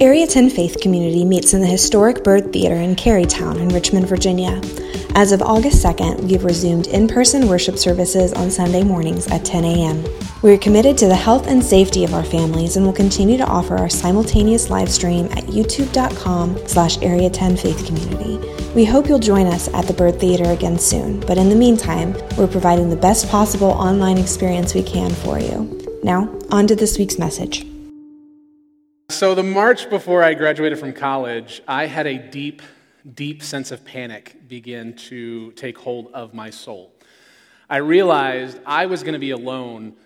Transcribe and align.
Area 0.00 0.26
10 0.26 0.48
Faith 0.48 0.80
Community 0.80 1.26
meets 1.26 1.52
in 1.52 1.60
the 1.60 1.66
historic 1.66 2.24
Byrd 2.24 2.54
Theater 2.54 2.76
in 2.76 2.96
Carytown 2.96 3.56
in 3.56 3.68
Richmond, 3.68 4.08
Virginia. 4.08 4.58
As 5.14 5.30
of 5.30 5.42
August 5.42 5.84
2nd, 5.84 6.20
we 6.22 6.32
have 6.32 6.44
resumed 6.44 6.86
in 6.86 7.06
person 7.06 7.46
worship 7.46 7.76
services 7.76 8.32
on 8.32 8.50
Sunday 8.50 8.82
mornings 8.82 9.26
at 9.26 9.44
10 9.44 9.62
a.m. 9.62 10.02
We 10.40 10.54
are 10.54 10.58
committed 10.58 10.96
to 10.96 11.06
the 11.06 11.14
health 11.14 11.48
and 11.48 11.62
safety 11.62 12.02
of 12.02 12.14
our 12.14 12.24
families 12.24 12.78
and 12.78 12.86
will 12.86 12.94
continue 12.94 13.36
to 13.36 13.46
offer 13.46 13.76
our 13.76 13.90
simultaneous 13.90 14.70
live 14.70 14.88
stream 14.88 15.26
at 15.32 15.44
youtube.com 15.44 16.66
slash 16.66 16.96
area 17.02 17.28
10 17.28 17.58
faith 17.58 17.84
community. 17.84 18.38
We 18.74 18.86
hope 18.86 19.06
you'll 19.06 19.18
join 19.18 19.46
us 19.48 19.68
at 19.74 19.86
the 19.86 19.92
Byrd 19.92 20.18
Theater 20.18 20.50
again 20.50 20.78
soon, 20.78 21.20
but 21.20 21.36
in 21.36 21.50
the 21.50 21.56
meantime, 21.56 22.14
we're 22.38 22.46
providing 22.46 22.88
the 22.88 22.96
best 22.96 23.28
possible 23.28 23.68
online 23.68 24.16
experience 24.16 24.72
we 24.72 24.82
can 24.82 25.10
for 25.10 25.38
you. 25.38 25.78
Now, 26.02 26.34
on 26.50 26.66
to 26.68 26.74
this 26.74 26.96
week's 26.96 27.18
message. 27.18 27.69
So, 29.10 29.34
the 29.34 29.42
March 29.42 29.90
before 29.90 30.22
I 30.22 30.34
graduated 30.34 30.78
from 30.78 30.92
college, 30.92 31.62
I 31.66 31.86
had 31.86 32.06
a 32.06 32.16
deep, 32.16 32.62
deep 33.12 33.42
sense 33.42 33.72
of 33.72 33.84
panic 33.84 34.36
begin 34.46 34.94
to 35.08 35.50
take 35.52 35.76
hold 35.76 36.12
of 36.14 36.32
my 36.32 36.50
soul. 36.50 36.92
I 37.68 37.78
realized 37.78 38.60
I 38.64 38.86
was 38.86 39.02
going 39.02 39.14
to 39.14 39.18
be 39.18 39.32
alone 39.32 39.96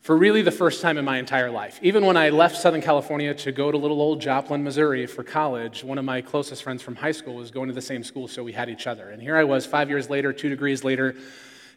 for 0.00 0.16
really 0.16 0.42
the 0.42 0.52
first 0.52 0.80
time 0.80 0.96
in 0.96 1.04
my 1.04 1.18
entire 1.18 1.50
life. 1.50 1.80
Even 1.82 2.06
when 2.06 2.16
I 2.16 2.28
left 2.28 2.56
Southern 2.56 2.80
California 2.80 3.34
to 3.34 3.50
go 3.50 3.72
to 3.72 3.76
little 3.76 4.00
old 4.00 4.20
Joplin, 4.20 4.62
Missouri 4.62 5.06
for 5.06 5.24
college, 5.24 5.82
one 5.82 5.98
of 5.98 6.04
my 6.04 6.20
closest 6.20 6.62
friends 6.62 6.82
from 6.82 6.94
high 6.94 7.12
school 7.12 7.34
was 7.34 7.50
going 7.50 7.66
to 7.66 7.74
the 7.74 7.82
same 7.82 8.04
school, 8.04 8.28
so 8.28 8.44
we 8.44 8.52
had 8.52 8.70
each 8.70 8.86
other. 8.86 9.10
And 9.10 9.20
here 9.20 9.36
I 9.36 9.42
was, 9.42 9.66
five 9.66 9.90
years 9.90 10.08
later, 10.08 10.32
two 10.32 10.48
degrees 10.48 10.84
later, 10.84 11.16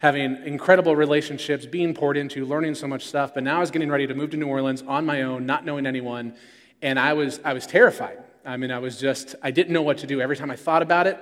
having 0.01 0.45
incredible 0.45 0.95
relationships, 0.95 1.65
being 1.65 1.95
poured 1.95 2.15
into, 2.15 2.45
learning 2.45 2.75
so 2.75 2.87
much 2.87 3.07
stuff. 3.07 3.33
But 3.33 3.43
now 3.43 3.57
I 3.57 3.59
was 3.59 3.71
getting 3.71 3.89
ready 3.89 4.05
to 4.05 4.13
move 4.13 4.29
to 4.29 4.37
New 4.37 4.47
Orleans 4.47 4.83
on 4.83 5.03
my 5.03 5.23
own, 5.23 5.47
not 5.47 5.65
knowing 5.65 5.87
anyone. 5.87 6.35
And 6.81 6.99
I 6.99 7.13
was, 7.13 7.39
I 7.43 7.53
was 7.53 7.67
terrified. 7.67 8.19
I 8.45 8.57
mean, 8.57 8.71
I 8.71 8.79
was 8.79 8.99
just, 8.99 9.35
I 9.41 9.51
didn't 9.51 9.73
know 9.73 9.81
what 9.81 9.99
to 9.99 10.07
do. 10.07 10.21
Every 10.21 10.37
time 10.37 10.49
I 10.49 10.55
thought 10.55 10.81
about 10.81 11.07
it, 11.07 11.19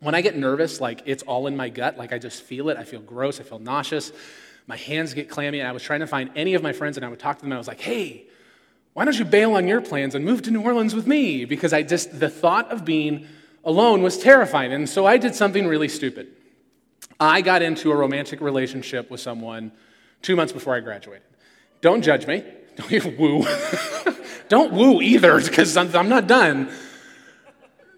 when 0.00 0.14
I 0.14 0.20
get 0.20 0.36
nervous, 0.36 0.80
like 0.80 1.02
it's 1.06 1.22
all 1.22 1.46
in 1.46 1.56
my 1.56 1.68
gut, 1.68 1.96
like 1.96 2.12
I 2.12 2.18
just 2.18 2.42
feel 2.42 2.68
it. 2.68 2.76
I 2.76 2.84
feel 2.84 3.00
gross, 3.00 3.40
I 3.40 3.44
feel 3.44 3.58
nauseous. 3.58 4.12
My 4.66 4.76
hands 4.76 5.14
get 5.14 5.28
clammy. 5.28 5.60
And 5.60 5.68
I 5.68 5.72
was 5.72 5.82
trying 5.82 6.00
to 6.00 6.06
find 6.06 6.30
any 6.34 6.54
of 6.54 6.62
my 6.62 6.72
friends, 6.72 6.96
and 6.96 7.06
I 7.06 7.08
would 7.08 7.18
talk 7.18 7.36
to 7.36 7.42
them. 7.42 7.52
And 7.52 7.54
I 7.54 7.58
was 7.58 7.68
like, 7.68 7.80
hey, 7.80 8.26
why 8.94 9.04
don't 9.04 9.18
you 9.18 9.24
bail 9.24 9.54
on 9.54 9.68
your 9.68 9.80
plans 9.80 10.14
and 10.14 10.24
move 10.24 10.42
to 10.42 10.50
New 10.50 10.62
Orleans 10.62 10.94
with 10.94 11.06
me? 11.06 11.44
Because 11.44 11.72
I 11.72 11.82
just, 11.82 12.18
the 12.18 12.30
thought 12.30 12.72
of 12.72 12.84
being 12.84 13.26
alone 13.64 14.02
was 14.02 14.18
terrifying. 14.18 14.72
And 14.72 14.88
so 14.88 15.06
I 15.06 15.18
did 15.18 15.34
something 15.34 15.66
really 15.66 15.88
stupid. 15.88 16.28
I 17.20 17.42
got 17.42 17.62
into 17.62 17.92
a 17.92 17.96
romantic 17.96 18.40
relationship 18.40 19.10
with 19.10 19.20
someone 19.20 19.72
two 20.22 20.34
months 20.34 20.52
before 20.52 20.74
I 20.74 20.80
graduated. 20.80 21.22
Don't 21.80 22.02
judge 22.02 22.26
me. 22.26 22.42
Don't 22.76 22.92
even 22.92 23.16
woo. 23.16 23.44
Don't 24.48 24.72
woo 24.72 25.00
either, 25.00 25.40
because 25.40 25.76
I'm, 25.76 25.94
I'm 25.94 26.08
not 26.08 26.26
done. 26.26 26.70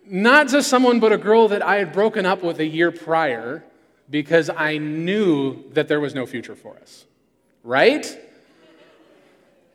Not 0.07 0.49
just 0.49 0.69
someone, 0.69 1.01
but 1.01 1.13
a 1.13 1.19
girl 1.19 1.49
that 1.49 1.63
I 1.63 1.77
had 1.77 1.93
broken 1.93 2.25
up 2.25 2.43
with 2.43 2.61
a 2.61 2.67
year 2.67 2.91
prior 2.91 3.65
because 4.11 4.49
I 4.49 4.79
knew 4.79 5.71
that 5.73 5.89
there 5.89 6.01
was 6.01 6.15
no 6.15 6.25
future 6.27 6.57
for 6.57 6.77
us. 6.77 7.05
Right? 7.63 8.19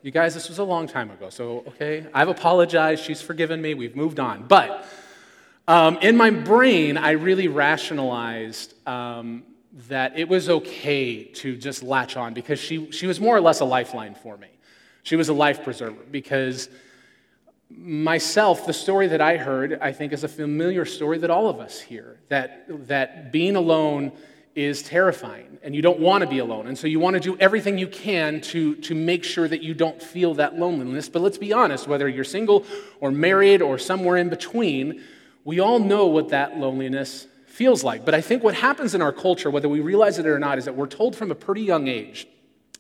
You 0.02 0.12
guys, 0.12 0.34
this 0.34 0.50
was 0.50 0.58
a 0.58 0.64
long 0.64 0.88
time 0.88 1.12
ago, 1.12 1.30
so 1.30 1.64
okay, 1.68 2.06
I've 2.14 2.28
apologized. 2.28 3.04
She's 3.04 3.22
forgiven 3.22 3.62
me. 3.62 3.74
We've 3.74 3.96
moved 3.96 4.20
on. 4.20 4.48
But 4.48 4.86
um, 5.68 5.98
in 6.02 6.18
my 6.18 6.30
brain, 6.30 6.98
I 6.98 7.12
really 7.12 7.48
rationalized 7.48 8.74
um, 8.88 9.44
that 9.88 10.20
it 10.20 10.28
was 10.28 10.50
okay 10.50 11.24
to 11.24 11.56
just 11.56 11.84
latch 11.84 12.18
on 12.18 12.34
because 12.34 12.60
she, 12.60 12.92
she 12.92 13.08
was 13.08 13.20
more 13.20 13.36
or 13.36 13.42
less 13.42 13.62
a 13.62 13.66
lifeline 13.66 14.16
for 14.16 14.36
me. 14.36 14.50
She 15.04 15.16
was 15.16 15.30
a 15.30 15.34
life 15.34 15.64
preserver 15.64 16.04
because 16.10 16.70
myself, 17.70 18.66
the 18.66 18.74
story 18.74 19.08
that 19.08 19.22
I 19.22 19.38
heard, 19.38 19.80
I 19.82 19.92
think, 19.92 20.14
is 20.14 20.24
a 20.24 20.28
familiar 20.28 20.86
story 20.86 21.18
that 21.20 21.30
all 21.30 21.50
of 21.50 21.60
us 21.60 21.80
hear 21.80 22.20
that, 22.30 22.88
that 22.88 23.32
being 23.32 23.56
alone 23.56 24.12
is 24.56 24.84
terrifying 24.84 25.58
and 25.64 25.76
you 25.76 25.82
don't 25.82 26.00
want 26.00 26.24
to 26.24 26.30
be 26.30 26.40
alone. 26.40 26.68
And 26.68 26.78
so 26.78 26.88
you 26.88 27.00
want 27.00 27.16
to 27.16 27.20
do 27.20 27.36
everything 27.40 27.78
you 27.78 27.88
can 27.88 28.42
to, 28.42 28.76
to 28.76 28.94
make 28.96 29.24
sure 29.24 29.48
that 29.48 29.64
you 29.64 29.74
don't 29.74 30.02
feel 30.02 30.36
that 30.36 30.58
loneliness. 30.58 31.10
But 31.10 31.22
let's 31.22 31.38
be 31.38 31.52
honest, 31.52 31.88
whether 31.88 32.08
you're 32.08 32.24
single 32.24 32.66
or 33.00 33.12
married 33.12 33.62
or 33.62 33.78
somewhere 33.78 34.18
in 34.18 34.30
between, 34.30 35.02
we 35.44 35.60
all 35.60 35.80
know 35.80 36.08
what 36.08 36.30
that 36.30 36.58
loneliness 36.58 37.28
feels 37.48 37.84
like. 37.84 38.06
But 38.06 38.14
I 38.14 38.22
think 38.22 38.44
what 38.44 38.56
happens 38.56 38.94
in 38.94 39.02
our 39.02 39.12
culture, 39.12 39.50
whether 39.50 39.70
we 39.70 39.80
realize 39.80 40.20
it 40.20 40.26
or 40.26 40.40
not, 40.40 40.58
is 40.58 40.66
that 40.66 40.76
we're 40.76 40.88
told 40.88 41.16
from 41.16 41.32
a 41.32 41.36
pretty 41.36 41.62
young 41.62 41.88
age 41.88 42.28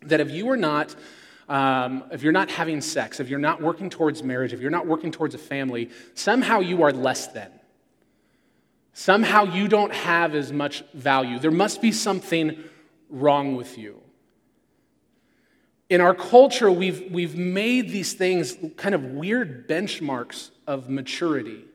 that 0.03 0.19
if 0.19 0.29
you 0.29 0.49
are 0.49 0.57
not 0.57 0.95
um, 1.53 2.05
if 2.11 2.23
you're 2.23 2.31
not 2.31 2.49
having 2.49 2.81
sex, 2.81 3.19
if 3.19 3.29
you're 3.29 3.37
not 3.37 3.61
working 3.61 3.87
towards 3.87 4.23
marriage, 4.23 4.53
if 4.53 4.59
you're 4.59 4.71
not 4.71 4.87
working 4.87 5.11
towards 5.11 5.35
a 5.35 5.37
family, 5.37 5.91
somehow 6.15 6.61
you 6.61 6.81
are 6.81 6.91
less 6.91 7.27
than. 7.27 7.51
Somehow 8.93 9.43
you 9.43 9.67
don't 9.67 9.93
have 9.93 10.33
as 10.33 10.51
much 10.51 10.83
value. 10.95 11.37
There 11.37 11.51
must 11.51 11.79
be 11.79 11.91
something 11.91 12.57
wrong 13.07 13.55
with 13.55 13.77
you. 13.77 14.01
In 15.89 16.01
our 16.01 16.15
culture, 16.15 16.71
we've, 16.71 17.11
we've 17.11 17.37
made 17.37 17.89
these 17.89 18.13
things 18.13 18.57
kind 18.75 18.95
of 18.95 19.03
weird 19.03 19.69
benchmarks 19.69 20.49
of 20.65 20.89
maturity 20.89 21.65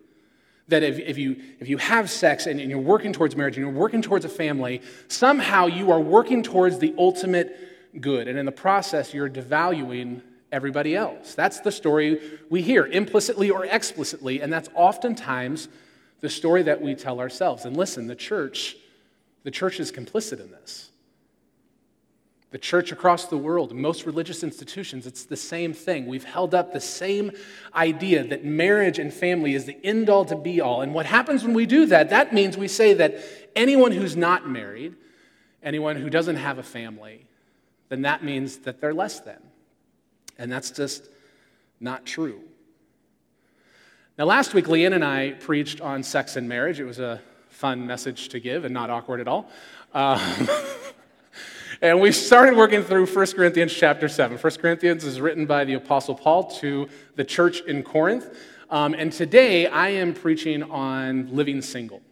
that 0.67 0.83
if, 0.83 0.99
if, 0.99 1.19
you, 1.19 1.41
if 1.61 1.69
you 1.69 1.79
have 1.79 2.11
sex 2.11 2.47
and, 2.47 2.61
and 2.61 2.69
you're 2.69 2.81
working 2.81 3.13
towards 3.13 3.37
marriage 3.37 3.57
and 3.57 3.65
you're 3.65 3.73
working 3.73 4.03
towards 4.03 4.25
a 4.25 4.29
family, 4.29 4.83
somehow 5.07 5.67
you 5.67 5.93
are 5.93 6.01
working 6.01 6.43
towards 6.43 6.81
the 6.81 6.93
ultimate 6.99 7.57
good. 8.01 8.29
And 8.29 8.39
in 8.39 8.47
the 8.47 8.53
process, 8.53 9.13
you're 9.15 9.29
devaluing 9.29 10.23
everybody 10.51 10.97
else. 10.97 11.35
That's 11.35 11.61
the 11.61 11.73
story 11.73 12.21
we 12.51 12.63
hear, 12.63 12.87
implicitly 12.87 13.51
or 13.51 13.67
explicitly, 13.67 14.41
and 14.41 14.53
that's 14.53 14.69
oftentimes 14.75 15.69
the 16.21 16.29
story 16.29 16.63
that 16.65 16.81
we 16.81 16.95
tell 16.95 17.21
ourselves. 17.21 17.65
And 17.65 17.77
listen, 17.77 18.07
the 18.07 18.17
church, 18.17 18.77
the 19.45 19.51
church 19.51 19.79
is 19.79 19.93
complicit 19.93 20.41
in 20.41 20.51
this. 20.51 20.91
The 22.51 22.59
church 22.59 22.93
across 22.93 23.27
the 23.27 23.37
world, 23.37 23.75
most 23.75 24.07
religious 24.07 24.43
institutions, 24.43 25.07
it's 25.07 25.25
the 25.25 25.37
same 25.37 25.75
thing. 25.75 26.07
We've 26.07 26.25
held 26.25 26.55
up 26.55 26.73
the 26.73 26.81
same 26.81 27.33
idea 27.75 28.25
that 28.25 28.43
marriage 28.43 28.99
and 28.99 29.13
family 29.13 29.55
is 29.55 29.67
the 29.67 29.77
end 29.85 30.09
all 30.09 30.25
to 30.25 30.35
be 30.35 30.63
all. 30.63 30.81
And 30.81 30.95
what 30.95 31.05
happens 31.05 31.45
when 31.45 31.53
we 31.53 31.67
do 31.67 31.85
that? 31.87 32.09
That 32.09 32.33
means 32.33 32.57
we 32.57 32.69
say 32.69 32.95
that 32.95 33.19
anyone 33.55 33.93
who's 33.93 34.17
not 34.17 34.49
married, 34.49 34.95
anyone 35.63 35.97
who 35.97 36.09
doesn't 36.09 36.37
have 36.37 36.57
a 36.57 36.63
family, 36.63 37.28
then 37.89 38.03
that 38.03 38.23
means 38.23 38.59
that 38.59 38.81
they're 38.81 38.95
less 38.95 39.21
than. 39.21 39.39
And 40.39 40.51
that's 40.51 40.71
just 40.71 41.09
not 41.81 42.07
true. 42.07 42.41
Now, 44.19 44.25
last 44.25 44.55
week, 44.55 44.67
Leanne 44.67 44.95
and 44.95 45.05
I 45.05 45.31
preached 45.31 45.81
on 45.81 46.03
sex 46.03 46.37
and 46.37 46.49
marriage. 46.49 46.81
It 46.81 46.85
was 46.85 46.99
a 46.99 47.21
fun 47.49 47.87
message 47.87 48.29
to 48.31 48.41
give 48.41 48.65
and 48.65 48.75
not 48.75 48.91
awkward 48.91 49.21
at 49.21 49.29
all. 49.29 49.51
Um, 49.95 50.21
And 51.81 52.01
we 52.01 52.11
started 52.11 52.57
working 52.57 52.83
through 52.83 53.07
1 53.07 53.27
Corinthians 53.37 53.73
chapter 53.73 54.09
7. 54.09 54.37
1 54.37 54.53
Corinthians 54.57 55.05
is 55.05 55.21
written 55.21 55.47
by 55.47 55.65
the 55.65 55.75
Apostle 55.75 56.17
Paul 56.17 56.51
to 56.57 56.89
the 57.15 57.23
church 57.23 57.61
in 57.61 57.85
Corinth. 57.85 58.37
Um, 58.69 58.95
and 58.95 59.13
today 59.13 59.69
I 59.69 59.91
am 59.91 60.13
preaching 60.13 60.65
on 60.65 61.33
living 61.33 61.63
single. 61.63 62.03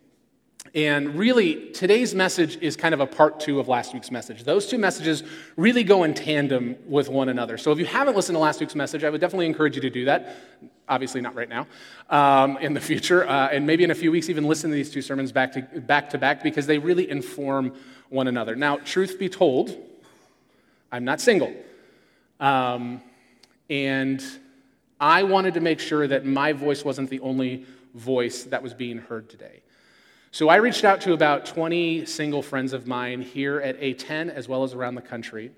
And 0.77 1.15
really, 1.15 1.71
today's 1.71 2.15
message 2.15 2.59
is 2.61 2.77
kind 2.77 2.93
of 2.93 3.01
a 3.01 3.07
part 3.07 3.41
two 3.41 3.59
of 3.59 3.67
last 3.67 3.95
week's 3.95 4.11
message. 4.11 4.45
Those 4.45 4.67
two 4.67 4.77
messages 4.77 5.23
really 5.57 5.83
go 5.83 6.05
in 6.05 6.13
tandem 6.13 6.77
with 6.87 7.09
one 7.09 7.31
another. 7.31 7.57
So 7.57 7.73
if 7.73 7.79
you 7.79 7.87
haven't 7.87 8.15
listened 8.15 8.37
to 8.37 8.41
last 8.41 8.61
week's 8.61 8.75
message, 8.75 9.03
I 9.03 9.09
would 9.09 9.23
definitely 9.23 9.47
encourage 9.47 9.75
you 9.75 9.81
to 9.81 9.89
do 9.89 10.05
that. 10.05 10.37
Obviously, 10.87 11.23
not 11.23 11.35
right 11.35 11.49
now, 11.49 11.67
um, 12.11 12.59
in 12.59 12.75
the 12.75 12.81
future. 12.81 13.27
Uh, 13.27 13.49
and 13.49 13.67
maybe 13.67 13.85
in 13.85 13.91
a 13.91 13.95
few 13.95 14.13
weeks, 14.13 14.29
even 14.29 14.45
listen 14.45 14.69
to 14.69 14.77
these 14.77 14.91
two 14.91 15.01
sermons 15.01 15.33
back 15.33 15.53
to, 15.53 15.63
back 15.63 16.11
to 16.11 16.19
back 16.19 16.43
because 16.43 16.67
they 16.67 16.77
really 16.77 17.09
inform 17.09 17.73
one 18.11 18.29
another. 18.29 18.55
Now, 18.55 18.77
truth 18.77 19.19
be 19.19 19.31
told, 19.31 19.75
I'm 20.93 21.07
not 21.07 21.23
single. 21.23 21.55
Um, 22.39 23.01
and 23.71 24.23
I 25.01 25.23
wanted 25.23 25.55
to 25.55 25.61
make 25.61 25.81
sure 25.81 26.07
that 26.07 26.27
my 26.27 26.53
voice 26.53 26.85
wasn't 26.85 27.09
the 27.09 27.21
only 27.21 27.65
voice 27.95 28.45
that 28.45 28.63
was 28.63 28.75
being 28.75 28.99
heard 28.99 29.31
today. 29.31 29.63
So 30.37 30.51
I 30.51 30.57
reached 30.57 30.85
out 30.85 31.01
to 31.01 31.15
about 31.15 31.47
20 31.47 32.05
single 32.05 32.43
friends 32.43 32.75
of 32.75 32.87
mine 32.87 33.23
here 33.23 33.59
at 33.59 33.81
A10 33.81 34.29
as 34.29 34.47
well 34.47 34.65
as 34.65 34.75
around 34.75 34.95
the 34.95 35.01
country 35.01 35.51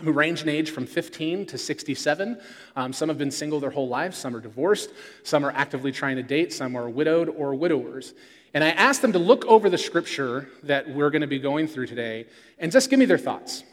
who 0.00 0.10
range 0.10 0.40
in 0.40 0.48
age 0.48 0.70
from 0.70 0.86
15 0.86 1.44
to 1.44 1.58
67. 1.58 2.40
Um, 2.76 2.94
some 2.94 3.10
have 3.10 3.18
been 3.18 3.30
single 3.30 3.60
their 3.60 3.68
whole 3.68 3.88
lives, 3.88 4.16
some 4.16 4.34
are 4.34 4.40
divorced, 4.40 4.88
some 5.22 5.44
are 5.44 5.50
actively 5.50 5.92
trying 5.92 6.16
to 6.16 6.22
date, 6.22 6.54
some 6.54 6.76
are 6.76 6.88
widowed 6.88 7.28
or 7.28 7.54
widowers. 7.54 8.14
And 8.54 8.64
I 8.64 8.70
asked 8.70 9.02
them 9.02 9.12
to 9.12 9.18
look 9.18 9.44
over 9.44 9.68
the 9.68 9.76
scripture 9.76 10.48
that 10.62 10.88
we're 10.88 11.10
going 11.10 11.20
to 11.20 11.26
be 11.26 11.38
going 11.38 11.68
through 11.68 11.88
today 11.88 12.24
and 12.58 12.72
just 12.72 12.88
give 12.88 12.98
me 12.98 13.04
their 13.04 13.18
thoughts. 13.18 13.64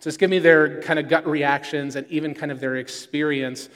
Just 0.00 0.20
give 0.20 0.30
me 0.30 0.38
their 0.38 0.80
kind 0.82 1.00
of 1.00 1.08
gut 1.08 1.26
reactions 1.26 1.96
and 1.96 2.06
even 2.06 2.32
kind 2.32 2.52
of 2.52 2.60
their 2.60 2.76
experience 2.76 3.68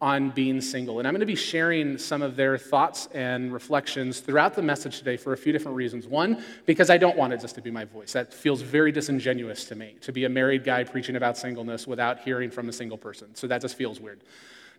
on 0.00 0.30
being 0.30 0.60
single. 0.60 1.00
And 1.00 1.08
I'm 1.08 1.12
going 1.12 1.20
to 1.20 1.26
be 1.26 1.34
sharing 1.34 1.98
some 1.98 2.22
of 2.22 2.36
their 2.36 2.56
thoughts 2.56 3.08
and 3.12 3.52
reflections 3.52 4.20
throughout 4.20 4.54
the 4.54 4.62
message 4.62 4.98
today 4.98 5.16
for 5.16 5.32
a 5.32 5.36
few 5.36 5.52
different 5.52 5.76
reasons. 5.76 6.06
One, 6.06 6.44
because 6.66 6.88
I 6.88 6.98
don't 6.98 7.16
want 7.16 7.32
it 7.32 7.40
just 7.40 7.56
to 7.56 7.60
be 7.60 7.72
my 7.72 7.84
voice. 7.84 8.12
That 8.12 8.32
feels 8.32 8.62
very 8.62 8.92
disingenuous 8.92 9.64
to 9.66 9.74
me, 9.74 9.96
to 10.02 10.12
be 10.12 10.24
a 10.24 10.28
married 10.28 10.62
guy 10.62 10.84
preaching 10.84 11.16
about 11.16 11.36
singleness 11.36 11.86
without 11.86 12.20
hearing 12.20 12.50
from 12.50 12.68
a 12.68 12.72
single 12.72 12.96
person. 12.96 13.34
So 13.34 13.48
that 13.48 13.60
just 13.60 13.76
feels 13.76 14.00
weird. 14.00 14.20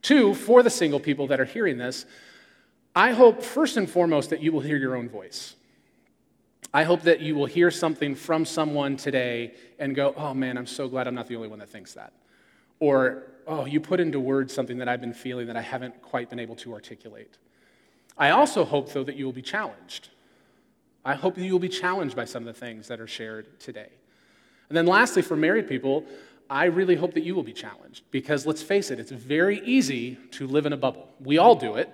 Two, 0.02 0.34
for 0.34 0.64
the 0.64 0.70
single 0.70 1.02
people 1.02 1.28
that 1.28 1.42
are 1.42 1.46
hearing 1.46 1.78
this, 1.78 2.06
I 2.96 3.12
hope 3.12 3.44
first 3.44 3.76
and 3.76 3.90
foremost 3.90 4.30
that 4.30 4.42
you 4.42 4.54
will 4.54 4.62
hear 4.62 4.78
your 4.78 4.96
own 4.96 5.10
voice. 5.10 5.56
I 6.74 6.84
hope 6.84 7.02
that 7.02 7.20
you 7.20 7.36
will 7.36 7.46
hear 7.46 7.72
something 7.72 8.16
from 8.16 8.46
someone 8.46 8.96
today 8.96 9.56
and 9.80 9.96
go, 9.96 10.14
oh 10.16 10.34
man, 10.34 10.58
I'm 10.58 10.68
so 10.68 10.88
glad 10.88 11.08
I'm 11.08 11.16
not 11.16 11.28
the 11.28 11.36
only 11.36 11.50
one 11.50 11.60
that 11.60 11.70
thinks 11.70 11.96
that. 11.96 12.14
Or, 12.80 13.24
oh, 13.50 13.66
you 13.66 13.80
put 13.80 14.00
into 14.00 14.20
words 14.20 14.54
something 14.54 14.78
that 14.78 14.88
I've 14.88 15.02
been 15.02 15.14
feeling 15.14 15.48
that 15.48 15.58
I 15.58 15.62
haven't 15.62 16.02
quite 16.04 16.30
been 16.30 16.40
able 16.40 16.56
to 16.58 16.74
articulate. 16.74 17.38
I 18.16 18.30
also 18.30 18.64
hope, 18.64 18.94
though, 18.94 19.04
that 19.04 19.16
you 19.16 19.26
will 19.26 19.34
be 19.34 19.42
challenged. 19.42 20.10
I 21.04 21.16
hope 21.16 21.36
that 21.36 21.44
you 21.44 21.52
will 21.52 21.60
be 21.60 21.70
challenged 21.70 22.16
by 22.16 22.26
some 22.26 22.48
of 22.48 22.54
the 22.54 22.60
things 22.60 22.88
that 22.90 23.00
are 23.00 23.08
shared 23.08 23.60
today. 23.60 23.90
And 24.70 24.78
then, 24.78 24.86
lastly, 24.86 25.24
for 25.24 25.36
married 25.36 25.68
people, 25.68 26.06
I 26.48 26.66
really 26.66 26.96
hope 26.96 27.16
that 27.16 27.24
you 27.24 27.34
will 27.34 27.44
be 27.44 27.54
challenged 27.54 28.04
because 28.12 28.46
let's 28.46 28.62
face 28.62 28.92
it, 28.92 29.00
it's 29.00 29.12
very 29.12 29.60
easy 29.66 30.16
to 30.32 30.46
live 30.46 30.66
in 30.66 30.74
a 30.74 30.78
bubble. 30.78 31.08
We 31.20 31.40
all 31.40 31.56
do 31.56 31.76
it, 31.76 31.90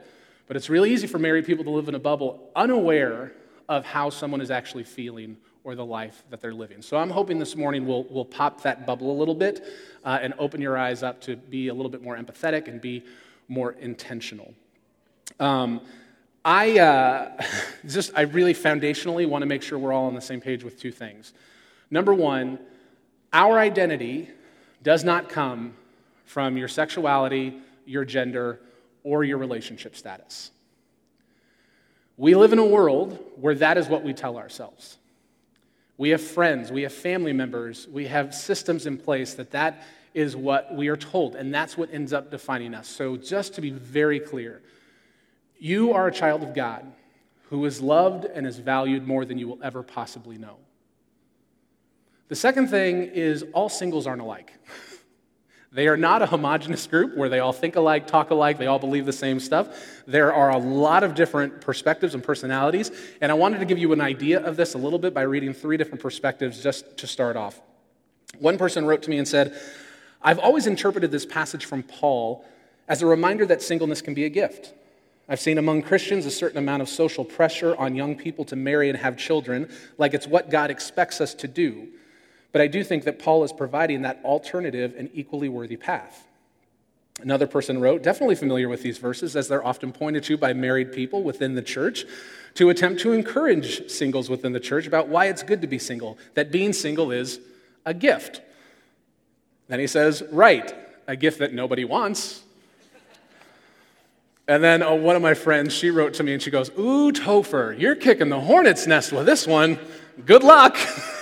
but 0.48 0.58
it's 0.58 0.70
really 0.70 0.92
easy 0.92 1.08
for 1.08 1.20
married 1.20 1.46
people 1.46 1.64
to 1.64 1.70
live 1.70 1.88
in 1.88 1.96
a 1.96 2.00
bubble 2.00 2.52
unaware 2.56 3.32
of 3.70 3.86
how 3.86 4.10
someone 4.10 4.42
is 4.42 4.52
actually 4.52 4.84
feeling 4.84 5.38
or 5.66 5.74
the 5.74 5.84
life 5.84 6.24
that 6.30 6.40
they're 6.42 6.54
living. 6.54 6.82
So 6.84 6.96
I'm 6.96 7.10
hoping 7.10 7.40
this 7.40 7.56
morning 7.56 7.88
we'll, 7.88 8.04
we'll 8.04 8.24
pop 8.24 8.62
that 8.62 8.86
bubble 8.86 9.12
a 9.12 9.18
little 9.18 9.34
bit 9.34 9.66
uh, 10.06 10.20
and 10.22 10.36
open 10.38 10.62
your 10.62 10.78
eyes 10.78 11.02
up 11.02 11.20
to 11.22 11.36
be 11.36 11.70
a 11.70 11.74
little 11.74 11.90
bit 11.90 12.04
more 12.04 12.16
empathetic 12.16 12.68
and 12.68 12.80
be 12.80 13.04
more 13.48 13.72
intentional. 13.72 14.54
Um, 15.40 15.82
I 16.46 16.78
uh, 16.78 17.44
just, 17.88 18.12
I 18.16 18.22
really 18.22 18.54
foundationally 18.54 19.28
want 19.28 19.42
to 19.42 19.48
make 19.48 19.64
sure 19.64 19.80
we're 19.80 19.92
all 19.92 20.06
on 20.06 20.14
the 20.14 20.22
same 20.22 20.40
page 20.40 20.64
with 20.64 20.80
two 20.80 20.92
things. 20.92 21.34
Number 21.90 22.14
one, 22.14 22.60
our 23.34 23.58
identity 23.58 24.30
does 24.84 25.04
not 25.04 25.30
come 25.30 25.74
from 26.26 26.58
your 26.58 26.68
sexuality, 26.68 27.60
your 27.88 28.06
gender, 28.06 28.60
or 29.04 29.24
your 29.24 29.40
relationship 29.40 29.96
status. 29.96 30.52
We 32.18 32.36
live 32.36 32.54
in 32.54 32.60
a 32.60 32.66
world 32.66 33.18
where 33.36 33.56
that 33.56 33.80
is 33.80 33.88
what 33.88 34.04
we 34.04 34.14
tell 34.14 34.38
ourselves. 34.38 35.00
We 35.98 36.10
have 36.10 36.22
friends, 36.22 36.72
we 36.72 36.84
have 36.84 36.94
family 36.94 37.34
members, 37.34 37.88
we 37.88 38.08
have 38.08 38.36
systems 38.36 38.86
in 38.86 38.98
place 38.98 39.36
that 39.36 39.52
that 39.52 39.84
is 40.14 40.36
what 40.36 40.76
we 40.76 40.88
are 40.90 40.98
told, 40.98 41.36
and 41.36 41.54
that's 41.54 41.78
what 41.78 41.94
ends 41.94 42.14
up 42.14 42.32
defining 42.32 42.74
us. 42.74 42.88
So, 42.88 43.18
just 43.18 43.54
to 43.56 43.62
be 43.62 43.70
very 43.70 44.20
clear, 44.20 44.62
you 45.58 45.94
are 45.94 46.08
a 46.08 46.12
child 46.12 46.44
of 46.44 46.54
God 46.54 46.86
who 47.50 47.64
is 47.66 47.82
loved 47.82 48.26
and 48.26 48.46
is 48.46 48.58
valued 48.58 49.08
more 49.08 49.26
than 49.26 49.38
you 49.38 49.48
will 49.48 49.60
ever 49.62 49.84
possibly 49.84 50.38
know. 50.38 50.58
The 52.28 52.36
second 52.36 52.70
thing 52.70 53.04
is 53.04 53.46
all 53.54 53.70
singles 53.70 54.08
aren't 54.08 54.22
alike. 54.22 54.54
They 55.76 55.90
are 55.90 55.98
not 55.98 56.22
a 56.22 56.26
homogenous 56.26 56.88
group 56.88 57.18
where 57.18 57.28
they 57.28 57.40
all 57.40 57.52
think 57.52 57.76
alike, 57.76 58.08
talk 58.08 58.32
alike, 58.32 58.58
they 58.58 58.68
all 58.68 58.80
believe 58.80 59.06
the 59.06 59.12
same 59.12 59.42
stuff. 59.42 59.68
There 60.08 60.34
are 60.34 60.50
a 60.50 60.58
lot 60.58 61.04
of 61.04 61.16
different 61.16 61.60
perspectives 61.60 62.14
and 62.14 62.24
personalities, 62.24 62.92
and 63.20 63.30
I 63.30 63.36
wanted 63.36 63.60
to 63.60 63.66
give 63.66 63.78
you 63.78 63.92
an 63.92 64.00
idea 64.00 64.42
of 64.42 64.56
this 64.56 64.74
a 64.76 64.78
little 64.78 65.00
bit 65.00 65.14
by 65.14 65.24
reading 65.24 65.54
three 65.54 65.76
different 65.76 66.02
perspectives 66.02 66.64
just 66.64 66.96
to 67.00 67.08
start 67.08 67.36
off. 67.36 67.60
One 68.40 68.58
person 68.58 68.86
wrote 68.86 69.04
to 69.04 69.10
me 69.10 69.18
and 69.18 69.28
said, 69.28 69.54
I've 70.22 70.40
always 70.40 70.66
interpreted 70.66 71.12
this 71.12 71.26
passage 71.26 71.66
from 71.66 71.84
Paul 71.84 72.46
as 72.88 73.02
a 73.02 73.06
reminder 73.06 73.46
that 73.46 73.62
singleness 73.62 74.02
can 74.02 74.14
be 74.14 74.24
a 74.24 74.30
gift. 74.30 74.74
I've 75.28 75.42
seen 75.42 75.58
among 75.58 75.82
Christians 75.82 76.26
a 76.26 76.32
certain 76.32 76.58
amount 76.58 76.84
of 76.84 76.88
social 76.88 77.26
pressure 77.26 77.76
on 77.76 77.96
young 77.96 78.16
people 78.16 78.46
to 78.46 78.56
marry 78.56 78.88
and 78.88 78.98
have 78.98 79.18
children, 79.18 79.70
like 79.98 80.14
it's 80.14 80.26
what 80.26 80.50
God 80.50 80.72
expects 80.72 81.20
us 81.20 81.34
to 81.34 81.50
do. 81.50 81.90
But 82.56 82.62
I 82.62 82.68
do 82.68 82.86
think 82.86 83.04
that 83.04 83.20
Paul 83.20 83.44
is 83.44 83.52
providing 83.52 84.04
that 84.04 84.22
alternative 84.24 84.96
and 84.98 85.10
equally 85.14 85.50
worthy 85.50 85.76
path. 85.76 86.26
Another 87.22 87.48
person 87.48 87.82
wrote, 87.82 88.02
definitely 88.02 88.36
familiar 88.36 88.70
with 88.70 88.82
these 88.82 88.98
verses, 88.98 89.36
as 89.36 89.50
they're 89.50 89.68
often 89.68 89.92
pointed 89.92 90.24
to 90.24 90.38
by 90.38 90.54
married 90.54 90.94
people 90.94 91.22
within 91.22 91.56
the 91.56 91.62
church, 91.62 92.06
to 92.54 92.70
attempt 92.70 93.02
to 93.02 93.12
encourage 93.12 93.92
singles 93.92 94.30
within 94.30 94.54
the 94.54 94.62
church 94.62 94.88
about 94.88 95.10
why 95.10 95.26
it's 95.26 95.44
good 95.44 95.60
to 95.64 95.68
be 95.68 95.78
single, 95.78 96.18
that 96.36 96.50
being 96.50 96.72
single 96.72 97.12
is 97.12 97.42
a 97.86 97.94
gift. 97.94 98.40
Then 99.68 99.82
he 99.82 99.88
says, 99.88 100.24
right, 100.32 100.74
a 101.10 101.18
gift 101.18 101.40
that 101.40 101.54
nobody 101.54 101.84
wants. 101.84 102.42
And 104.48 104.64
then 104.64 104.82
oh, 104.82 104.96
one 104.96 105.18
of 105.18 105.22
my 105.22 105.34
friends, 105.34 105.74
she 105.74 105.90
wrote 105.90 106.14
to 106.14 106.24
me 106.24 106.32
and 106.32 106.42
she 106.42 106.52
goes, 106.52 106.70
Ooh, 106.80 107.12
Topher, 107.12 107.78
you're 107.78 107.98
kicking 107.98 108.30
the 108.30 108.40
hornet's 108.40 108.88
nest 108.88 109.12
with 109.12 109.26
this 109.26 109.46
one. 109.46 109.78
Good 110.26 110.44
luck. 110.44 110.78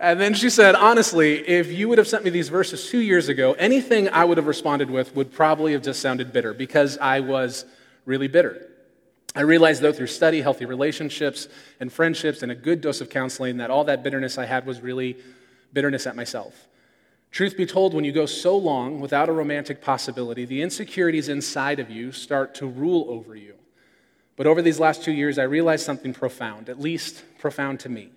And 0.00 0.20
then 0.20 0.34
she 0.34 0.48
said, 0.48 0.76
honestly, 0.76 1.46
if 1.48 1.72
you 1.72 1.88
would 1.88 1.98
have 1.98 2.06
sent 2.06 2.24
me 2.24 2.30
these 2.30 2.48
verses 2.48 2.88
two 2.88 3.00
years 3.00 3.28
ago, 3.28 3.54
anything 3.54 4.08
I 4.08 4.24
would 4.24 4.36
have 4.36 4.46
responded 4.46 4.90
with 4.90 5.14
would 5.16 5.32
probably 5.32 5.72
have 5.72 5.82
just 5.82 6.00
sounded 6.00 6.32
bitter 6.32 6.54
because 6.54 6.98
I 6.98 7.20
was 7.20 7.64
really 8.04 8.28
bitter. 8.28 8.68
I 9.34 9.40
realized, 9.40 9.82
though, 9.82 9.92
through 9.92 10.06
study, 10.06 10.40
healthy 10.40 10.64
relationships, 10.66 11.48
and 11.80 11.92
friendships, 11.92 12.42
and 12.42 12.50
a 12.50 12.54
good 12.54 12.80
dose 12.80 13.00
of 13.00 13.10
counseling, 13.10 13.58
that 13.58 13.70
all 13.70 13.84
that 13.84 14.02
bitterness 14.02 14.38
I 14.38 14.46
had 14.46 14.66
was 14.66 14.80
really 14.80 15.16
bitterness 15.72 16.06
at 16.06 16.16
myself. 16.16 16.68
Truth 17.30 17.56
be 17.56 17.66
told, 17.66 17.92
when 17.92 18.04
you 18.04 18.12
go 18.12 18.24
so 18.24 18.56
long 18.56 19.00
without 19.00 19.28
a 19.28 19.32
romantic 19.32 19.82
possibility, 19.82 20.44
the 20.44 20.62
insecurities 20.62 21.28
inside 21.28 21.78
of 21.78 21.90
you 21.90 22.10
start 22.10 22.54
to 22.56 22.66
rule 22.66 23.06
over 23.10 23.36
you. 23.36 23.54
But 24.36 24.46
over 24.46 24.62
these 24.62 24.80
last 24.80 25.02
two 25.02 25.12
years, 25.12 25.38
I 25.38 25.42
realized 25.42 25.84
something 25.84 26.14
profound, 26.14 26.68
at 26.68 26.80
least 26.80 27.22
profound 27.38 27.80
to 27.80 27.88
me. 27.88 28.10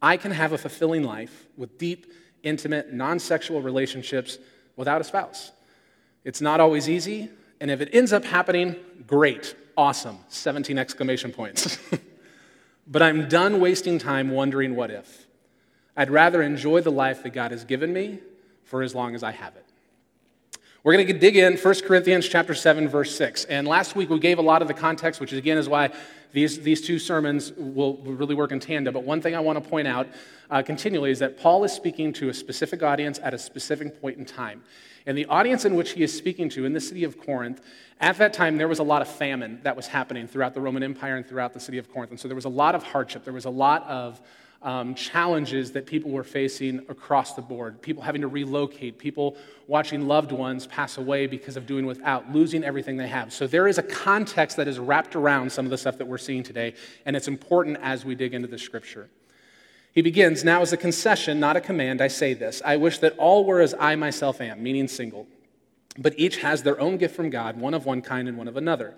I 0.00 0.16
can 0.16 0.30
have 0.30 0.52
a 0.52 0.58
fulfilling 0.58 1.02
life 1.02 1.46
with 1.56 1.78
deep, 1.78 2.12
intimate, 2.42 2.92
non 2.92 3.18
sexual 3.18 3.62
relationships 3.62 4.38
without 4.76 5.00
a 5.00 5.04
spouse. 5.04 5.52
It's 6.24 6.40
not 6.40 6.60
always 6.60 6.88
easy, 6.88 7.30
and 7.60 7.70
if 7.70 7.80
it 7.80 7.90
ends 7.92 8.12
up 8.12 8.24
happening, 8.24 8.76
great, 9.06 9.54
awesome, 9.76 10.18
17 10.28 10.78
exclamation 10.78 11.32
points. 11.32 11.78
but 12.86 13.02
I'm 13.02 13.28
done 13.28 13.60
wasting 13.60 13.98
time 13.98 14.30
wondering 14.30 14.74
what 14.76 14.90
if. 14.90 15.26
I'd 15.96 16.10
rather 16.10 16.42
enjoy 16.42 16.82
the 16.82 16.90
life 16.90 17.22
that 17.22 17.30
God 17.30 17.52
has 17.52 17.64
given 17.64 17.92
me 17.92 18.18
for 18.64 18.82
as 18.82 18.94
long 18.94 19.14
as 19.14 19.22
I 19.22 19.30
have 19.30 19.56
it. 19.56 19.64
We're 20.86 20.92
going 20.92 21.08
to 21.08 21.12
dig 21.14 21.36
in 21.36 21.56
1 21.56 21.74
Corinthians 21.80 22.28
chapter 22.28 22.54
7 22.54 22.86
verse 22.86 23.16
6. 23.16 23.46
And 23.46 23.66
last 23.66 23.96
week 23.96 24.08
we 24.08 24.20
gave 24.20 24.38
a 24.38 24.42
lot 24.42 24.62
of 24.62 24.68
the 24.68 24.74
context, 24.74 25.20
which 25.20 25.32
again 25.32 25.58
is 25.58 25.68
why 25.68 25.90
these, 26.32 26.60
these 26.60 26.80
two 26.80 27.00
sermons 27.00 27.52
will 27.56 27.96
really 27.96 28.36
work 28.36 28.52
in 28.52 28.60
tandem. 28.60 28.94
But 28.94 29.02
one 29.02 29.20
thing 29.20 29.34
I 29.34 29.40
want 29.40 29.60
to 29.60 29.68
point 29.68 29.88
out 29.88 30.06
uh, 30.48 30.62
continually 30.62 31.10
is 31.10 31.18
that 31.18 31.40
Paul 31.40 31.64
is 31.64 31.72
speaking 31.72 32.12
to 32.12 32.28
a 32.28 32.34
specific 32.34 32.84
audience 32.84 33.18
at 33.20 33.34
a 33.34 33.38
specific 33.38 34.00
point 34.00 34.18
in 34.18 34.24
time. 34.24 34.62
And 35.06 35.18
the 35.18 35.26
audience 35.26 35.64
in 35.64 35.74
which 35.74 35.90
he 35.90 36.04
is 36.04 36.16
speaking 36.16 36.48
to 36.50 36.64
in 36.64 36.72
the 36.72 36.80
city 36.80 37.02
of 37.02 37.18
Corinth, 37.18 37.62
at 38.00 38.16
that 38.18 38.32
time, 38.32 38.56
there 38.56 38.68
was 38.68 38.78
a 38.78 38.84
lot 38.84 39.02
of 39.02 39.08
famine 39.08 39.58
that 39.64 39.74
was 39.74 39.88
happening 39.88 40.28
throughout 40.28 40.54
the 40.54 40.60
Roman 40.60 40.84
Empire 40.84 41.16
and 41.16 41.26
throughout 41.26 41.52
the 41.52 41.58
city 41.58 41.78
of 41.78 41.92
Corinth. 41.92 42.12
And 42.12 42.20
so 42.20 42.28
there 42.28 42.36
was 42.36 42.44
a 42.44 42.48
lot 42.48 42.76
of 42.76 42.84
hardship. 42.84 43.24
There 43.24 43.34
was 43.34 43.46
a 43.46 43.50
lot 43.50 43.82
of 43.88 44.20
um, 44.62 44.94
challenges 44.94 45.72
that 45.72 45.86
people 45.86 46.10
were 46.10 46.24
facing 46.24 46.78
across 46.88 47.34
the 47.34 47.42
board. 47.42 47.80
People 47.82 48.02
having 48.02 48.22
to 48.22 48.28
relocate, 48.28 48.98
people 48.98 49.36
watching 49.66 50.08
loved 50.08 50.32
ones 50.32 50.66
pass 50.66 50.98
away 50.98 51.26
because 51.26 51.56
of 51.56 51.66
doing 51.66 51.86
without, 51.86 52.32
losing 52.32 52.64
everything 52.64 52.96
they 52.96 53.08
have. 53.08 53.32
So 53.32 53.46
there 53.46 53.68
is 53.68 53.78
a 53.78 53.82
context 53.82 54.56
that 54.56 54.68
is 54.68 54.78
wrapped 54.78 55.14
around 55.14 55.52
some 55.52 55.64
of 55.66 55.70
the 55.70 55.78
stuff 55.78 55.98
that 55.98 56.06
we're 56.06 56.18
seeing 56.18 56.42
today, 56.42 56.74
and 57.04 57.14
it's 57.14 57.28
important 57.28 57.78
as 57.82 58.04
we 58.04 58.14
dig 58.14 58.34
into 58.34 58.48
the 58.48 58.58
scripture. 58.58 59.08
He 59.92 60.02
begins, 60.02 60.44
Now, 60.44 60.60
as 60.60 60.72
a 60.72 60.76
concession, 60.76 61.40
not 61.40 61.56
a 61.56 61.60
command, 61.60 62.02
I 62.02 62.08
say 62.08 62.34
this 62.34 62.60
I 62.64 62.76
wish 62.76 62.98
that 62.98 63.16
all 63.18 63.44
were 63.44 63.60
as 63.60 63.74
I 63.78 63.96
myself 63.96 64.40
am, 64.40 64.62
meaning 64.62 64.88
single. 64.88 65.26
But 65.98 66.18
each 66.18 66.38
has 66.38 66.62
their 66.62 66.78
own 66.78 66.98
gift 66.98 67.16
from 67.16 67.30
God, 67.30 67.58
one 67.58 67.72
of 67.72 67.86
one 67.86 68.02
kind 68.02 68.28
and 68.28 68.36
one 68.36 68.48
of 68.48 68.56
another. 68.56 68.94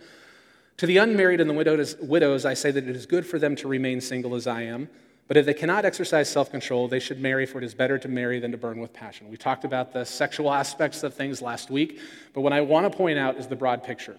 To 0.78 0.86
the 0.86 0.96
unmarried 0.98 1.40
and 1.40 1.50
the 1.50 1.96
widows, 2.00 2.44
I 2.44 2.54
say 2.54 2.70
that 2.70 2.88
it 2.88 2.96
is 2.96 3.06
good 3.06 3.26
for 3.26 3.38
them 3.38 3.56
to 3.56 3.68
remain 3.68 4.00
single 4.00 4.34
as 4.34 4.46
I 4.46 4.62
am. 4.62 4.88
But 5.28 5.36
if 5.36 5.44
they 5.44 5.54
cannot 5.54 5.84
exercise 5.84 6.28
self 6.28 6.50
control, 6.50 6.88
they 6.88 6.98
should 6.98 7.20
marry, 7.20 7.44
for 7.44 7.58
it 7.58 7.64
is 7.64 7.74
better 7.74 7.98
to 7.98 8.08
marry 8.08 8.40
than 8.40 8.50
to 8.50 8.56
burn 8.56 8.80
with 8.80 8.94
passion. 8.94 9.28
We 9.28 9.36
talked 9.36 9.64
about 9.64 9.92
the 9.92 10.04
sexual 10.04 10.52
aspects 10.52 11.02
of 11.02 11.14
things 11.14 11.42
last 11.42 11.70
week, 11.70 12.00
but 12.32 12.40
what 12.40 12.54
I 12.54 12.62
want 12.62 12.90
to 12.90 12.96
point 12.96 13.18
out 13.18 13.36
is 13.36 13.46
the 13.46 13.56
broad 13.56 13.84
picture. 13.84 14.16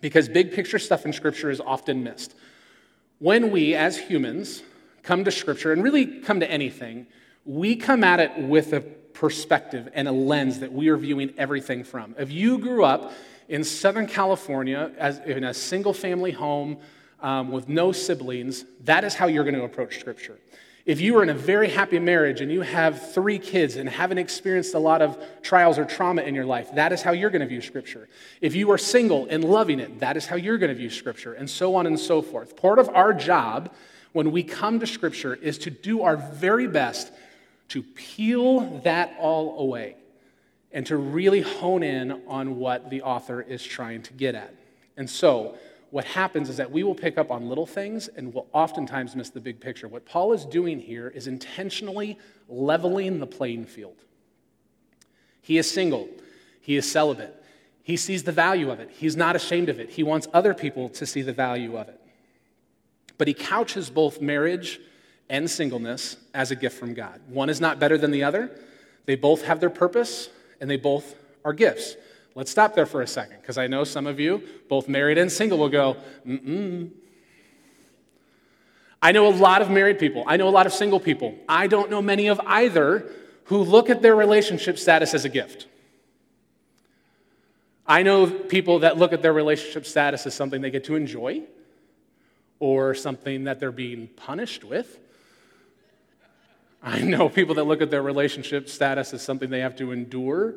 Because 0.00 0.28
big 0.28 0.52
picture 0.52 0.80
stuff 0.80 1.06
in 1.06 1.12
Scripture 1.12 1.48
is 1.48 1.60
often 1.60 2.02
missed. 2.02 2.34
When 3.20 3.50
we, 3.50 3.74
as 3.74 3.96
humans, 3.96 4.62
come 5.04 5.24
to 5.24 5.30
Scripture, 5.30 5.72
and 5.72 5.82
really 5.82 6.20
come 6.20 6.40
to 6.40 6.50
anything, 6.50 7.06
we 7.44 7.76
come 7.76 8.02
at 8.02 8.18
it 8.18 8.36
with 8.36 8.72
a 8.72 8.80
perspective 8.80 9.88
and 9.94 10.08
a 10.08 10.12
lens 10.12 10.58
that 10.58 10.72
we 10.72 10.88
are 10.88 10.96
viewing 10.96 11.32
everything 11.38 11.84
from. 11.84 12.16
If 12.18 12.32
you 12.32 12.58
grew 12.58 12.84
up 12.84 13.12
in 13.48 13.62
Southern 13.62 14.08
California 14.08 14.90
as 14.98 15.20
in 15.20 15.44
a 15.44 15.54
single 15.54 15.94
family 15.94 16.32
home, 16.32 16.78
um, 17.20 17.50
with 17.50 17.68
no 17.68 17.92
siblings, 17.92 18.64
that 18.84 19.04
is 19.04 19.14
how 19.14 19.26
you're 19.26 19.44
going 19.44 19.54
to 19.54 19.64
approach 19.64 19.98
Scripture. 19.98 20.38
If 20.84 21.00
you 21.00 21.18
are 21.18 21.22
in 21.24 21.30
a 21.30 21.34
very 21.34 21.68
happy 21.68 21.98
marriage 21.98 22.40
and 22.40 22.52
you 22.52 22.60
have 22.60 23.12
three 23.12 23.40
kids 23.40 23.74
and 23.74 23.88
haven't 23.88 24.18
experienced 24.18 24.74
a 24.74 24.78
lot 24.78 25.02
of 25.02 25.18
trials 25.42 25.78
or 25.78 25.84
trauma 25.84 26.22
in 26.22 26.32
your 26.32 26.44
life, 26.44 26.68
that 26.76 26.92
is 26.92 27.02
how 27.02 27.10
you're 27.10 27.30
going 27.30 27.40
to 27.40 27.48
view 27.48 27.60
Scripture. 27.60 28.08
If 28.40 28.54
you 28.54 28.70
are 28.70 28.78
single 28.78 29.26
and 29.28 29.42
loving 29.42 29.80
it, 29.80 29.98
that 29.98 30.16
is 30.16 30.26
how 30.26 30.36
you're 30.36 30.58
going 30.58 30.68
to 30.68 30.76
view 30.76 30.90
Scripture, 30.90 31.34
and 31.34 31.50
so 31.50 31.74
on 31.74 31.86
and 31.86 31.98
so 31.98 32.22
forth. 32.22 32.56
Part 32.56 32.78
of 32.78 32.88
our 32.90 33.12
job 33.12 33.72
when 34.12 34.30
we 34.30 34.44
come 34.44 34.78
to 34.78 34.86
Scripture 34.86 35.34
is 35.34 35.58
to 35.58 35.70
do 35.70 36.02
our 36.02 36.16
very 36.16 36.68
best 36.68 37.12
to 37.70 37.82
peel 37.82 38.80
that 38.84 39.14
all 39.18 39.58
away 39.58 39.96
and 40.70 40.86
to 40.86 40.96
really 40.96 41.40
hone 41.40 41.82
in 41.82 42.22
on 42.28 42.58
what 42.58 42.90
the 42.90 43.02
author 43.02 43.42
is 43.42 43.64
trying 43.64 44.02
to 44.02 44.12
get 44.12 44.34
at. 44.34 44.54
And 44.96 45.10
so, 45.10 45.58
what 45.90 46.04
happens 46.04 46.48
is 46.48 46.56
that 46.56 46.70
we 46.70 46.82
will 46.82 46.94
pick 46.94 47.16
up 47.16 47.30
on 47.30 47.48
little 47.48 47.66
things 47.66 48.08
and 48.08 48.34
will 48.34 48.48
oftentimes 48.52 49.14
miss 49.14 49.30
the 49.30 49.40
big 49.40 49.60
picture. 49.60 49.88
What 49.88 50.04
Paul 50.04 50.32
is 50.32 50.44
doing 50.44 50.80
here 50.80 51.08
is 51.08 51.26
intentionally 51.26 52.18
leveling 52.48 53.20
the 53.20 53.26
playing 53.26 53.66
field. 53.66 53.96
He 55.42 55.58
is 55.58 55.70
single, 55.70 56.08
he 56.60 56.76
is 56.76 56.90
celibate. 56.90 57.42
He 57.84 57.96
sees 57.96 58.24
the 58.24 58.32
value 58.32 58.72
of 58.72 58.80
it. 58.80 58.90
He's 58.90 59.16
not 59.16 59.36
ashamed 59.36 59.68
of 59.68 59.78
it. 59.78 59.90
He 59.90 60.02
wants 60.02 60.26
other 60.34 60.54
people 60.54 60.88
to 60.88 61.06
see 61.06 61.22
the 61.22 61.32
value 61.32 61.78
of 61.78 61.88
it. 61.88 62.00
But 63.16 63.28
he 63.28 63.34
couches 63.34 63.90
both 63.90 64.20
marriage 64.20 64.80
and 65.28 65.48
singleness 65.48 66.16
as 66.34 66.50
a 66.50 66.56
gift 66.56 66.76
from 66.78 66.94
God. 66.94 67.20
One 67.28 67.48
is 67.48 67.60
not 67.60 67.78
better 67.78 67.96
than 67.96 68.10
the 68.10 68.24
other. 68.24 68.50
They 69.04 69.14
both 69.14 69.42
have 69.42 69.60
their 69.60 69.70
purpose 69.70 70.30
and 70.60 70.68
they 70.68 70.76
both 70.76 71.14
are 71.44 71.52
gifts. 71.52 71.94
Let's 72.36 72.50
stop 72.50 72.74
there 72.74 72.84
for 72.84 73.00
a 73.00 73.06
second 73.06 73.38
because 73.40 73.56
I 73.56 73.66
know 73.66 73.82
some 73.82 74.06
of 74.06 74.20
you, 74.20 74.42
both 74.68 74.88
married 74.88 75.16
and 75.16 75.32
single, 75.32 75.56
will 75.56 75.70
go, 75.70 75.96
mm 76.24 76.90
I 79.00 79.12
know 79.12 79.28
a 79.28 79.30
lot 79.30 79.62
of 79.62 79.70
married 79.70 79.98
people. 79.98 80.24
I 80.26 80.36
know 80.36 80.48
a 80.48 80.50
lot 80.50 80.66
of 80.66 80.72
single 80.72 80.98
people. 80.98 81.34
I 81.48 81.66
don't 81.66 81.90
know 81.90 82.02
many 82.02 82.26
of 82.26 82.40
either 82.44 83.10
who 83.44 83.58
look 83.58 83.88
at 83.88 84.02
their 84.02 84.16
relationship 84.16 84.78
status 84.78 85.14
as 85.14 85.24
a 85.24 85.28
gift. 85.28 85.66
I 87.86 88.02
know 88.02 88.26
people 88.26 88.80
that 88.80 88.98
look 88.98 89.12
at 89.12 89.22
their 89.22 89.32
relationship 89.32 89.86
status 89.86 90.26
as 90.26 90.34
something 90.34 90.60
they 90.60 90.70
get 90.70 90.84
to 90.84 90.96
enjoy 90.96 91.42
or 92.58 92.94
something 92.94 93.44
that 93.44 93.60
they're 93.60 93.70
being 93.70 94.08
punished 94.08 94.64
with. 94.64 94.98
I 96.82 97.00
know 97.00 97.28
people 97.28 97.54
that 97.56 97.64
look 97.64 97.80
at 97.80 97.90
their 97.90 98.02
relationship 98.02 98.68
status 98.68 99.14
as 99.14 99.22
something 99.22 99.50
they 99.50 99.60
have 99.60 99.76
to 99.76 99.92
endure 99.92 100.54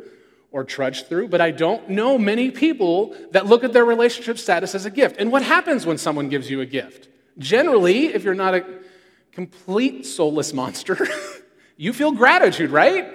or 0.51 0.63
trudge 0.63 1.05
through, 1.05 1.27
but 1.27 1.41
I 1.41 1.51
don't 1.51 1.89
know 1.89 2.17
many 2.17 2.49
people 2.49 3.15
that 3.31 3.45
look 3.45 3.63
at 3.63 3.73
their 3.73 3.85
relationship 3.85 4.39
status 4.39 4.73
as 4.73 4.85
a 4.85 4.89
gift. 4.89 5.17
And 5.19 5.31
what 5.31 5.43
happens 5.43 5.85
when 5.85 5.97
someone 5.97 6.29
gives 6.29 6.49
you 6.49 6.61
a 6.61 6.65
gift? 6.65 7.07
Generally, 7.37 8.07
if 8.07 8.23
you're 8.23 8.33
not 8.33 8.55
a 8.55 8.65
complete 9.31 10.05
soulless 10.05 10.53
monster, 10.53 11.07
you 11.77 11.93
feel 11.93 12.11
gratitude, 12.11 12.71
right? 12.71 13.13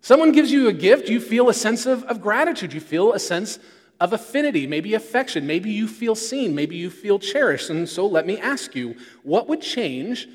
Someone 0.00 0.32
gives 0.32 0.50
you 0.50 0.68
a 0.68 0.72
gift, 0.72 1.08
you 1.08 1.20
feel 1.20 1.48
a 1.48 1.54
sense 1.54 1.84
of, 1.84 2.04
of 2.04 2.20
gratitude, 2.20 2.72
you 2.72 2.80
feel 2.80 3.12
a 3.12 3.18
sense 3.18 3.58
of 4.00 4.12
affinity, 4.12 4.66
maybe 4.66 4.94
affection, 4.94 5.46
maybe 5.46 5.70
you 5.70 5.88
feel 5.88 6.14
seen, 6.14 6.54
maybe 6.54 6.76
you 6.76 6.90
feel 6.90 7.18
cherished. 7.18 7.70
And 7.70 7.88
so 7.88 8.06
let 8.06 8.26
me 8.26 8.38
ask 8.38 8.74
you 8.74 8.96
what 9.22 9.48
would 9.48 9.60
change 9.60 10.28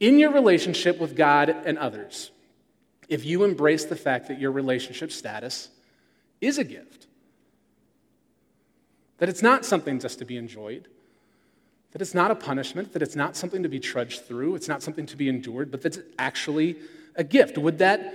in 0.00 0.18
your 0.18 0.32
relationship 0.32 0.98
with 0.98 1.16
God 1.16 1.48
and 1.48 1.78
others? 1.78 2.30
If 3.08 3.24
you 3.24 3.44
embrace 3.44 3.84
the 3.84 3.96
fact 3.96 4.28
that 4.28 4.40
your 4.40 4.52
relationship 4.52 5.12
status 5.12 5.68
is 6.40 6.58
a 6.58 6.64
gift, 6.64 7.06
that 9.18 9.28
it's 9.28 9.42
not 9.42 9.64
something 9.64 9.98
just 9.98 10.18
to 10.18 10.24
be 10.24 10.36
enjoyed, 10.36 10.88
that 11.92 12.02
it's 12.02 12.14
not 12.14 12.30
a 12.30 12.34
punishment, 12.34 12.92
that 12.92 13.02
it's 13.02 13.14
not 13.14 13.36
something 13.36 13.62
to 13.62 13.68
be 13.68 13.78
trudged 13.78 14.24
through, 14.24 14.54
it's 14.54 14.68
not 14.68 14.82
something 14.82 15.06
to 15.06 15.16
be 15.16 15.28
endured, 15.28 15.70
but 15.70 15.80
that's 15.80 15.98
actually 16.18 16.76
a 17.14 17.22
gift. 17.22 17.56
Would 17.56 17.78
that, 17.78 18.14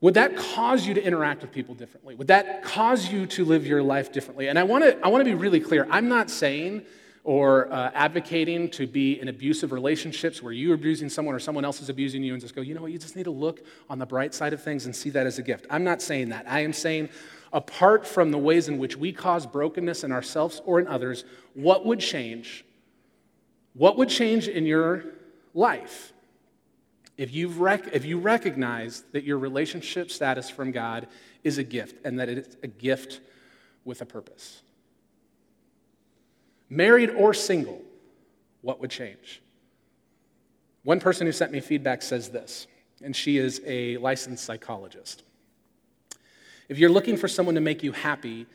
would 0.00 0.14
that 0.14 0.36
cause 0.36 0.86
you 0.86 0.94
to 0.94 1.02
interact 1.02 1.42
with 1.42 1.50
people 1.50 1.74
differently? 1.74 2.14
Would 2.14 2.28
that 2.28 2.62
cause 2.62 3.10
you 3.10 3.26
to 3.26 3.44
live 3.44 3.66
your 3.66 3.82
life 3.82 4.12
differently? 4.12 4.48
And 4.48 4.58
I 4.58 4.62
want 4.62 4.84
to 4.84 4.98
I 5.04 5.08
want 5.08 5.22
to 5.22 5.24
be 5.24 5.34
really 5.34 5.60
clear. 5.60 5.86
I'm 5.90 6.08
not 6.08 6.30
saying 6.30 6.84
or 7.24 7.72
uh, 7.72 7.90
advocating 7.94 8.68
to 8.68 8.86
be 8.86 9.18
in 9.18 9.28
abusive 9.28 9.72
relationships 9.72 10.42
where 10.42 10.52
you're 10.52 10.74
abusing 10.74 11.08
someone 11.08 11.34
or 11.34 11.38
someone 11.38 11.64
else 11.64 11.80
is 11.80 11.88
abusing 11.88 12.22
you 12.22 12.34
and 12.34 12.42
just 12.42 12.54
go, 12.54 12.60
you 12.60 12.74
know 12.74 12.82
what, 12.82 12.92
you 12.92 12.98
just 12.98 13.16
need 13.16 13.24
to 13.24 13.30
look 13.30 13.64
on 13.88 13.98
the 13.98 14.04
bright 14.04 14.34
side 14.34 14.52
of 14.52 14.62
things 14.62 14.84
and 14.84 14.94
see 14.94 15.08
that 15.08 15.26
as 15.26 15.38
a 15.38 15.42
gift. 15.42 15.66
I'm 15.70 15.84
not 15.84 16.02
saying 16.02 16.28
that. 16.28 16.44
I 16.46 16.60
am 16.60 16.74
saying, 16.74 17.08
apart 17.50 18.06
from 18.06 18.30
the 18.30 18.36
ways 18.36 18.68
in 18.68 18.76
which 18.76 18.96
we 18.96 19.10
cause 19.10 19.46
brokenness 19.46 20.04
in 20.04 20.12
ourselves 20.12 20.60
or 20.66 20.78
in 20.78 20.86
others, 20.86 21.24
what 21.54 21.86
would 21.86 21.98
change? 21.98 22.62
What 23.72 23.96
would 23.96 24.10
change 24.10 24.46
in 24.46 24.66
your 24.66 25.06
life 25.54 26.12
if, 27.16 27.32
you've 27.32 27.58
rec- 27.58 27.88
if 27.94 28.04
you 28.04 28.18
recognize 28.18 29.02
that 29.12 29.24
your 29.24 29.38
relationship 29.38 30.10
status 30.10 30.50
from 30.50 30.72
God 30.72 31.06
is 31.42 31.56
a 31.56 31.64
gift 31.64 32.04
and 32.04 32.20
that 32.20 32.28
it's 32.28 32.56
a 32.62 32.68
gift 32.68 33.20
with 33.82 34.02
a 34.02 34.06
purpose? 34.06 34.63
Married 36.68 37.10
or 37.10 37.34
single, 37.34 37.82
what 38.62 38.80
would 38.80 38.90
change? 38.90 39.42
One 40.82 41.00
person 41.00 41.26
who 41.26 41.32
sent 41.32 41.52
me 41.52 41.60
feedback 41.60 42.02
says 42.02 42.28
this, 42.28 42.66
and 43.02 43.14
she 43.14 43.38
is 43.38 43.60
a 43.66 43.96
licensed 43.98 44.44
psychologist. 44.44 45.22
If 46.68 46.78
you're 46.78 46.90
looking 46.90 47.16
for 47.16 47.28
someone 47.28 47.54
to 47.54 47.60
make 47.60 47.82
you 47.82 47.92
happy, 47.92 48.46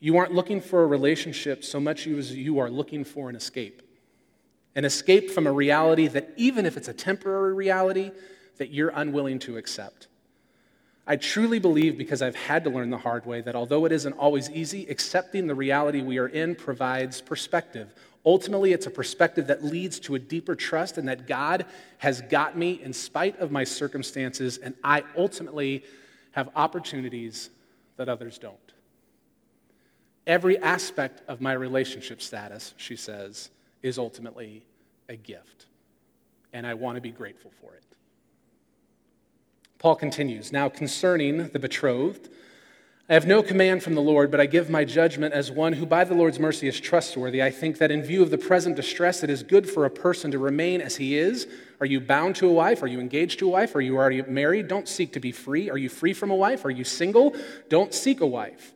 you 0.00 0.16
aren't 0.16 0.32
looking 0.32 0.60
for 0.60 0.82
a 0.82 0.86
relationship 0.86 1.64
so 1.64 1.80
much 1.80 2.06
as 2.06 2.34
you 2.34 2.58
are 2.58 2.70
looking 2.70 3.04
for 3.04 3.28
an 3.28 3.36
escape. 3.36 3.82
An 4.76 4.84
escape 4.84 5.30
from 5.30 5.46
a 5.46 5.52
reality 5.52 6.06
that, 6.08 6.32
even 6.36 6.66
if 6.66 6.76
it's 6.76 6.88
a 6.88 6.92
temporary 6.92 7.54
reality, 7.54 8.12
that 8.58 8.70
you're 8.70 8.90
unwilling 8.90 9.38
to 9.40 9.56
accept. 9.56 10.06
I 11.10 11.16
truly 11.16 11.58
believe, 11.58 11.96
because 11.96 12.20
I've 12.20 12.36
had 12.36 12.64
to 12.64 12.70
learn 12.70 12.90
the 12.90 12.98
hard 12.98 13.24
way, 13.24 13.40
that 13.40 13.56
although 13.56 13.86
it 13.86 13.92
isn't 13.92 14.12
always 14.12 14.50
easy, 14.50 14.86
accepting 14.90 15.46
the 15.46 15.54
reality 15.54 16.02
we 16.02 16.18
are 16.18 16.28
in 16.28 16.54
provides 16.54 17.22
perspective. 17.22 17.94
Ultimately, 18.26 18.74
it's 18.74 18.84
a 18.84 18.90
perspective 18.90 19.46
that 19.46 19.64
leads 19.64 19.98
to 20.00 20.16
a 20.16 20.18
deeper 20.18 20.54
trust 20.54 20.98
and 20.98 21.08
that 21.08 21.26
God 21.26 21.64
has 21.96 22.20
got 22.20 22.58
me 22.58 22.82
in 22.82 22.92
spite 22.92 23.38
of 23.38 23.50
my 23.50 23.64
circumstances, 23.64 24.58
and 24.58 24.74
I 24.84 25.02
ultimately 25.16 25.82
have 26.32 26.50
opportunities 26.54 27.48
that 27.96 28.10
others 28.10 28.36
don't. 28.36 28.56
Every 30.26 30.58
aspect 30.58 31.22
of 31.26 31.40
my 31.40 31.54
relationship 31.54 32.20
status, 32.20 32.74
she 32.76 32.96
says, 32.96 33.48
is 33.82 33.98
ultimately 33.98 34.62
a 35.08 35.16
gift, 35.16 35.64
and 36.52 36.66
I 36.66 36.74
want 36.74 36.96
to 36.96 37.00
be 37.00 37.12
grateful 37.12 37.50
for 37.62 37.72
it. 37.72 37.82
Paul 39.78 39.96
continues 39.96 40.52
Now, 40.52 40.68
concerning 40.68 41.48
the 41.48 41.58
betrothed, 41.58 42.28
I 43.10 43.14
have 43.14 43.26
no 43.26 43.42
command 43.42 43.82
from 43.82 43.94
the 43.94 44.02
Lord, 44.02 44.30
but 44.30 44.38
I 44.38 44.44
give 44.44 44.68
my 44.68 44.84
judgment 44.84 45.32
as 45.32 45.50
one 45.50 45.72
who 45.72 45.86
by 45.86 46.04
the 46.04 46.14
Lord's 46.14 46.38
mercy 46.38 46.68
is 46.68 46.78
trustworthy. 46.78 47.42
I 47.42 47.50
think 47.50 47.78
that 47.78 47.90
in 47.90 48.02
view 48.02 48.22
of 48.22 48.30
the 48.30 48.36
present 48.36 48.76
distress, 48.76 49.22
it 49.22 49.30
is 49.30 49.42
good 49.42 49.66
for 49.66 49.86
a 49.86 49.90
person 49.90 50.30
to 50.32 50.38
remain 50.38 50.82
as 50.82 50.96
he 50.96 51.16
is. 51.16 51.48
Are 51.80 51.86
you 51.86 52.00
bound 52.00 52.36
to 52.36 52.48
a 52.48 52.52
wife? 52.52 52.82
Are 52.82 52.86
you 52.86 53.00
engaged 53.00 53.38
to 53.38 53.46
a 53.46 53.50
wife? 53.50 53.74
Are 53.74 53.80
you 53.80 53.96
already 53.96 54.20
married? 54.22 54.68
Don't 54.68 54.86
seek 54.86 55.14
to 55.14 55.20
be 55.20 55.32
free. 55.32 55.70
Are 55.70 55.78
you 55.78 55.88
free 55.88 56.12
from 56.12 56.30
a 56.30 56.36
wife? 56.36 56.66
Are 56.66 56.70
you 56.70 56.84
single? 56.84 57.34
Don't 57.70 57.94
seek 57.94 58.20
a 58.20 58.26
wife. 58.26 58.74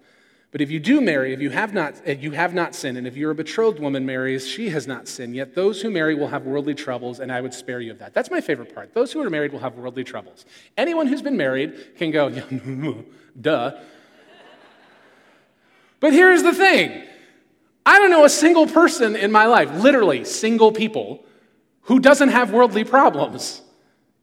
But 0.52 0.60
if 0.60 0.70
you 0.70 0.78
do 0.78 1.00
marry, 1.00 1.32
if 1.32 1.40
you 1.40 1.48
have 1.48 1.72
not, 1.72 1.94
if 2.04 2.22
you 2.22 2.32
have 2.32 2.52
not 2.52 2.74
sinned, 2.74 2.98
and 2.98 3.06
if 3.06 3.16
you're 3.16 3.30
a 3.30 3.34
betrothed 3.34 3.80
woman 3.80 4.04
marries, 4.04 4.46
she 4.46 4.68
has 4.68 4.86
not 4.86 5.08
sinned. 5.08 5.34
Yet 5.34 5.54
those 5.54 5.80
who 5.80 5.90
marry 5.90 6.14
will 6.14 6.28
have 6.28 6.44
worldly 6.44 6.74
troubles, 6.74 7.20
and 7.20 7.32
I 7.32 7.40
would 7.40 7.54
spare 7.54 7.80
you 7.80 7.90
of 7.90 7.98
that. 8.00 8.12
That's 8.12 8.30
my 8.30 8.42
favorite 8.42 8.74
part. 8.74 8.92
Those 8.92 9.12
who 9.12 9.22
are 9.22 9.30
married 9.30 9.52
will 9.52 9.60
have 9.60 9.76
worldly 9.76 10.04
troubles. 10.04 10.44
Anyone 10.76 11.06
who's 11.06 11.22
been 11.22 11.38
married 11.38 11.96
can 11.96 12.10
go, 12.10 12.28
duh. 13.40 13.80
But 16.00 16.12
here's 16.12 16.42
the 16.42 16.52
thing 16.52 17.02
I 17.86 17.98
don't 17.98 18.10
know 18.10 18.26
a 18.26 18.30
single 18.30 18.66
person 18.66 19.16
in 19.16 19.32
my 19.32 19.46
life, 19.46 19.72
literally 19.82 20.24
single 20.26 20.70
people, 20.70 21.24
who 21.82 21.98
doesn't 21.98 22.28
have 22.28 22.52
worldly 22.52 22.84
problems. 22.84 23.62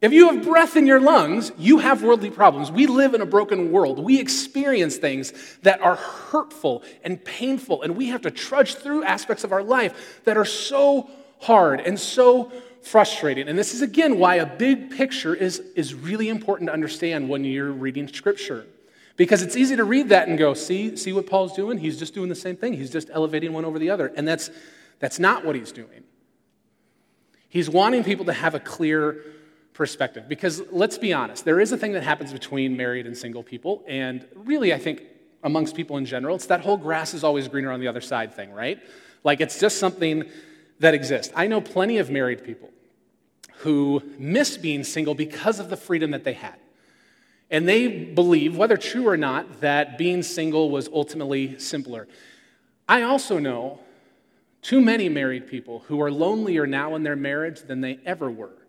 If 0.00 0.14
you 0.14 0.30
have 0.30 0.44
breath 0.44 0.76
in 0.76 0.86
your 0.86 1.00
lungs, 1.00 1.52
you 1.58 1.78
have 1.78 2.02
worldly 2.02 2.30
problems. 2.30 2.70
We 2.70 2.86
live 2.86 3.12
in 3.12 3.20
a 3.20 3.26
broken 3.26 3.70
world. 3.70 3.98
We 3.98 4.18
experience 4.18 4.96
things 4.96 5.34
that 5.62 5.82
are 5.82 5.96
hurtful 5.96 6.82
and 7.04 7.22
painful, 7.22 7.82
and 7.82 7.96
we 7.96 8.06
have 8.06 8.22
to 8.22 8.30
trudge 8.30 8.76
through 8.76 9.04
aspects 9.04 9.44
of 9.44 9.52
our 9.52 9.62
life 9.62 10.22
that 10.24 10.38
are 10.38 10.46
so 10.46 11.10
hard 11.40 11.80
and 11.80 12.00
so 12.00 12.50
frustrating. 12.82 13.46
And 13.46 13.58
this 13.58 13.74
is, 13.74 13.82
again, 13.82 14.18
why 14.18 14.36
a 14.36 14.46
big 14.46 14.90
picture 14.90 15.34
is, 15.34 15.58
is 15.76 15.92
really 15.94 16.30
important 16.30 16.68
to 16.68 16.72
understand 16.72 17.28
when 17.28 17.44
you're 17.44 17.72
reading 17.72 18.08
Scripture. 18.08 18.66
Because 19.16 19.42
it's 19.42 19.54
easy 19.54 19.76
to 19.76 19.84
read 19.84 20.08
that 20.08 20.28
and 20.28 20.38
go, 20.38 20.54
see, 20.54 20.96
see 20.96 21.12
what 21.12 21.26
Paul's 21.26 21.52
doing? 21.52 21.76
He's 21.76 21.98
just 21.98 22.14
doing 22.14 22.30
the 22.30 22.34
same 22.34 22.56
thing. 22.56 22.72
He's 22.72 22.90
just 22.90 23.10
elevating 23.12 23.52
one 23.52 23.66
over 23.66 23.78
the 23.78 23.90
other. 23.90 24.10
And 24.16 24.26
that's, 24.26 24.50
that's 24.98 25.18
not 25.18 25.44
what 25.44 25.56
he's 25.56 25.72
doing. 25.72 26.04
He's 27.50 27.68
wanting 27.68 28.02
people 28.02 28.24
to 28.26 28.32
have 28.32 28.54
a 28.54 28.60
clear 28.60 29.22
perspective. 29.80 30.28
Because 30.28 30.60
let's 30.70 30.98
be 30.98 31.14
honest, 31.14 31.46
there 31.46 31.58
is 31.58 31.72
a 31.72 31.76
thing 31.78 31.92
that 31.92 32.02
happens 32.02 32.34
between 32.34 32.76
married 32.76 33.06
and 33.06 33.16
single 33.16 33.42
people, 33.42 33.82
and 33.88 34.26
really, 34.34 34.74
I 34.74 34.78
think 34.78 35.04
amongst 35.42 35.74
people 35.74 35.96
in 35.96 36.04
general, 36.04 36.36
it's 36.36 36.44
that 36.48 36.60
whole 36.60 36.76
grass 36.76 37.14
is 37.14 37.24
always 37.24 37.48
greener 37.48 37.72
on 37.72 37.80
the 37.80 37.88
other 37.88 38.02
side 38.02 38.34
thing, 38.34 38.52
right? 38.52 38.78
Like 39.24 39.40
it's 39.40 39.58
just 39.58 39.78
something 39.78 40.24
that 40.80 40.92
exists. 40.92 41.32
I 41.34 41.46
know 41.46 41.62
plenty 41.62 41.96
of 41.96 42.10
married 42.10 42.44
people 42.44 42.68
who 43.60 44.02
miss 44.18 44.58
being 44.58 44.84
single 44.84 45.14
because 45.14 45.58
of 45.58 45.70
the 45.70 45.78
freedom 45.78 46.10
that 46.10 46.24
they 46.24 46.34
had. 46.34 46.56
And 47.50 47.66
they 47.66 47.88
believe, 47.88 48.58
whether 48.58 48.76
true 48.76 49.08
or 49.08 49.16
not, 49.16 49.62
that 49.62 49.96
being 49.96 50.22
single 50.22 50.68
was 50.68 50.88
ultimately 50.88 51.58
simpler. 51.58 52.06
I 52.86 53.00
also 53.00 53.38
know 53.38 53.80
too 54.60 54.82
many 54.82 55.08
married 55.08 55.48
people 55.48 55.84
who 55.88 56.02
are 56.02 56.10
lonelier 56.10 56.66
now 56.66 56.96
in 56.96 57.02
their 57.02 57.16
marriage 57.16 57.62
than 57.62 57.80
they 57.80 57.98
ever 58.04 58.30
were 58.30 58.59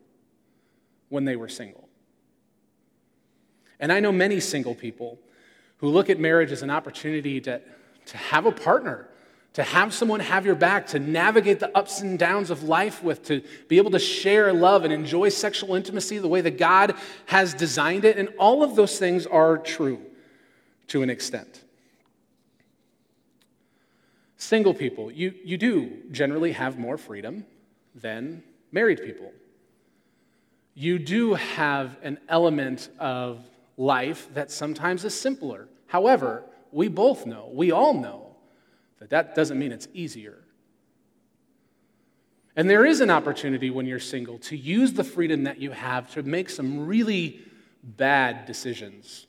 when 1.12 1.26
they 1.26 1.36
were 1.36 1.50
single. 1.50 1.90
And 3.80 3.92
I 3.92 4.00
know 4.00 4.12
many 4.12 4.40
single 4.40 4.74
people 4.74 5.20
who 5.78 5.90
look 5.90 6.10
at 6.10 6.20
marriage 6.20 6.52
as 6.52 6.62
an 6.62 6.70
opportunity 6.70 7.42
to, 7.42 7.62
to 8.06 8.18
have 8.18 8.46
a 8.46 8.52
partner, 8.52 9.10
to 9.54 9.64
have 9.64 9.94
someone 9.94 10.22
have 10.22 10.46
your 10.46 10.56
back, 10.56 10.88
to 10.88 11.00
navigate 11.00 11.60
the 11.60 11.76
ups 11.78 12.00
and 12.00 12.18
downs 12.18 12.50
of 12.50 12.64
life 12.64 13.04
with, 13.04 13.24
to 13.26 13.44
be 13.68 13.78
able 13.78 13.92
to 13.92 14.00
share 14.00 14.54
love 14.54 14.86
and 14.86 14.94
enjoy 14.94 15.28
sexual 15.30 15.76
intimacy 15.76 16.18
the 16.18 16.28
way 16.30 16.40
that 16.42 16.58
God 16.58 16.96
has 17.26 17.54
designed 17.54 18.06
it. 18.06 18.18
And 18.18 18.30
all 18.40 18.64
of 18.64 18.76
those 18.76 18.98
things 18.98 19.26
are 19.26 19.58
true 19.58 20.00
to 20.88 21.04
an 21.04 21.10
extent. 21.10 21.64
Single 24.38 24.74
people, 24.74 25.12
you, 25.12 25.34
you 25.44 25.58
do 25.58 25.92
generally 26.12 26.54
have 26.54 26.80
more 26.80 26.98
freedom 26.98 27.46
than 27.94 28.44
married 28.72 29.04
people. 29.04 29.34
You 30.74 31.00
do 31.00 31.34
have 31.34 31.98
an 32.02 32.20
element 32.30 32.90
of 33.00 33.44
life 33.78 34.30
that 34.34 34.52
sometimes 34.52 35.04
is 35.06 35.14
simpler. 35.14 35.68
However, 35.88 36.44
we 36.72 36.88
both 36.88 37.26
know, 37.26 37.50
we 37.52 37.72
all 37.72 37.94
know, 37.94 38.36
that 39.00 39.10
that 39.10 39.36
doesn't 39.36 39.60
mean 39.60 39.72
it's 39.72 39.88
easier. 39.94 40.38
And 42.56 42.70
there 42.70 42.86
is 42.86 43.02
an 43.02 43.10
opportunity 43.10 43.70
when 43.70 43.86
you're 43.86 44.00
single 44.00 44.38
to 44.40 44.58
use 44.58 44.94
the 44.94 45.04
freedom 45.04 45.44
that 45.44 45.60
you 45.60 45.72
have 45.72 46.12
to 46.14 46.24
make 46.24 46.50
some 46.50 46.86
really 46.86 47.42
bad 47.84 48.46
decisions 48.46 49.28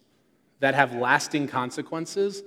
that 0.60 0.74
have 0.74 0.94
lasting 0.94 1.48
consequences 1.48 2.42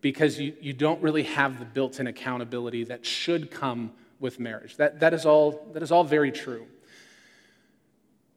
because 0.00 0.38
you, 0.38 0.54
you 0.60 0.72
don't 0.72 1.02
really 1.02 1.24
have 1.24 1.58
the 1.58 1.64
built 1.64 1.98
in 1.98 2.06
accountability 2.06 2.84
that 2.84 3.04
should 3.04 3.50
come 3.50 3.92
with 4.20 4.38
marriage. 4.38 4.76
That, 4.76 5.00
that, 5.00 5.14
is 5.14 5.24
all, 5.24 5.66
that 5.72 5.82
is 5.82 5.90
all 5.90 6.04
very 6.04 6.30
true. 6.30 6.66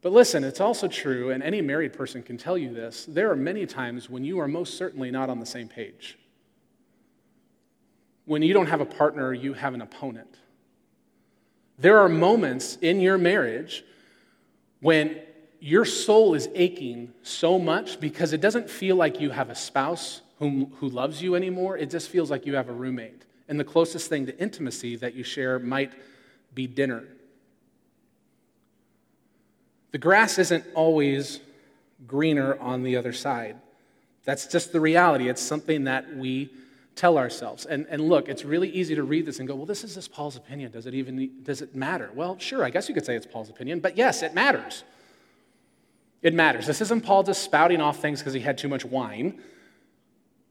But 0.02 0.12
listen, 0.14 0.44
it's 0.44 0.60
also 0.60 0.88
true, 0.88 1.30
and 1.30 1.44
any 1.44 1.62
married 1.62 1.94
person 1.94 2.24
can 2.24 2.38
tell 2.38 2.58
you 2.58 2.74
this 2.74 3.06
there 3.06 3.32
are 3.32 3.36
many 3.36 3.66
times 3.66 4.10
when 4.10 4.24
you 4.24 4.40
are 4.40 4.48
most 4.48 4.78
certainly 4.78 5.12
not 5.12 5.30
on 5.30 5.40
the 5.40 5.46
same 5.46 5.68
page. 5.68 6.18
When 8.26 8.42
you 8.42 8.54
don't 8.54 8.68
have 8.68 8.82
a 8.82 8.86
partner, 8.86 9.34
you 9.34 9.54
have 9.54 9.74
an 9.74 9.82
opponent. 9.82 10.38
There 11.78 12.00
are 12.00 12.10
moments 12.10 12.78
in 12.82 13.00
your 13.00 13.18
marriage 13.18 13.84
when 14.80 15.20
your 15.60 15.86
soul 15.86 16.34
is 16.34 16.48
aching 16.56 17.14
so 17.22 17.60
much 17.60 18.00
because 18.00 18.34
it 18.34 18.42
doesn't 18.42 18.70
feel 18.70 18.96
like 18.96 19.20
you 19.20 19.30
have 19.30 19.50
a 19.50 19.56
spouse 19.56 20.22
whom, 20.40 20.72
who 20.78 20.90
loves 20.90 21.22
you 21.22 21.36
anymore. 21.36 21.78
It 21.78 21.90
just 21.90 22.10
feels 22.10 22.32
like 22.32 22.46
you 22.46 22.56
have 22.56 22.70
a 22.70 22.74
roommate. 22.74 23.24
And 23.48 23.60
the 23.60 23.64
closest 23.64 24.10
thing 24.10 24.26
to 24.26 24.40
intimacy 24.40 24.96
that 24.98 25.14
you 25.14 25.24
share 25.24 25.60
might 25.60 25.92
be 26.54 26.66
dinner. 26.68 27.04
The 29.92 29.98
grass 29.98 30.40
isn't 30.40 30.66
always 30.74 31.40
greener 32.08 32.58
on 32.60 32.84
the 32.84 32.98
other 32.98 33.14
side. 33.14 33.58
That's 34.24 34.48
just 34.48 34.72
the 34.72 34.80
reality. 34.80 35.30
It's 35.30 35.42
something 35.42 35.86
that 35.86 36.16
we 36.16 36.50
tell 36.96 37.18
ourselves. 37.18 37.66
And, 37.66 37.86
and 37.90 38.02
look, 38.02 38.30
it's 38.30 38.46
really 38.46 38.70
easy 38.70 38.96
to 38.96 39.04
read 39.04 39.26
this 39.26 39.40
and 39.40 39.48
go, 39.48 39.56
well, 39.56 39.66
this 39.66 39.84
is 39.84 39.96
just 39.96 40.12
Paul's 40.12 40.36
opinion. 40.36 40.72
Does 40.72 40.86
it 40.86 40.94
even 40.94 41.44
does 41.44 41.62
it 41.62 41.76
matter? 41.76 42.10
Well, 42.14 42.38
sure, 42.38 42.64
I 42.64 42.70
guess 42.70 42.88
you 42.88 42.96
could 42.96 43.06
say 43.06 43.16
it's 43.16 43.26
Paul's 43.26 43.50
opinion, 43.50 43.80
but 43.80 43.98
yes, 43.98 44.22
it 44.24 44.34
matters. 44.34 44.84
It 46.22 46.34
matters. 46.34 46.68
This 46.68 46.82
isn't 46.82 47.02
Paul 47.02 47.24
just 47.24 47.42
spouting 47.42 47.82
off 47.82 48.00
things 48.00 48.20
because 48.20 48.34
he 48.34 48.42
had 48.42 48.58
too 48.58 48.68
much 48.68 48.86
wine. 48.86 49.42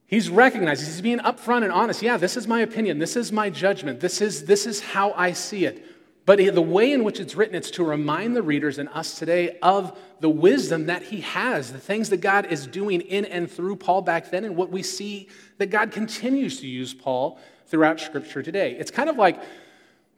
He's 0.06 0.28
recognizing, 0.28 0.86
he's 0.86 1.00
being 1.00 1.20
upfront 1.20 1.62
and 1.62 1.70
honest. 1.70 2.02
Yeah, 2.02 2.16
this 2.16 2.36
is 2.36 2.48
my 2.48 2.62
opinion. 2.62 2.98
This 2.98 3.14
is 3.14 3.30
my 3.30 3.48
judgment. 3.48 4.00
This 4.00 4.20
is, 4.20 4.44
this 4.44 4.66
is 4.66 4.80
how 4.80 5.12
I 5.12 5.32
see 5.32 5.66
it. 5.66 5.86
But 6.30 6.54
the 6.54 6.62
way 6.62 6.92
in 6.92 7.02
which 7.02 7.18
it's 7.18 7.34
written, 7.34 7.56
it's 7.56 7.72
to 7.72 7.82
remind 7.82 8.36
the 8.36 8.42
readers 8.42 8.78
and 8.78 8.88
us 8.90 9.18
today 9.18 9.58
of 9.62 9.98
the 10.20 10.30
wisdom 10.30 10.86
that 10.86 11.02
he 11.02 11.22
has, 11.22 11.72
the 11.72 11.80
things 11.80 12.08
that 12.10 12.18
God 12.18 12.46
is 12.46 12.68
doing 12.68 13.00
in 13.00 13.24
and 13.24 13.50
through 13.50 13.74
Paul 13.74 14.02
back 14.02 14.30
then, 14.30 14.44
and 14.44 14.54
what 14.54 14.70
we 14.70 14.84
see 14.84 15.28
that 15.58 15.70
God 15.70 15.90
continues 15.90 16.60
to 16.60 16.68
use 16.68 16.94
Paul 16.94 17.40
throughout 17.66 17.98
Scripture 17.98 18.44
today. 18.44 18.76
It's 18.78 18.92
kind 18.92 19.10
of 19.10 19.16
like 19.16 19.42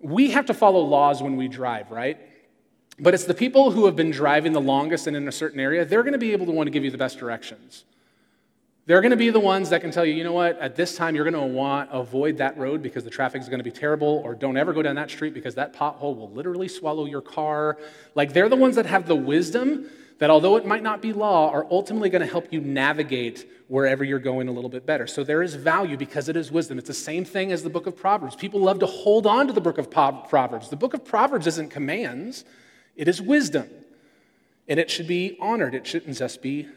we 0.01 0.33
have 0.33 0.45
to 0.45 0.53
follow 0.53 0.81
laws 0.81 1.23
when 1.23 1.37
we 1.37 1.49
drive, 1.49 1.91
right? 1.91 2.21
But 2.99 3.15
it's 3.15 3.25
the 3.25 3.33
people 3.33 3.71
who 3.71 3.87
have 3.87 3.97
been 3.97 4.11
driving 4.11 4.53
the 4.53 4.61
longest 4.61 5.07
and 5.07 5.17
in 5.17 5.27
a 5.29 5.33
certain 5.33 5.61
area, 5.61 5.87
they're 5.87 6.03
going 6.03 6.13
to 6.13 6.19
be 6.19 6.33
able 6.33 6.45
to 6.45 6.53
want 6.53 6.67
to 6.67 6.73
give 6.73 6.85
you 6.85 6.91
the 6.91 6.99
best 6.99 7.19
directions. 7.19 7.87
They're 8.93 9.01
going 9.01 9.13
to 9.13 9.17
be 9.17 9.31
the 9.31 9.41
ones 9.41 9.71
that 9.71 9.81
can 9.81 9.91
tell 9.91 10.05
you, 10.05 10.13
you 10.13 10.23
know 10.23 10.35
what, 10.35 10.59
at 10.59 10.77
this 10.77 10.97
time 10.97 11.15
you're 11.15 11.25
going 11.25 11.33
to 11.33 11.51
want 11.51 11.91
to 11.91 11.97
avoid 11.97 12.37
that 12.37 12.59
road 12.59 12.83
because 12.83 13.05
the 13.05 13.09
traffic 13.09 13.41
is 13.41 13.49
going 13.49 13.59
to 13.59 13.65
be 13.65 13.71
terrible, 13.71 14.21
or 14.23 14.35
don't 14.35 14.59
ever 14.59 14.75
go 14.75 14.83
down 14.83 14.97
that 14.97 15.09
street 15.09 15.33
because 15.33 15.55
that 15.55 15.73
pothole 15.73 16.15
will 16.15 16.29
literally 16.29 16.69
swallow 16.69 17.07
your 17.07 17.23
car. 17.23 17.79
Like 18.15 18.35
they're 18.35 18.51
the 18.51 18.57
ones 18.57 18.77
that 18.77 18.85
have 18.85 19.07
the 19.07 19.17
wisdom 19.17 19.89
that, 20.19 20.29
although 20.29 20.57
it 20.57 20.67
might 20.67 20.83
not 20.83 21.01
be 21.01 21.15
law, 21.15 21.51
are 21.51 21.67
ultimately 21.71 22.11
going 22.11 22.21
to 22.21 22.31
help 22.31 22.53
you 22.53 22.61
navigate 22.61 23.49
wherever 23.69 24.05
you're 24.05 24.19
going 24.19 24.47
a 24.49 24.53
little 24.53 24.69
bit 24.69 24.85
better. 24.85 25.07
So 25.07 25.25
there 25.25 25.43
is 25.43 25.55
value 25.55 25.97
because 25.97 26.29
it 26.29 26.37
is 26.37 26.53
wisdom. 26.53 26.77
It's 26.77 26.89
the 26.89 26.93
same 26.93 27.25
thing 27.25 27.51
as 27.51 27.63
the 27.63 27.71
book 27.71 27.87
of 27.87 27.97
Proverbs. 27.97 28.37
People 28.37 28.61
love 28.61 28.81
to 28.81 28.87
hold 28.87 29.27
on 29.27 29.47
to 29.47 29.55
the 29.55 29.63
book 29.63 29.79
of 29.79 29.91
Proverbs. 29.91 30.69
The 30.69 30.77
book 30.77 30.93
of 30.93 31.03
Proverbs 31.03 31.47
isn't 31.47 31.71
commands, 31.71 32.45
it 32.95 33.09
is 33.09 33.23
wisdom. 33.23 33.71
And 34.69 34.79
it 34.79 34.91
should 34.91 35.07
be 35.09 35.39
honored, 35.41 35.75
it 35.75 35.87
shouldn't 35.87 36.19
just 36.19 36.43
be 36.43 36.69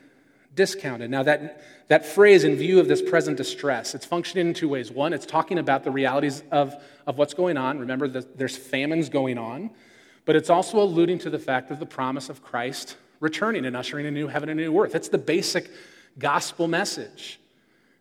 discounted. 0.55 1.11
Now, 1.11 1.23
that, 1.23 1.61
that 1.87 2.05
phrase, 2.05 2.43
in 2.43 2.55
view 2.55 2.79
of 2.79 2.87
this 2.87 3.01
present 3.01 3.37
distress, 3.37 3.93
it's 3.93 4.05
functioning 4.05 4.47
in 4.47 4.53
two 4.53 4.69
ways. 4.69 4.91
One, 4.91 5.13
it's 5.13 5.25
talking 5.25 5.57
about 5.57 5.83
the 5.83 5.91
realities 5.91 6.43
of, 6.51 6.75
of 7.05 7.17
what's 7.17 7.33
going 7.33 7.57
on. 7.57 7.79
Remember, 7.79 8.07
that 8.07 8.37
there's 8.37 8.57
famines 8.57 9.09
going 9.09 9.37
on, 9.37 9.69
but 10.25 10.35
it's 10.35 10.49
also 10.49 10.79
alluding 10.79 11.19
to 11.19 11.29
the 11.29 11.39
fact 11.39 11.71
of 11.71 11.79
the 11.79 11.85
promise 11.85 12.29
of 12.29 12.41
Christ 12.41 12.97
returning 13.19 13.65
and 13.65 13.75
ushering 13.75 14.05
a 14.05 14.11
new 14.11 14.27
heaven 14.27 14.49
and 14.49 14.59
a 14.59 14.63
new 14.63 14.79
earth. 14.79 14.95
It's 14.95 15.09
the 15.09 15.17
basic 15.17 15.69
gospel 16.17 16.67
message. 16.67 17.39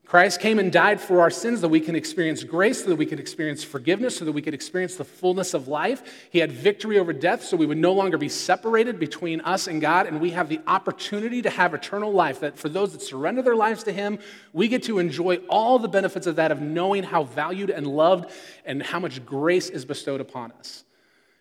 Christ 0.07 0.39
came 0.41 0.59
and 0.59 0.71
died 0.71 1.01
for 1.01 1.23
our 1.23 1.31
sins 1.31 1.63
that 1.63 1.71
we 1.71 1.81
can 1.81 1.97
experience 1.97 2.45
grace, 2.45 2.83
so 2.83 2.91
that 2.91 2.97
we 2.97 3.07
can 3.07 3.19
experience 3.19 3.65
forgiveness, 3.65 4.19
so 4.19 4.27
that 4.27 4.33
we 4.33 4.43
could 4.43 4.53
experience 4.53 4.97
the 4.97 5.05
fullness 5.05 5.55
of 5.55 5.67
life. 5.67 6.29
He 6.31 6.41
had 6.41 6.53
victory 6.53 6.99
over 6.99 7.15
death, 7.15 7.43
so 7.43 7.57
we 7.57 7.65
would 7.65 7.79
no 7.79 7.93
longer 7.93 8.19
be 8.19 8.29
separated 8.29 8.99
between 8.99 9.41
us 9.41 9.67
and 9.67 9.81
God, 9.81 10.07
and 10.07 10.21
we 10.21 10.31
have 10.33 10.51
the 10.51 10.61
opportunity 10.67 11.41
to 11.43 11.51
have 11.51 11.73
eternal 11.73 12.13
life. 12.13 12.41
That 12.41 12.59
for 12.59 12.69
those 12.69 12.93
that 12.93 13.01
surrender 13.01 13.41
their 13.41 13.57
lives 13.57 13.83
to 13.85 13.93
Him, 13.93 14.19
we 14.53 14.69
get 14.69 14.83
to 14.85 14.99
enjoy 14.99 15.37
all 15.49 15.79
the 15.79 15.89
benefits 15.89 16.27
of 16.27 16.37
that, 16.37 16.53
of 16.53 16.61
knowing 16.61 17.03
how 17.03 17.25
valued 17.25 17.71
and 17.71 17.87
loved 17.87 18.31
and 18.67 18.83
how 18.83 19.01
much 19.01 19.25
grace 19.25 19.71
is 19.71 19.87
bestowed 19.87 20.21
upon 20.21 20.53
us. 20.53 20.85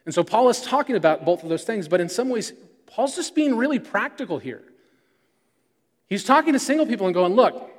And 0.06 0.16
so 0.16 0.24
Paul 0.24 0.48
is 0.48 0.62
talking 0.62 0.96
about 0.96 1.26
both 1.26 1.44
of 1.44 1.50
those 1.50 1.66
things, 1.66 1.90
but 1.90 2.00
in 2.00 2.08
some 2.08 2.30
ways, 2.30 2.54
Paul's 2.88 3.16
just 3.16 3.36
being 3.36 3.56
really 3.58 3.80
practical 3.80 4.40
here. 4.40 4.64
He's 6.08 6.24
talking 6.24 6.54
to 6.54 6.60
single 6.60 6.86
people 6.86 7.08
and 7.08 7.14
going, 7.14 7.34
look, 7.34 7.73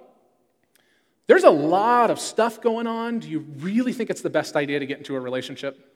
there's 1.27 1.45
a 1.45 1.51
lot 1.51 2.11
of 2.11 2.21
stuff 2.21 2.61
going 2.61 2.87
on. 2.87 3.21
Do 3.21 3.29
you 3.29 3.41
really 3.59 3.93
think 3.93 4.11
it's 4.11 4.21
the 4.21 4.31
best 4.31 4.57
idea 4.57 4.79
to 4.79 4.87
get 4.87 4.99
into 4.99 5.17
a 5.17 5.21
relationship? 5.21 5.93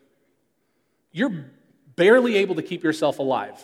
You're 1.11 1.45
barely 1.95 2.37
able 2.37 2.55
to 2.55 2.61
keep 2.61 2.83
yourself 2.83 3.19
alive. 3.19 3.63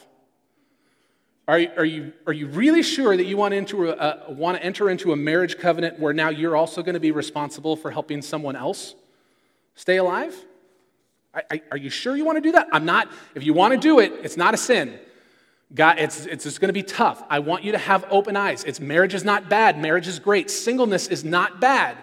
Are, 1.48 1.62
are, 1.78 1.86
you, 1.86 2.14
are 2.26 2.34
you 2.34 2.48
really 2.48 2.82
sure 2.82 3.16
that 3.16 3.26
you 3.26 3.38
want, 3.38 3.54
into 3.54 3.90
a, 3.90 4.32
want 4.32 4.58
to 4.58 4.64
enter 4.64 4.90
into 4.90 5.12
a 5.12 5.16
marriage 5.16 5.58
covenant 5.58 6.00
where 6.00 6.14
now 6.14 6.30
you're 6.30 6.56
also 6.56 6.82
going 6.82 6.96
to 6.96 7.00
be 7.00 7.12
responsible 7.12 7.76
for 7.76 7.92
helping 7.92 8.22
someone 8.22 8.56
else 8.56 8.96
stay 9.76 9.98
alive? 9.98 10.36
Are, 11.34 11.44
are 11.72 11.78
you 11.78 11.90
sure 11.90 12.16
you 12.16 12.26
want 12.26 12.38
to 12.38 12.42
do 12.42 12.54
that? 12.54 12.68
I'm 12.72 12.86
not. 12.86 13.12
If 13.36 13.44
you 13.44 13.54
want 13.54 13.74
to 13.74 13.80
do 13.80 14.00
it, 14.00 14.12
it's 14.24 14.38
not 14.38 14.54
a 14.54 14.58
sin. 14.58 15.00
God, 15.74 16.00
it's, 16.00 16.26
it's 16.26 16.44
just 16.44 16.62
going 16.62 16.70
to 16.70 16.74
be 16.74 16.84
tough. 16.84 17.24
I 17.30 17.40
want 17.40 17.64
you 17.64 17.72
to 17.72 17.78
have 17.78 18.06
open 18.10 18.38
eyes. 18.38 18.64
It's 18.64 18.80
marriage 18.80 19.14
is 19.14 19.24
not 19.24 19.50
bad. 19.50 19.80
Marriage 19.80 20.08
is 20.08 20.20
great. 20.20 20.52
Singleness 20.52 21.08
is 21.08 21.24
not 21.24 21.60
bad. 21.60 21.98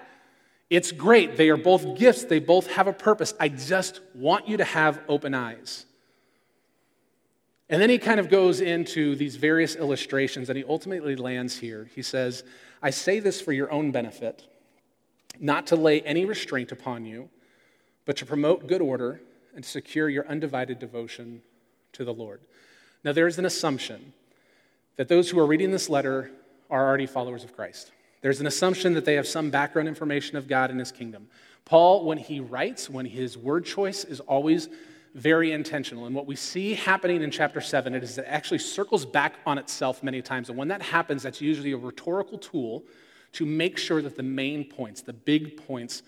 It's 0.69 0.91
great. 0.91 1.37
They 1.37 1.49
are 1.51 1.57
both 1.57 1.99
gifts. 1.99 2.25
They 2.25 2.39
both 2.39 2.67
have 2.73 2.87
a 2.87 2.93
purpose. 2.93 3.35
I 3.39 3.49
just 3.49 4.01
want 4.15 4.49
you 4.49 4.57
to 4.57 4.65
have 4.65 5.01
open 5.09 5.35
eyes. 5.35 5.87
And 7.69 7.81
then 7.81 7.89
he 7.89 7.99
kind 7.99 8.21
of 8.21 8.29
goes 8.29 8.61
into 8.61 9.15
these 9.15 9.37
various 9.37 9.77
illustrations 9.77 10.51
and 10.51 10.59
he 10.59 10.65
ultimately 10.65 11.17
lands 11.17 11.59
here. 11.59 11.89
He 11.95 12.03
says, 12.03 12.45
I 12.83 12.91
say 12.91 13.21
this 13.21 13.41
for 13.41 13.53
your 13.53 13.71
own 13.71 13.93
benefit, 13.93 14.43
not 15.39 15.69
to 15.69 15.77
lay 15.77 16.03
any 16.03 16.25
restraint 16.25 16.73
upon 16.73 17.07
you, 17.07 17.31
but 18.05 18.17
to 18.19 18.27
promote 18.27 18.67
good 18.67 18.83
order 18.83 19.23
and 19.55 19.65
secure 19.65 20.09
your 20.09 20.27
undivided 20.27 20.79
devotion 20.79 21.43
to 21.93 22.05
the 22.05 22.13
Lord. 22.13 22.41
Now, 23.05 23.13
there 23.13 23.27
is 23.27 23.39
an 23.39 23.45
assumption 23.45 24.13
that 24.97 25.09
those 25.09 25.31
who 25.31 25.39
are 25.39 25.47
reading 25.47 25.71
this 25.71 25.89
letter 25.89 26.31
are 26.71 26.87
already 26.87 27.07
followers 27.07 27.45
of 27.45 27.55
Christ. 27.55 27.91
There's 28.21 28.41
an 28.41 28.47
assumption 28.47 28.95
that 28.95 29.05
they 29.05 29.15
have 29.15 29.27
some 29.27 29.51
background 29.51 29.89
information 29.89 30.37
of 30.37 30.47
God 30.47 30.71
and 30.71 30.79
his 30.79 30.93
kingdom. 30.93 31.29
Paul, 31.65 32.05
when 32.05 32.19
he 32.19 32.41
writes, 32.41 32.89
when 32.89 33.07
his 33.07 33.37
word 33.37 33.65
choice 33.65 34.05
is 34.05 34.21
always 34.21 34.69
very 35.15 35.53
intentional. 35.53 36.07
And 36.07 36.15
what 36.15 36.27
we 36.27 36.37
see 36.37 36.75
happening 36.75 37.23
in 37.23 37.31
chapter 37.31 37.61
7 37.61 37.95
it 37.95 38.03
is 38.03 38.17
that 38.17 38.25
it 38.25 38.29
actually 38.29 38.59
circles 38.59 39.05
back 39.05 39.35
on 39.45 39.59
itself 39.59 40.03
many 40.03 40.23
times. 40.23 40.49
And 40.49 40.57
when 40.57 40.69
that 40.69 40.83
happens, 40.83 41.23
that's 41.23 41.41
usually 41.41 41.73
a 41.73 41.77
rhetorical 41.77 42.39
tool 42.39 42.85
to 43.33 43.47
make 43.47 43.79
sure 43.79 44.03
that 44.03 44.17
the 44.17 44.23
main 44.23 44.65
points, 44.65 45.03
the 45.03 45.13
big 45.13 45.57
points, 45.67 46.03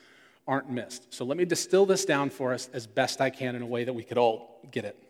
aren't 0.47 0.71
missed. 0.71 1.13
So 1.13 1.25
let 1.25 1.37
me 1.37 1.45
distill 1.45 1.87
this 1.87 2.05
down 2.05 2.31
for 2.31 2.53
us 2.53 2.69
as 2.73 2.87
best 2.87 3.21
I 3.21 3.31
can 3.31 3.55
in 3.55 3.63
a 3.63 3.67
way 3.67 3.85
that 3.85 3.93
we 3.93 4.05
could 4.05 4.19
all 4.19 4.61
get 4.71 4.85
it. 4.85 5.04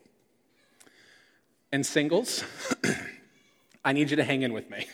And 1.75 1.85
singles, 1.85 2.45
I 3.85 3.93
need 3.93 4.09
you 4.09 4.17
to 4.19 4.23
hang 4.23 4.43
in 4.43 4.53
with 4.53 4.71
me. 4.71 4.87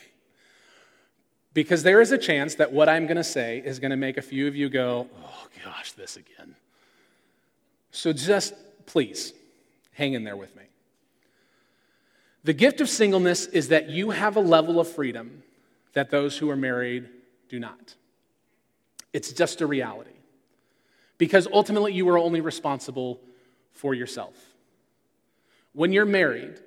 Because 1.52 1.82
there 1.82 2.00
is 2.00 2.10
a 2.10 2.16
chance 2.16 2.54
that 2.54 2.72
what 2.72 2.88
I'm 2.88 3.04
going 3.04 3.18
to 3.18 3.22
say 3.22 3.58
is 3.62 3.78
going 3.78 3.90
to 3.90 3.98
make 3.98 4.16
a 4.16 4.22
few 4.22 4.48
of 4.48 4.56
you 4.56 4.70
go, 4.70 5.06
oh 5.22 5.46
gosh, 5.62 5.92
this 5.92 6.16
again. 6.16 6.56
So 7.90 8.14
just 8.14 8.54
please 8.86 9.34
hang 9.92 10.14
in 10.14 10.24
there 10.24 10.38
with 10.38 10.56
me. 10.56 10.62
The 12.44 12.54
gift 12.54 12.80
of 12.80 12.88
singleness 12.88 13.44
is 13.44 13.68
that 13.68 13.90
you 13.90 14.08
have 14.08 14.36
a 14.36 14.40
level 14.40 14.80
of 14.80 14.88
freedom 14.88 15.42
that 15.92 16.08
those 16.08 16.38
who 16.38 16.48
are 16.48 16.56
married 16.56 17.10
do 17.50 17.60
not. 17.60 17.94
It's 19.12 19.34
just 19.34 19.60
a 19.60 19.66
reality. 19.66 20.16
Because 21.18 21.46
ultimately, 21.52 21.92
you 21.92 22.08
are 22.08 22.16
only 22.16 22.40
responsible 22.40 23.20
for 23.70 23.92
yourself. 23.92 24.34
When 25.74 25.92
you're 25.92 26.06
married, 26.06 26.58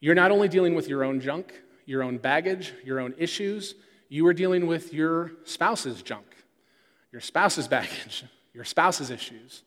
you're 0.00 0.14
not 0.14 0.30
only 0.30 0.48
dealing 0.48 0.74
with 0.74 0.88
your 0.88 1.04
own 1.04 1.20
junk, 1.20 1.52
your 1.86 2.02
own 2.02 2.18
baggage, 2.18 2.72
your 2.84 3.00
own 3.00 3.14
issues, 3.18 3.74
you 4.08 4.26
are 4.26 4.34
dealing 4.34 4.66
with 4.66 4.92
your 4.92 5.32
spouse's 5.44 6.02
junk, 6.02 6.26
your 7.12 7.20
spouse's 7.20 7.68
baggage, 7.76 8.24
your 8.54 8.64
spouse's 8.64 9.10
issues. 9.10 9.62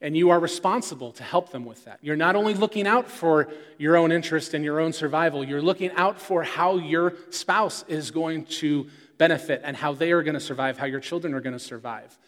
And 0.00 0.14
you 0.14 0.30
are 0.30 0.40
responsible 0.40 1.12
to 1.12 1.22
help 1.22 1.50
them 1.50 1.64
with 1.64 1.84
that. 1.86 1.98
You're 2.02 2.16
not 2.16 2.36
only 2.36 2.52
looking 2.52 2.86
out 2.86 3.08
for 3.08 3.48
your 3.78 3.96
own 3.96 4.12
interest 4.12 4.52
and 4.52 4.62
your 4.62 4.80
own 4.80 4.92
survival, 4.92 5.42
you're 5.42 5.62
looking 5.62 5.92
out 5.92 6.20
for 6.20 6.42
how 6.42 6.76
your 6.76 7.14
spouse 7.30 7.84
is 7.88 8.10
going 8.10 8.44
to 8.46 8.88
benefit 9.16 9.62
and 9.64 9.74
how 9.76 9.94
they 9.94 10.12
are 10.12 10.22
going 10.22 10.34
to 10.34 10.40
survive, 10.40 10.76
how 10.76 10.84
your 10.84 11.00
children 11.00 11.32
are 11.32 11.40
going 11.40 11.54
to 11.54 11.58
survive. 11.58 12.18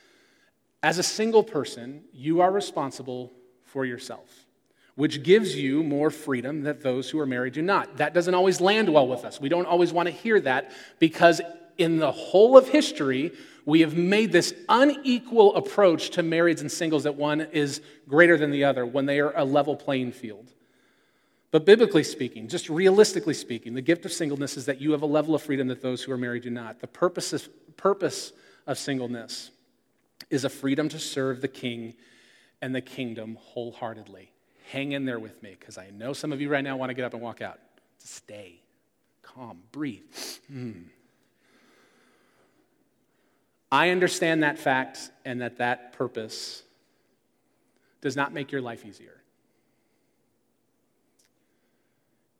As 0.82 0.98
a 0.98 1.02
single 1.02 1.42
person, 1.42 2.04
you 2.14 2.40
are 2.40 2.50
responsible 2.50 3.32
for 3.64 3.84
yourself 3.84 4.45
which 4.96 5.22
gives 5.22 5.54
you 5.54 5.82
more 5.82 6.10
freedom 6.10 6.62
that 6.62 6.82
those 6.82 7.08
who 7.08 7.20
are 7.20 7.26
married 7.26 7.52
do 7.52 7.62
not. 7.62 7.98
That 7.98 8.14
doesn't 8.14 8.34
always 8.34 8.60
land 8.60 8.92
well 8.92 9.06
with 9.06 9.24
us. 9.24 9.40
We 9.40 9.48
don't 9.48 9.66
always 9.66 9.92
want 9.92 10.08
to 10.08 10.14
hear 10.14 10.40
that 10.40 10.72
because 10.98 11.40
in 11.78 11.98
the 11.98 12.10
whole 12.10 12.56
of 12.56 12.68
history, 12.68 13.32
we 13.66 13.80
have 13.82 13.96
made 13.96 14.32
this 14.32 14.54
unequal 14.68 15.54
approach 15.54 16.10
to 16.10 16.22
marrieds 16.22 16.62
and 16.62 16.72
singles 16.72 17.04
that 17.04 17.14
one 17.14 17.42
is 17.42 17.82
greater 18.08 18.38
than 18.38 18.50
the 18.50 18.64
other 18.64 18.86
when 18.86 19.06
they 19.06 19.20
are 19.20 19.36
a 19.36 19.44
level 19.44 19.76
playing 19.76 20.12
field. 20.12 20.50
But 21.50 21.66
biblically 21.66 22.02
speaking, 22.02 22.48
just 22.48 22.70
realistically 22.70 23.34
speaking, 23.34 23.74
the 23.74 23.82
gift 23.82 24.04
of 24.04 24.12
singleness 24.12 24.56
is 24.56 24.66
that 24.66 24.80
you 24.80 24.92
have 24.92 25.02
a 25.02 25.06
level 25.06 25.34
of 25.34 25.42
freedom 25.42 25.68
that 25.68 25.82
those 25.82 26.02
who 26.02 26.12
are 26.12 26.18
married 26.18 26.42
do 26.44 26.50
not. 26.50 26.80
The 26.80 26.86
purpose 26.86 27.32
of, 27.32 27.48
purpose 27.76 28.32
of 28.66 28.78
singleness 28.78 29.50
is 30.30 30.44
a 30.44 30.48
freedom 30.48 30.88
to 30.88 30.98
serve 30.98 31.40
the 31.40 31.48
king 31.48 31.94
and 32.62 32.74
the 32.74 32.80
kingdom 32.80 33.36
wholeheartedly. 33.40 34.32
Hang 34.70 34.92
in 34.92 35.04
there 35.04 35.18
with 35.18 35.42
me 35.42 35.56
because 35.58 35.78
I 35.78 35.90
know 35.90 36.12
some 36.12 36.32
of 36.32 36.40
you 36.40 36.48
right 36.48 36.64
now 36.64 36.76
want 36.76 36.90
to 36.90 36.94
get 36.94 37.04
up 37.04 37.14
and 37.14 37.22
walk 37.22 37.40
out. 37.40 37.58
Stay 37.98 38.60
calm, 39.36 39.58
breathe. 39.72 40.02
Hmm. 40.48 40.72
I 43.70 43.90
understand 43.90 44.42
that 44.42 44.58
fact 44.58 45.10
and 45.24 45.40
that 45.40 45.58
that 45.58 45.92
purpose 45.92 46.62
does 48.00 48.16
not 48.16 48.32
make 48.32 48.52
your 48.52 48.60
life 48.60 48.84
easier. 48.86 49.20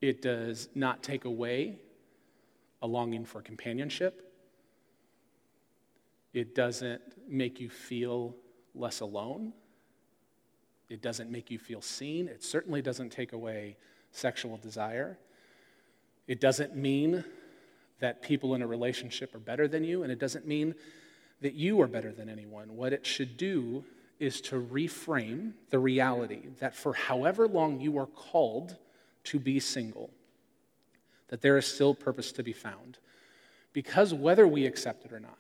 It 0.01 0.23
does 0.23 0.69
not 0.75 1.03
take 1.03 1.25
away 1.25 1.79
a 2.83 2.87
longing 2.87 3.25
for 3.25 3.43
companionship. 3.43 4.33
It 6.33 6.55
doesn't 6.55 7.03
make 7.29 7.61
you 7.61 7.69
feel 7.69 8.37
less 8.75 9.01
alone. 9.01 9.53
It 10.89 11.03
doesn't 11.03 11.31
make 11.31 11.51
you 11.51 11.59
feel 11.59 11.83
seen. 11.83 12.29
It 12.29 12.45
certainly 12.45 12.83
doesn't 12.83 13.11
take 13.11 13.33
away 13.33 13.77
sexual 14.13 14.57
desire. 14.57 15.19
It 16.27 16.41
doesn't 16.41 16.77
mean 16.77 17.25
that 18.01 18.23
people 18.23 18.55
in 18.55 18.63
a 18.63 18.67
relationship 18.67 19.35
are 19.35 19.41
better 19.41 19.67
than 19.69 19.85
you, 19.85 20.03
and 20.03 20.13
it 20.13 20.19
doesn't 20.19 20.47
mean 20.47 20.75
that 21.41 21.55
you 21.55 21.81
are 21.81 21.87
better 21.87 22.13
than 22.13 22.29
anyone. 22.29 22.77
What 22.77 22.93
it 22.93 23.07
should 23.07 23.37
do 23.37 23.85
is 24.19 24.41
to 24.43 24.61
reframe 24.61 25.53
the 25.71 25.79
reality 25.79 26.49
that 26.61 26.75
for 26.75 26.95
however 26.95 27.47
long 27.47 27.81
you 27.81 27.99
are 27.99 28.07
called 28.07 28.77
to 29.25 29.39
be 29.39 29.61
single, 29.61 30.11
that 31.29 31.43
there 31.43 31.59
is 31.59 31.67
still 31.67 31.95
purpose 31.95 32.33
to 32.33 32.43
be 32.43 32.53
found. 32.53 32.99
Because 33.73 34.15
whether 34.15 34.47
we 34.49 34.65
accept 34.65 35.05
it 35.05 35.13
or 35.13 35.21
not, 35.21 35.37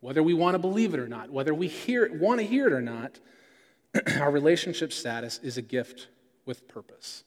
whether 0.00 0.22
we 0.22 0.34
want 0.34 0.54
to 0.54 0.58
believe 0.58 0.92
it 0.94 1.00
or 1.00 1.08
not, 1.08 1.30
whether 1.30 1.54
we 1.54 1.68
hear, 1.68 2.10
want 2.18 2.40
to 2.40 2.46
hear 2.46 2.66
it 2.66 2.72
or 2.72 2.82
not, 2.82 3.18
our 4.20 4.30
relationship 4.30 4.92
status 4.92 5.40
is 5.42 5.56
a 5.56 5.62
gift 5.62 6.08
with 6.46 6.68
purpose. 6.68 7.24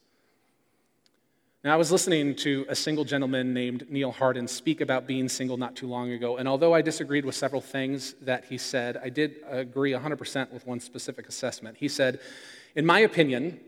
Now, 1.63 1.73
I 1.73 1.77
was 1.77 1.93
listening 1.93 2.35
to 2.37 2.65
a 2.67 2.75
single 2.75 3.05
gentleman 3.05 3.53
named 3.53 3.89
Neil 3.89 4.11
Hardin 4.11 4.49
speak 4.49 4.81
about 4.81 5.07
being 5.07 5.29
single 5.29 5.55
not 5.55 5.77
too 5.77 5.87
long 5.87 6.11
ago, 6.11 6.35
and 6.35 6.47
although 6.47 6.73
I 6.73 6.81
disagreed 6.81 7.23
with 7.23 7.35
several 7.35 7.61
things 7.61 8.15
that 8.21 8.45
he 8.45 8.57
said, 8.57 8.97
I 9.01 9.07
did 9.07 9.37
agree 9.47 9.93
100% 9.93 10.51
with 10.51 10.67
one 10.67 10.81
specific 10.81 11.29
assessment. 11.29 11.77
He 11.77 11.87
said, 11.87 12.19
In 12.75 12.85
my 12.85 12.99
opinion, 12.99 13.61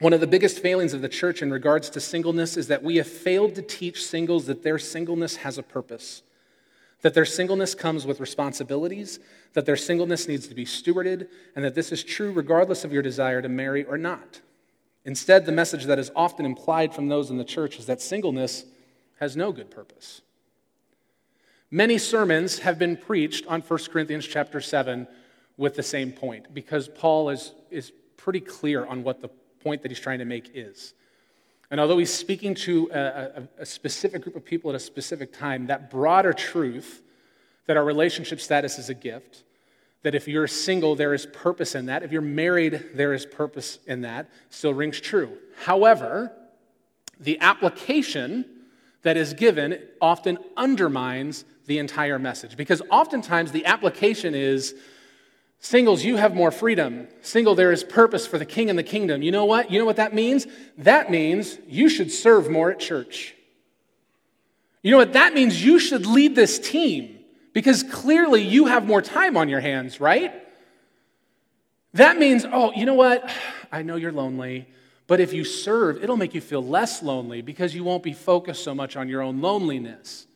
one 0.00 0.12
of 0.12 0.20
the 0.20 0.26
biggest 0.26 0.60
failings 0.60 0.94
of 0.94 1.00
the 1.00 1.08
church 1.08 1.40
in 1.40 1.52
regards 1.52 1.90
to 1.90 2.00
singleness 2.00 2.56
is 2.56 2.66
that 2.68 2.82
we 2.82 2.96
have 2.96 3.06
failed 3.06 3.54
to 3.54 3.62
teach 3.62 4.04
singles 4.04 4.46
that 4.46 4.64
their 4.64 4.78
singleness 4.78 5.36
has 5.36 5.58
a 5.58 5.62
purpose 5.62 6.22
that 7.02 7.14
their 7.14 7.24
singleness 7.24 7.74
comes 7.74 8.06
with 8.06 8.20
responsibilities, 8.20 9.20
that 9.52 9.66
their 9.66 9.76
singleness 9.76 10.26
needs 10.26 10.48
to 10.48 10.54
be 10.54 10.64
stewarded, 10.64 11.28
and 11.54 11.64
that 11.64 11.74
this 11.74 11.92
is 11.92 12.02
true 12.02 12.32
regardless 12.32 12.84
of 12.84 12.92
your 12.92 13.02
desire 13.02 13.40
to 13.40 13.48
marry 13.48 13.84
or 13.84 13.96
not. 13.96 14.40
Instead, 15.04 15.46
the 15.46 15.52
message 15.52 15.84
that 15.84 15.98
is 15.98 16.10
often 16.16 16.44
implied 16.44 16.94
from 16.94 17.08
those 17.08 17.30
in 17.30 17.38
the 17.38 17.44
church 17.44 17.78
is 17.78 17.86
that 17.86 18.00
singleness 18.00 18.64
has 19.20 19.36
no 19.36 19.52
good 19.52 19.70
purpose. 19.70 20.22
Many 21.70 21.98
sermons 21.98 22.60
have 22.60 22.78
been 22.78 22.96
preached 22.96 23.46
on 23.46 23.60
1 23.60 23.78
Corinthians 23.90 24.26
chapter 24.26 24.60
7 24.60 25.06
with 25.56 25.76
the 25.76 25.82
same 25.82 26.12
point 26.12 26.52
because 26.54 26.88
Paul 26.88 27.30
is, 27.30 27.52
is 27.70 27.92
pretty 28.16 28.40
clear 28.40 28.86
on 28.86 29.02
what 29.02 29.20
the 29.20 29.28
point 29.62 29.82
that 29.82 29.90
he's 29.90 30.00
trying 30.00 30.20
to 30.20 30.24
make 30.24 30.50
is. 30.54 30.94
And 31.70 31.80
although 31.80 31.98
he's 31.98 32.12
speaking 32.12 32.54
to 32.56 32.90
a, 32.92 33.42
a, 33.58 33.66
specific 33.66 34.22
group 34.22 34.36
of 34.36 34.44
people 34.44 34.70
at 34.70 34.76
a 34.76 34.80
specific 34.80 35.32
time, 35.32 35.66
that 35.66 35.90
broader 35.90 36.32
truth 36.32 37.02
that 37.66 37.76
our 37.76 37.84
relationship 37.84 38.40
status 38.40 38.78
is 38.78 38.88
a 38.88 38.94
gift, 38.94 39.44
that 40.02 40.14
if 40.14 40.26
you're 40.26 40.46
single, 40.46 40.96
there 40.96 41.12
is 41.12 41.26
purpose 41.26 41.74
in 41.74 41.86
that, 41.86 42.02
if 42.02 42.10
you're 42.10 42.22
married, 42.22 42.90
there 42.94 43.12
is 43.12 43.26
purpose 43.26 43.78
in 43.86 44.00
that, 44.02 44.30
still 44.48 44.72
rings 44.72 45.00
true. 45.00 45.36
However, 45.64 46.32
the 47.20 47.38
application 47.40 48.46
that 49.02 49.16
is 49.16 49.34
given 49.34 49.78
often 50.00 50.38
undermines 50.56 51.44
the 51.66 51.78
entire 51.78 52.18
message 52.18 52.56
because 52.56 52.80
oftentimes 52.90 53.52
the 53.52 53.66
application 53.66 54.34
is 54.34 54.74
Singles, 55.60 56.04
you 56.04 56.16
have 56.16 56.34
more 56.34 56.50
freedom. 56.50 57.08
Single, 57.20 57.54
there 57.54 57.72
is 57.72 57.82
purpose 57.82 58.26
for 58.26 58.38
the 58.38 58.46
king 58.46 58.70
and 58.70 58.78
the 58.78 58.84
kingdom. 58.84 59.22
You 59.22 59.32
know 59.32 59.44
what? 59.44 59.70
You 59.70 59.78
know 59.78 59.84
what 59.84 59.96
that 59.96 60.14
means? 60.14 60.46
That 60.78 61.10
means 61.10 61.58
you 61.66 61.88
should 61.88 62.12
serve 62.12 62.48
more 62.48 62.70
at 62.70 62.78
church. 62.78 63.34
You 64.82 64.92
know 64.92 64.98
what? 64.98 65.14
That 65.14 65.34
means 65.34 65.64
you 65.64 65.78
should 65.78 66.06
lead 66.06 66.36
this 66.36 66.58
team 66.58 67.18
because 67.52 67.82
clearly 67.82 68.42
you 68.42 68.66
have 68.66 68.86
more 68.86 69.02
time 69.02 69.36
on 69.36 69.48
your 69.48 69.60
hands, 69.60 70.00
right? 70.00 70.32
That 71.94 72.18
means, 72.18 72.46
oh, 72.50 72.72
you 72.72 72.86
know 72.86 72.94
what? 72.94 73.28
I 73.72 73.82
know 73.82 73.96
you're 73.96 74.12
lonely, 74.12 74.68
but 75.08 75.20
if 75.20 75.32
you 75.32 75.44
serve, 75.44 76.02
it'll 76.02 76.16
make 76.16 76.34
you 76.34 76.40
feel 76.40 76.64
less 76.64 77.02
lonely 77.02 77.42
because 77.42 77.74
you 77.74 77.82
won't 77.82 78.02
be 78.02 78.12
focused 78.12 78.62
so 78.62 78.74
much 78.74 78.96
on 78.96 79.08
your 79.08 79.22
own 79.22 79.40
loneliness. 79.40 80.26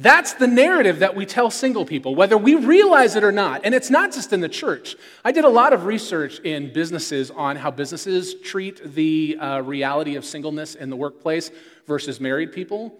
That's 0.00 0.34
the 0.34 0.46
narrative 0.46 1.00
that 1.00 1.16
we 1.16 1.26
tell 1.26 1.50
single 1.50 1.84
people, 1.84 2.14
whether 2.14 2.38
we 2.38 2.54
realize 2.54 3.16
it 3.16 3.24
or 3.24 3.32
not. 3.32 3.62
And 3.64 3.74
it's 3.74 3.90
not 3.90 4.12
just 4.12 4.32
in 4.32 4.40
the 4.40 4.48
church. 4.48 4.94
I 5.24 5.32
did 5.32 5.44
a 5.44 5.48
lot 5.48 5.72
of 5.72 5.86
research 5.86 6.38
in 6.38 6.72
businesses 6.72 7.32
on 7.32 7.56
how 7.56 7.72
businesses 7.72 8.34
treat 8.34 8.94
the 8.94 9.36
uh, 9.40 9.60
reality 9.62 10.14
of 10.14 10.24
singleness 10.24 10.76
in 10.76 10.88
the 10.88 10.94
workplace 10.94 11.50
versus 11.88 12.20
married 12.20 12.52
people. 12.52 12.94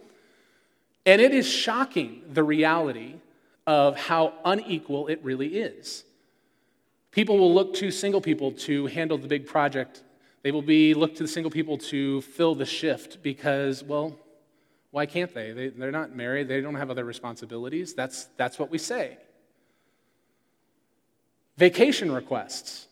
And 1.06 1.20
it 1.20 1.32
is 1.32 1.48
shocking 1.48 2.22
the 2.32 2.42
reality 2.42 3.14
of 3.64 3.96
how 3.96 4.32
unequal 4.44 5.06
it 5.06 5.20
really 5.22 5.56
is. 5.56 6.02
People 7.12 7.38
will 7.38 7.54
look 7.54 7.74
to 7.74 7.92
single 7.92 8.20
people 8.20 8.50
to 8.52 8.86
handle 8.86 9.18
the 9.18 9.28
big 9.28 9.46
project. 9.46 10.02
They 10.42 10.50
will 10.50 10.62
be 10.62 10.94
looked 10.94 11.18
to 11.18 11.22
the 11.22 11.28
single 11.28 11.50
people 11.50 11.78
to 11.78 12.22
fill 12.22 12.56
the 12.56 12.66
shift 12.66 13.22
because, 13.22 13.84
well, 13.84 14.18
why 14.90 15.06
can't 15.06 15.32
they? 15.34 15.52
they? 15.52 15.68
They're 15.68 15.90
not 15.90 16.14
married, 16.14 16.48
they 16.48 16.60
don't 16.60 16.74
have 16.74 16.90
other 16.90 17.04
responsibilities. 17.04 17.94
That's, 17.94 18.26
that's 18.36 18.58
what 18.58 18.70
we 18.70 18.78
say. 18.78 19.18
Vacation 21.56 22.12
requests. 22.12 22.86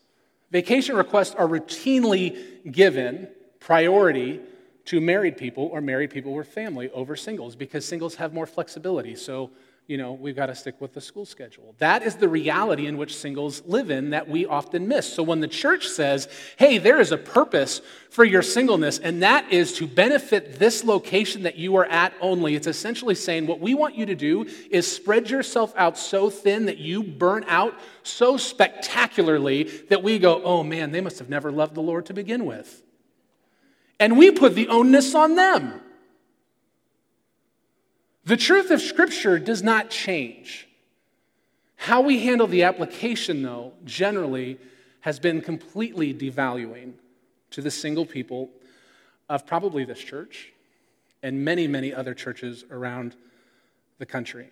Vacation 0.51 0.95
requests 0.95 1.35
are 1.35 1.47
routinely 1.47 2.71
given 2.71 3.27
priority 3.59 4.39
to 4.85 5.01
married 5.01 5.37
people 5.37 5.65
or 5.65 5.81
married 5.81 6.09
people 6.09 6.33
with 6.33 6.47
family 6.47 6.89
over 6.91 7.15
singles 7.15 7.55
because 7.55 7.85
singles 7.85 8.15
have 8.15 8.33
more 8.33 8.45
flexibility. 8.45 9.15
So 9.15 9.51
you 9.87 9.97
know, 9.97 10.11
we've 10.11 10.35
got 10.35 10.47
to 10.47 10.55
stick 10.55 10.81
with 10.81 10.93
the 10.93 10.99
school 10.99 11.25
schedule. 11.25 11.73
That 11.77 12.03
is 12.03 12.15
the 12.15 12.27
reality 12.27 12.87
in 12.87 12.97
which 12.97 13.15
singles 13.15 13.63
live 13.65 13.89
in 13.89 14.09
that 14.09 14.27
we 14.27 14.45
often 14.45 14.85
miss. 14.89 15.11
So 15.11 15.23
when 15.23 15.39
the 15.39 15.47
church 15.47 15.87
says, 15.87 16.27
hey, 16.57 16.77
there 16.77 16.99
is 16.99 17.13
a 17.13 17.17
purpose 17.17 17.81
for 18.09 18.25
your 18.25 18.41
singleness, 18.41 18.99
and 18.99 19.23
that 19.23 19.49
is 19.49 19.71
to 19.75 19.87
benefit 19.87 20.59
this 20.59 20.83
location 20.83 21.43
that 21.43 21.55
you 21.55 21.77
are 21.77 21.85
at 21.85 22.13
only, 22.19 22.55
it's 22.55 22.67
essentially 22.67 23.15
saying 23.15 23.47
what 23.47 23.61
we 23.61 23.75
want 23.75 23.95
you 23.95 24.05
to 24.07 24.15
do 24.15 24.45
is 24.69 24.91
spread 24.91 25.29
yourself 25.29 25.73
out 25.77 25.97
so 25.97 26.29
thin 26.29 26.65
that 26.65 26.79
you 26.79 27.01
burn 27.01 27.45
out 27.47 27.73
so 28.03 28.35
spectacularly 28.35 29.63
that 29.87 30.03
we 30.03 30.19
go, 30.19 30.43
oh 30.43 30.63
man, 30.63 30.91
they 30.91 31.01
must 31.01 31.17
have 31.19 31.29
never 31.29 31.49
loved 31.49 31.75
the 31.75 31.81
Lord 31.81 32.07
to 32.07 32.13
begin 32.13 32.45
with. 32.45 32.83
And 34.01 34.17
we 34.17 34.31
put 34.31 34.53
the 34.53 34.67
onus 34.67 35.15
on 35.15 35.35
them. 35.35 35.81
The 38.27 38.35
truth 38.35 38.71
of 38.71 38.81
Scripture 38.81 39.39
does 39.39 39.63
not 39.63 39.89
change. 39.89 40.67
How 41.77 42.01
we 42.01 42.25
handle 42.25 42.45
the 42.45 42.63
application, 42.63 43.41
though, 43.41 43.71
generally 43.85 44.57
has 44.99 45.17
been 45.17 45.39
completely 45.39 46.13
devaluing 46.13 46.95
to 47.51 47.61
the 47.61 47.71
single 47.71 48.05
people 48.05 48.49
of 49.29 49.47
probably 49.47 49.85
this 49.85 49.99
church 49.99 50.51
and 51.23 51.45
many, 51.45 51.67
many 51.67 51.93
other 51.93 52.13
churches 52.13 52.65
around 52.69 53.15
the 53.97 54.05
country. 54.05 54.49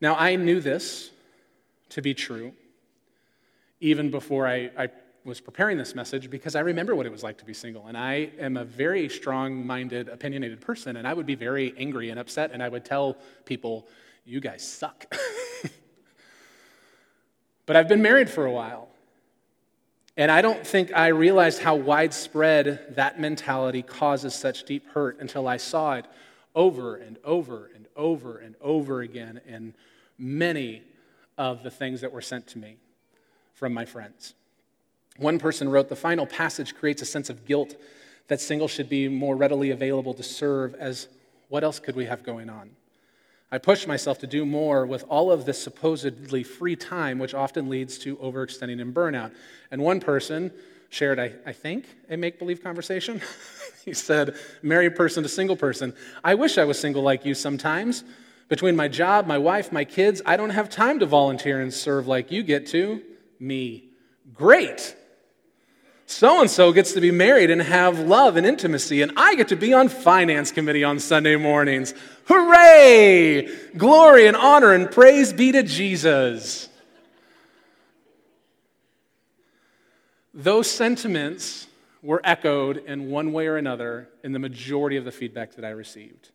Now, 0.00 0.16
I 0.16 0.34
knew 0.34 0.60
this 0.60 1.12
to 1.90 2.02
be 2.02 2.14
true 2.14 2.52
even 3.78 4.10
before 4.10 4.48
I, 4.48 4.70
I 4.76 4.88
was 5.26 5.40
preparing 5.40 5.76
this 5.76 5.94
message 5.94 6.30
because 6.30 6.54
I 6.54 6.60
remember 6.60 6.94
what 6.94 7.04
it 7.04 7.10
was 7.10 7.24
like 7.24 7.36
to 7.38 7.44
be 7.44 7.52
single. 7.52 7.88
And 7.88 7.98
I 7.98 8.30
am 8.38 8.56
a 8.56 8.64
very 8.64 9.08
strong 9.08 9.66
minded, 9.66 10.08
opinionated 10.08 10.60
person, 10.60 10.96
and 10.96 11.06
I 11.06 11.12
would 11.12 11.26
be 11.26 11.34
very 11.34 11.74
angry 11.76 12.10
and 12.10 12.20
upset, 12.20 12.52
and 12.52 12.62
I 12.62 12.68
would 12.68 12.84
tell 12.84 13.16
people, 13.44 13.88
You 14.24 14.40
guys 14.40 14.66
suck. 14.66 15.12
but 17.66 17.74
I've 17.74 17.88
been 17.88 18.02
married 18.02 18.30
for 18.30 18.46
a 18.46 18.52
while. 18.52 18.88
And 20.16 20.30
I 20.30 20.40
don't 20.40 20.66
think 20.66 20.94
I 20.94 21.08
realized 21.08 21.60
how 21.60 21.74
widespread 21.74 22.94
that 22.94 23.20
mentality 23.20 23.82
causes 23.82 24.34
such 24.34 24.64
deep 24.64 24.88
hurt 24.92 25.18
until 25.20 25.46
I 25.46 25.58
saw 25.58 25.94
it 25.94 26.06
over 26.54 26.96
and 26.96 27.18
over 27.22 27.70
and 27.74 27.86
over 27.96 28.38
and 28.38 28.54
over 28.62 29.02
again 29.02 29.40
in 29.46 29.74
many 30.18 30.82
of 31.36 31.62
the 31.62 31.70
things 31.70 32.00
that 32.00 32.12
were 32.12 32.22
sent 32.22 32.46
to 32.48 32.58
me 32.58 32.76
from 33.52 33.74
my 33.74 33.84
friends. 33.84 34.34
One 35.18 35.38
person 35.38 35.68
wrote 35.68 35.88
The 35.88 35.96
final 35.96 36.26
passage 36.26 36.74
creates 36.74 37.02
a 37.02 37.06
sense 37.06 37.30
of 37.30 37.44
guilt 37.44 37.76
that 38.28 38.40
singles 38.40 38.70
should 38.70 38.88
be 38.88 39.08
more 39.08 39.36
readily 39.36 39.70
available 39.70 40.14
to 40.14 40.22
serve, 40.22 40.74
as 40.74 41.08
what 41.48 41.62
else 41.62 41.78
could 41.78 41.96
we 41.96 42.06
have 42.06 42.24
going 42.24 42.50
on? 42.50 42.70
I 43.50 43.58
push 43.58 43.86
myself 43.86 44.18
to 44.20 44.26
do 44.26 44.44
more 44.44 44.84
with 44.84 45.04
all 45.08 45.30
of 45.30 45.44
this 45.44 45.62
supposedly 45.62 46.42
free 46.42 46.74
time, 46.74 47.18
which 47.18 47.32
often 47.32 47.68
leads 47.68 47.98
to 47.98 48.16
overextending 48.16 48.80
and 48.80 48.92
burnout. 48.92 49.32
And 49.70 49.80
one 49.80 50.00
person 50.00 50.50
shared, 50.88 51.20
I, 51.20 51.32
I 51.46 51.52
think, 51.52 51.86
a 52.10 52.16
make 52.16 52.38
believe 52.40 52.62
conversation. 52.62 53.22
he 53.84 53.94
said, 53.94 54.34
Married 54.62 54.96
person 54.96 55.22
to 55.22 55.28
single 55.28 55.56
person, 55.56 55.94
I 56.24 56.34
wish 56.34 56.58
I 56.58 56.64
was 56.64 56.78
single 56.78 57.02
like 57.02 57.24
you 57.24 57.34
sometimes. 57.34 58.02
Between 58.48 58.76
my 58.76 58.88
job, 58.88 59.26
my 59.26 59.38
wife, 59.38 59.72
my 59.72 59.84
kids, 59.84 60.22
I 60.26 60.36
don't 60.36 60.50
have 60.50 60.68
time 60.68 61.00
to 61.00 61.06
volunteer 61.06 61.60
and 61.60 61.72
serve 61.72 62.06
like 62.06 62.30
you 62.30 62.42
get 62.42 62.66
to. 62.68 63.02
Me. 63.38 63.90
Great 64.34 64.96
so 66.06 66.40
and 66.40 66.48
so 66.48 66.72
gets 66.72 66.92
to 66.92 67.00
be 67.00 67.10
married 67.10 67.50
and 67.50 67.60
have 67.60 67.98
love 67.98 68.36
and 68.36 68.46
intimacy, 68.46 69.02
and 69.02 69.12
I 69.16 69.34
get 69.34 69.48
to 69.48 69.56
be 69.56 69.74
on 69.74 69.88
finance 69.88 70.52
committee 70.52 70.84
on 70.84 71.00
Sunday 71.00 71.34
mornings. 71.34 71.94
Hooray! 72.26 73.48
Glory 73.76 74.26
and 74.26 74.36
honor 74.36 74.72
and 74.72 74.90
praise 74.90 75.32
be 75.32 75.50
to 75.52 75.64
Jesus. 75.64 76.68
Those 80.32 80.70
sentiments 80.70 81.66
were 82.02 82.20
echoed 82.22 82.76
in 82.76 83.10
one 83.10 83.32
way 83.32 83.48
or 83.48 83.56
another 83.56 84.08
in 84.22 84.32
the 84.32 84.38
majority 84.38 84.96
of 84.96 85.04
the 85.04 85.10
feedback 85.10 85.56
that 85.56 85.64
I 85.64 85.70
received. 85.70 86.30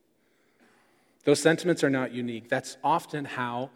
Those 1.23 1.41
sentiments 1.41 1.83
are 1.83 1.89
not 1.89 2.11
unique. 2.11 2.49
That's 2.49 2.75
often 2.83 3.23
how 3.23 3.69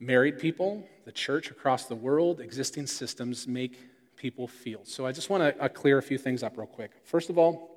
married 0.00 0.38
people, 0.38 0.88
the 1.04 1.12
church 1.12 1.50
across 1.50 1.84
the 1.84 1.94
world, 1.94 2.40
existing 2.40 2.86
systems 2.86 3.46
make 3.46 3.78
people 4.20 4.46
feel. 4.46 4.80
So 4.84 5.06
I 5.06 5.12
just 5.12 5.30
want 5.30 5.42
to 5.42 5.64
uh, 5.64 5.68
clear 5.68 5.96
a 5.96 6.02
few 6.02 6.18
things 6.18 6.42
up 6.42 6.58
real 6.58 6.66
quick. 6.66 6.90
First 7.04 7.30
of 7.30 7.38
all, 7.38 7.70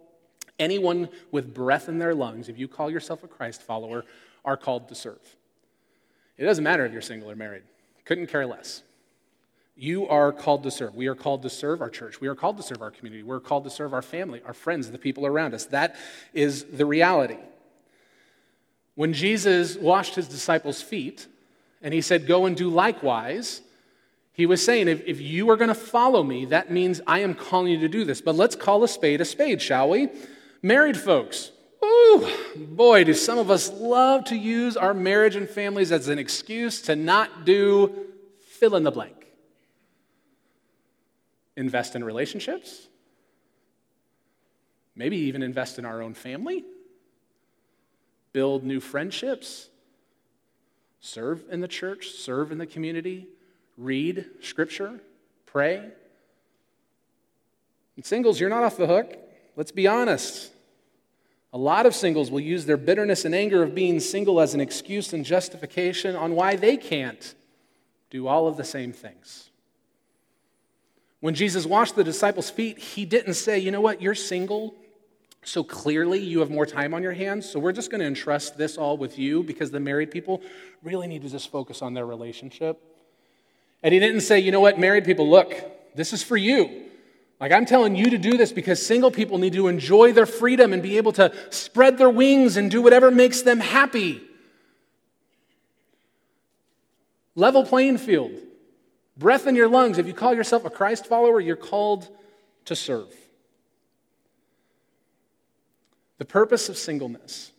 anyone 0.60 1.08
with 1.32 1.53
breath 1.53 1.88
in 1.88 1.99
their 1.99 2.13
lungs, 2.13 2.49
if 2.49 2.60
you 2.60 2.67
call 2.67 2.91
yourself 2.91 3.23
a 3.23 3.27
Christ 3.27 3.62
follower, 3.62 4.03
are 4.43 4.58
called 4.58 4.89
to 4.89 4.95
serve. 4.95 5.36
It 6.38 6.43
doesn't 6.43 6.63
matter 6.63 6.86
if 6.86 6.91
you're 6.91 7.01
single 7.01 7.32
or 7.32 7.36
married, 7.36 7.63
couldn't 8.03 8.27
care 8.27 8.45
less. 8.45 8.84
You 9.75 10.08
are 10.10 10.34
called 10.34 10.63
to 10.63 10.71
serve. 10.71 10.93
We 10.95 11.08
are 11.08 11.15
called 11.15 11.41
to 11.43 11.49
serve 11.49 11.82
our 11.82 11.89
church. 11.89 12.19
We 12.19 12.27
are 12.27 12.36
called 12.36 12.58
to 12.58 12.63
serve 12.63 12.82
our 12.82 12.91
community. 12.91 13.23
We're 13.23 13.39
called 13.39 13.63
to 13.63 13.71
serve 13.71 13.93
our 13.93 14.03
family, 14.03 14.41
our 14.45 14.53
friends, 14.53 14.91
the 14.91 14.99
people 14.99 15.25
around 15.25 15.53
us. 15.53 15.65
That 15.67 15.95
is 16.34 16.65
the 16.65 16.86
reality. 16.86 17.38
When 18.95 19.13
Jesus 19.13 19.77
washed 19.77 20.13
his 20.15 20.27
disciples' 20.27 20.82
feet 20.82 21.25
and 21.82 21.93
he 21.93 22.01
said, 22.01 22.27
Go 22.27 22.45
and 22.45 22.56
do 22.56 22.69
likewise, 22.69 23.62
he 24.33 24.47
was 24.47 24.63
saying, 24.63 24.87
if, 24.87 25.05
if 25.05 25.21
you 25.21 25.49
are 25.51 25.57
going 25.57 25.69
to 25.69 25.75
follow 25.75 26.23
me, 26.23 26.45
that 26.45 26.71
means 26.71 26.99
I 27.05 27.19
am 27.19 27.35
calling 27.35 27.71
you 27.71 27.79
to 27.79 27.87
do 27.87 28.03
this. 28.03 28.19
But 28.19 28.35
let's 28.35 28.55
call 28.55 28.83
a 28.83 28.87
spade 28.87 29.21
a 29.21 29.25
spade, 29.25 29.61
shall 29.61 29.89
we? 29.89 30.09
Married 30.63 30.97
folks. 30.97 31.51
Ooh, 31.83 32.27
boy, 32.55 33.03
do 33.03 33.13
some 33.13 33.37
of 33.37 33.51
us 33.51 33.71
love 33.71 34.25
to 34.25 34.35
use 34.35 34.75
our 34.75 34.93
marriage 34.93 35.35
and 35.35 35.47
families 35.47 35.91
as 35.91 36.07
an 36.07 36.17
excuse 36.17 36.81
to 36.83 36.95
not 36.95 37.45
do 37.45 38.07
fill 38.47 38.75
in 38.75 38.83
the 38.83 38.91
blank. 38.91 39.27
Invest 41.55 41.95
in 41.95 42.03
relationships. 42.03 42.87
Maybe 44.95 45.17
even 45.17 45.43
invest 45.43 45.77
in 45.77 45.85
our 45.85 46.01
own 46.01 46.15
family. 46.15 46.63
Build 48.31 48.63
new 48.63 48.79
friendships. 48.79 49.69
Serve 51.01 51.43
in 51.51 51.59
the 51.59 51.67
church, 51.67 52.11
serve 52.11 52.51
in 52.51 52.57
the 52.57 52.65
community, 52.65 53.27
read 53.77 54.25
Scripture, 54.41 54.99
pray. 55.45 55.89
And 57.95 58.05
singles, 58.05 58.39
you're 58.39 58.49
not 58.49 58.63
off 58.63 58.77
the 58.77 58.88
hook. 58.88 59.17
Let's 59.55 59.71
be 59.71 59.88
honest. 59.88 60.51
A 61.53 61.57
lot 61.57 61.86
of 61.86 61.93
singles 61.93 62.31
will 62.31 62.39
use 62.39 62.65
their 62.65 62.77
bitterness 62.77 63.25
and 63.25 63.36
anger 63.36 63.62
of 63.62 63.75
being 63.75 63.99
single 63.99 64.41
as 64.41 64.55
an 64.55 64.59
excuse 64.59 65.13
and 65.13 65.23
justification 65.23 66.15
on 66.15 66.33
why 66.33 66.55
they 66.55 66.77
can't 66.77 67.36
do 68.09 68.27
all 68.27 68.47
of 68.47 68.57
the 68.57 68.63
same 68.63 68.91
things. 68.91 69.49
When 71.19 71.36
Jesus 71.36 71.65
washed 71.65 71.95
the 71.95 72.03
disciples' 72.03 72.49
feet, 72.49 72.79
he 72.79 73.05
didn't 73.05 73.36
say, 73.36 73.59
you 73.59 73.71
know 73.71 73.81
what, 73.81 74.01
you're 74.01 74.15
single, 74.15 74.73
so 75.43 75.63
clearly 75.63 76.19
you 76.19 76.39
have 76.39 76.49
more 76.49 76.65
time 76.65 76.93
on 76.93 77.03
your 77.03 77.13
hands, 77.13 77.49
so 77.49 77.59
we're 77.59 77.71
just 77.71 77.91
going 77.91 78.01
to 78.01 78.07
entrust 78.07 78.57
this 78.57 78.77
all 78.77 78.97
with 78.97 79.19
you 79.19 79.43
because 79.43 79.71
the 79.71 79.79
married 79.79 80.12
people 80.12 80.41
really 80.81 81.07
need 81.07 81.21
to 81.21 81.29
just 81.29 81.49
focus 81.49 81.81
on 81.81 81.93
their 81.93 82.05
relationship. 82.05 82.92
And 83.83 83.93
he 83.93 83.99
didn't 83.99 84.21
say, 84.21 84.39
you 84.39 84.51
know 84.51 84.61
what, 84.61 84.79
married 84.79 85.03
people, 85.03 85.29
look, 85.29 85.53
this 85.93 86.13
is 86.13 86.23
for 86.23 86.37
you. 86.37 86.83
Like, 87.39 87.51
I'm 87.51 87.65
telling 87.65 87.95
you 87.95 88.11
to 88.11 88.17
do 88.17 88.37
this 88.37 88.53
because 88.53 88.83
single 88.83 89.11
people 89.11 89.37
need 89.37 89.53
to 89.53 89.67
enjoy 89.67 90.13
their 90.13 90.25
freedom 90.25 90.71
and 90.71 90.81
be 90.81 90.95
able 90.95 91.11
to 91.13 91.33
spread 91.49 91.97
their 91.97 92.09
wings 92.09 92.55
and 92.55 92.71
do 92.71 92.81
whatever 92.81 93.11
makes 93.11 93.41
them 93.41 93.59
happy. 93.59 94.21
Level 97.35 97.65
playing 97.65 97.97
field. 97.97 98.31
Breath 99.17 99.45
in 99.45 99.55
your 99.55 99.67
lungs. 99.67 99.97
If 99.97 100.07
you 100.07 100.13
call 100.13 100.33
yourself 100.33 100.63
a 100.63 100.69
Christ 100.69 101.05
follower, 101.05 101.39
you're 101.41 101.55
called 101.57 102.07
to 102.65 102.75
serve. 102.75 103.13
The 106.19 106.25
purpose 106.25 106.69
of 106.69 106.77
singleness 106.77 107.51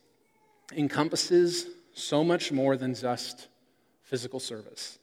encompasses 0.72 1.66
so 1.92 2.24
much 2.24 2.50
more 2.50 2.78
than 2.78 2.94
just 2.94 3.48
physical 4.04 4.40
service. 4.40 4.98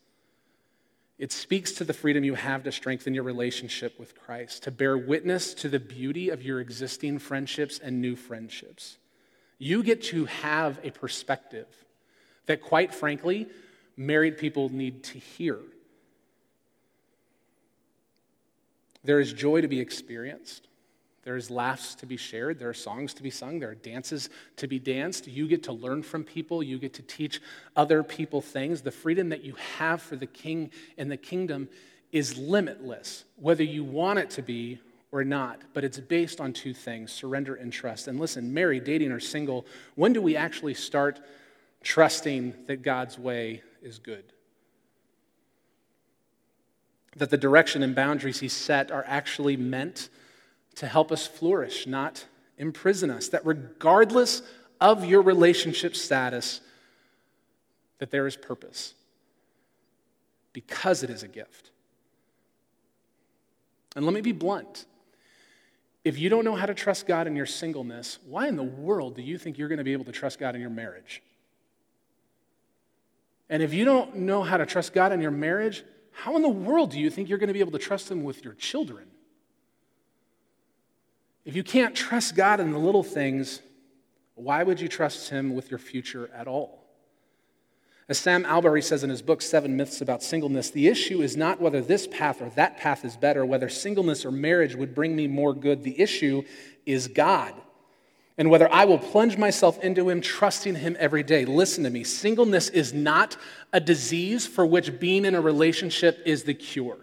It 1.22 1.32
speaks 1.32 1.74
to 1.74 1.84
the 1.84 1.94
freedom 1.94 2.24
you 2.24 2.34
have 2.34 2.64
to 2.64 2.72
strengthen 2.72 3.14
your 3.14 3.24
relationship 3.24 4.00
with 4.00 4.20
Christ, 4.20 4.64
to 4.64 4.72
bear 4.72 4.98
witness 4.98 5.54
to 5.54 5.70
the 5.70 5.80
beauty 5.80 6.30
of 6.30 6.42
your 6.42 6.60
existing 6.60 7.20
friendships 7.20 7.78
and 7.78 8.02
new 8.02 8.16
friendships. 8.16 8.98
You 9.60 9.84
get 9.84 10.02
to 10.06 10.26
have 10.26 10.80
a 10.84 10.90
perspective 10.90 11.68
that, 12.48 12.64
quite 12.64 12.92
frankly, 12.92 13.48
married 13.96 14.40
people 14.40 14.70
need 14.70 15.04
to 15.04 15.20
hear. 15.20 15.60
There 19.04 19.20
is 19.20 19.32
joy 19.32 19.62
to 19.62 19.68
be 19.68 19.80
experienced. 19.80 20.68
There's 21.24 21.52
laughs 21.52 21.96
to 21.96 22.06
be 22.06 22.18
shared. 22.18 22.58
There 22.58 22.70
are 22.70 22.74
songs 22.74 23.14
to 23.16 23.24
be 23.24 23.30
sung. 23.30 23.60
There 23.60 23.70
are 23.70 23.76
dances 23.76 24.30
to 24.58 24.68
be 24.68 24.80
danced. 24.80 25.28
You 25.28 25.48
get 25.48 25.64
to 25.64 25.72
learn 25.72 26.02
from 26.02 26.24
people. 26.24 26.64
You 26.64 26.80
get 26.80 26.94
to 26.96 27.04
teach 27.04 27.42
other 27.76 28.02
people 28.02 28.42
things. 28.42 28.82
The 28.82 28.92
freedom 28.92 29.30
that 29.30 29.44
you 29.44 29.56
have 29.78 30.02
for 30.02 30.16
the 30.16 30.26
king 30.26 30.72
and 30.98 31.12
the 31.12 31.18
kingdom 31.18 31.70
is 32.12 32.38
limitless, 32.38 33.24
whether 33.36 33.64
you 33.64 33.84
want 33.84 34.20
it 34.20 34.32
to 34.32 34.42
be 34.42 34.80
or 35.12 35.24
not. 35.24 35.62
But 35.74 35.84
it's 35.84 36.00
based 36.00 36.42
on 36.42 36.54
two 36.54 36.74
things 36.74 37.12
surrender 37.12 37.56
and 37.56 37.72
trust. 37.72 38.08
And 38.08 38.20
listen, 38.20 38.54
married, 38.54 38.84
dating, 38.84 39.12
or 39.12 39.20
single, 39.20 39.66
when 39.96 40.14
do 40.14 40.22
we 40.22 40.36
actually 40.36 40.74
start 40.74 41.20
trusting 41.84 42.54
that 42.68 42.82
God's 42.82 43.18
way 43.18 43.62
is 43.82 44.00
good. 44.00 44.24
That 47.18 47.30
the 47.30 47.38
direction 47.38 47.84
and 47.84 47.96
boundaries 47.96 48.40
He 48.40 48.48
set 48.48 48.92
are 48.92 49.04
actually 49.08 49.58
meant 49.58 50.10
to 50.76 50.88
help 50.88 51.12
us 51.12 51.28
flourish, 51.28 51.88
not 51.88 52.26
imprison 52.58 53.10
us. 53.10 53.30
That 53.30 53.46
regardless 53.46 54.42
of 54.80 55.06
your 55.06 55.22
relationship 55.22 55.96
status, 55.96 56.62
that 58.00 58.12
there 58.12 58.26
is 58.28 58.36
purpose 58.36 58.94
because 60.54 61.04
it 61.04 61.10
is 61.10 61.24
a 61.24 61.28
gift. 61.28 61.72
And 63.96 64.06
let 64.06 64.14
me 64.14 64.22
be 64.22 64.32
blunt. 64.32 64.86
If 66.04 66.18
you 66.18 66.30
don't 66.30 66.44
know 66.46 66.56
how 66.56 66.66
to 66.66 66.74
trust 66.74 67.06
God 67.06 67.28
in 67.28 67.36
your 67.36 67.46
singleness, 67.46 68.18
why 68.26 68.48
in 68.48 68.56
the 68.56 68.64
world 68.64 69.16
do 69.16 69.22
you 69.22 69.38
think 69.38 69.58
you're 69.58 69.68
going 69.68 69.78
to 69.78 69.84
be 69.84 69.94
able 69.94 70.06
to 70.06 70.12
trust 70.12 70.40
God 70.40 70.56
in 70.56 70.62
your 70.62 70.70
marriage? 70.70 71.22
And 73.50 73.62
if 73.62 73.74
you 73.74 73.86
don't 73.86 74.16
know 74.16 74.42
how 74.42 74.58
to 74.58 74.66
trust 74.66 74.94
God 74.94 75.12
in 75.12 75.22
your 75.22 75.32
marriage, 75.32 75.84
how 76.12 76.36
in 76.36 76.42
the 76.42 76.50
world 76.50 76.92
do 76.92 77.00
you 77.00 77.10
think 77.10 77.30
you're 77.30 77.38
going 77.38 77.48
to 77.48 77.54
be 77.54 77.60
able 77.60 77.74
to 77.74 77.80
trust 77.80 78.10
Him 78.10 78.24
with 78.24 78.44
your 78.44 78.54
children? 78.54 79.08
If 81.46 81.56
you 81.56 81.64
can't 81.64 81.96
trust 81.96 82.36
God 82.36 82.60
in 82.60 82.72
the 82.72 82.78
little 82.78 83.04
things, 83.04 83.62
why 84.36 84.64
would 84.64 84.80
you 84.80 84.88
trust 84.88 85.30
Him 85.30 85.56
with 85.56 85.72
your 85.72 85.80
future 85.80 86.30
at 86.34 86.48
all? 86.48 86.82
As 88.10 88.18
Sam 88.18 88.46
Allberry 88.46 88.82
says 88.82 89.04
in 89.04 89.10
his 89.10 89.22
book, 89.22 89.42
Seven 89.42 89.78
Myths 89.78 90.02
About 90.02 90.22
Singleness, 90.22 90.70
the 90.70 90.90
issue 90.90 91.22
is 91.22 91.38
not 91.38 91.62
whether 91.62 91.80
this 91.80 92.08
path 92.08 92.42
or 92.42 92.50
that 92.52 92.78
path 92.78 93.06
is 93.06 93.16
better, 93.16 93.46
whether 93.46 93.70
singleness 93.70 94.26
or 94.26 94.32
marriage 94.32 94.76
would 94.76 94.94
bring 94.94 95.16
me 95.16 95.28
more 95.28 95.54
good. 95.54 95.84
The 95.84 96.00
issue 96.00 96.44
is 96.86 97.08
God 97.08 97.54
and 98.42 98.50
whether 98.50 98.72
I 98.74 98.86
will 98.86 98.98
plunge 98.98 99.38
myself 99.38 99.78
into 99.84 100.10
Him, 100.10 100.20
trusting 100.20 100.74
Him 100.74 100.98
every 101.00 101.22
day. 101.22 101.46
Listen 101.46 101.84
to 101.84 101.92
me 101.92 102.04
singleness 102.04 102.70
is 102.70 102.92
not 102.92 103.38
a 103.72 103.80
disease 103.80 104.48
for 104.48 104.66
which 104.66 105.00
being 105.00 105.26
in 105.26 105.36
a 105.36 105.42
relationship 105.42 106.20
is 106.26 106.42
the 106.44 106.56
cure. 106.56 106.98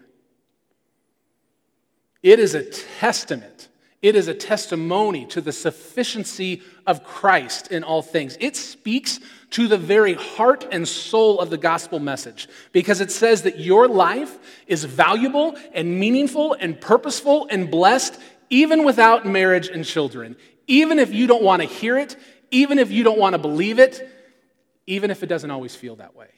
It 2.21 2.39
is 2.39 2.55
a 2.55 2.69
testament 2.99 3.68
it 4.01 4.15
is 4.15 4.29
a 4.29 4.33
testimony 4.33 5.25
to 5.25 5.41
the 5.41 5.51
sufficiency 5.51 6.61
of 6.87 7.03
Christ 7.03 7.71
in 7.71 7.83
all 7.83 8.01
things. 8.01 8.37
It 8.39 8.55
speaks 8.55 9.19
to 9.51 9.67
the 9.67 9.77
very 9.77 10.13
heart 10.13 10.65
and 10.71 10.87
soul 10.87 11.39
of 11.39 11.49
the 11.49 11.57
gospel 11.57 11.99
message 11.99 12.47
because 12.71 13.01
it 13.01 13.11
says 13.11 13.41
that 13.43 13.59
your 13.59 13.87
life 13.87 14.37
is 14.67 14.85
valuable 14.85 15.57
and 15.73 15.99
meaningful 15.99 16.53
and 16.53 16.79
purposeful 16.79 17.47
and 17.49 17.69
blessed 17.69 18.17
even 18.49 18.85
without 18.85 19.25
marriage 19.25 19.67
and 19.67 19.83
children. 19.83 20.37
Even 20.67 20.97
if 20.97 21.13
you 21.13 21.27
don't 21.27 21.43
want 21.43 21.61
to 21.61 21.67
hear 21.67 21.97
it, 21.97 22.15
even 22.51 22.79
if 22.79 22.91
you 22.91 23.03
don't 23.03 23.19
want 23.19 23.33
to 23.33 23.39
believe 23.39 23.79
it, 23.79 24.07
even 24.87 25.11
if 25.11 25.23
it 25.23 25.27
doesn't 25.27 25.51
always 25.51 25.75
feel 25.75 25.97
that 25.97 26.15
way. 26.15 26.29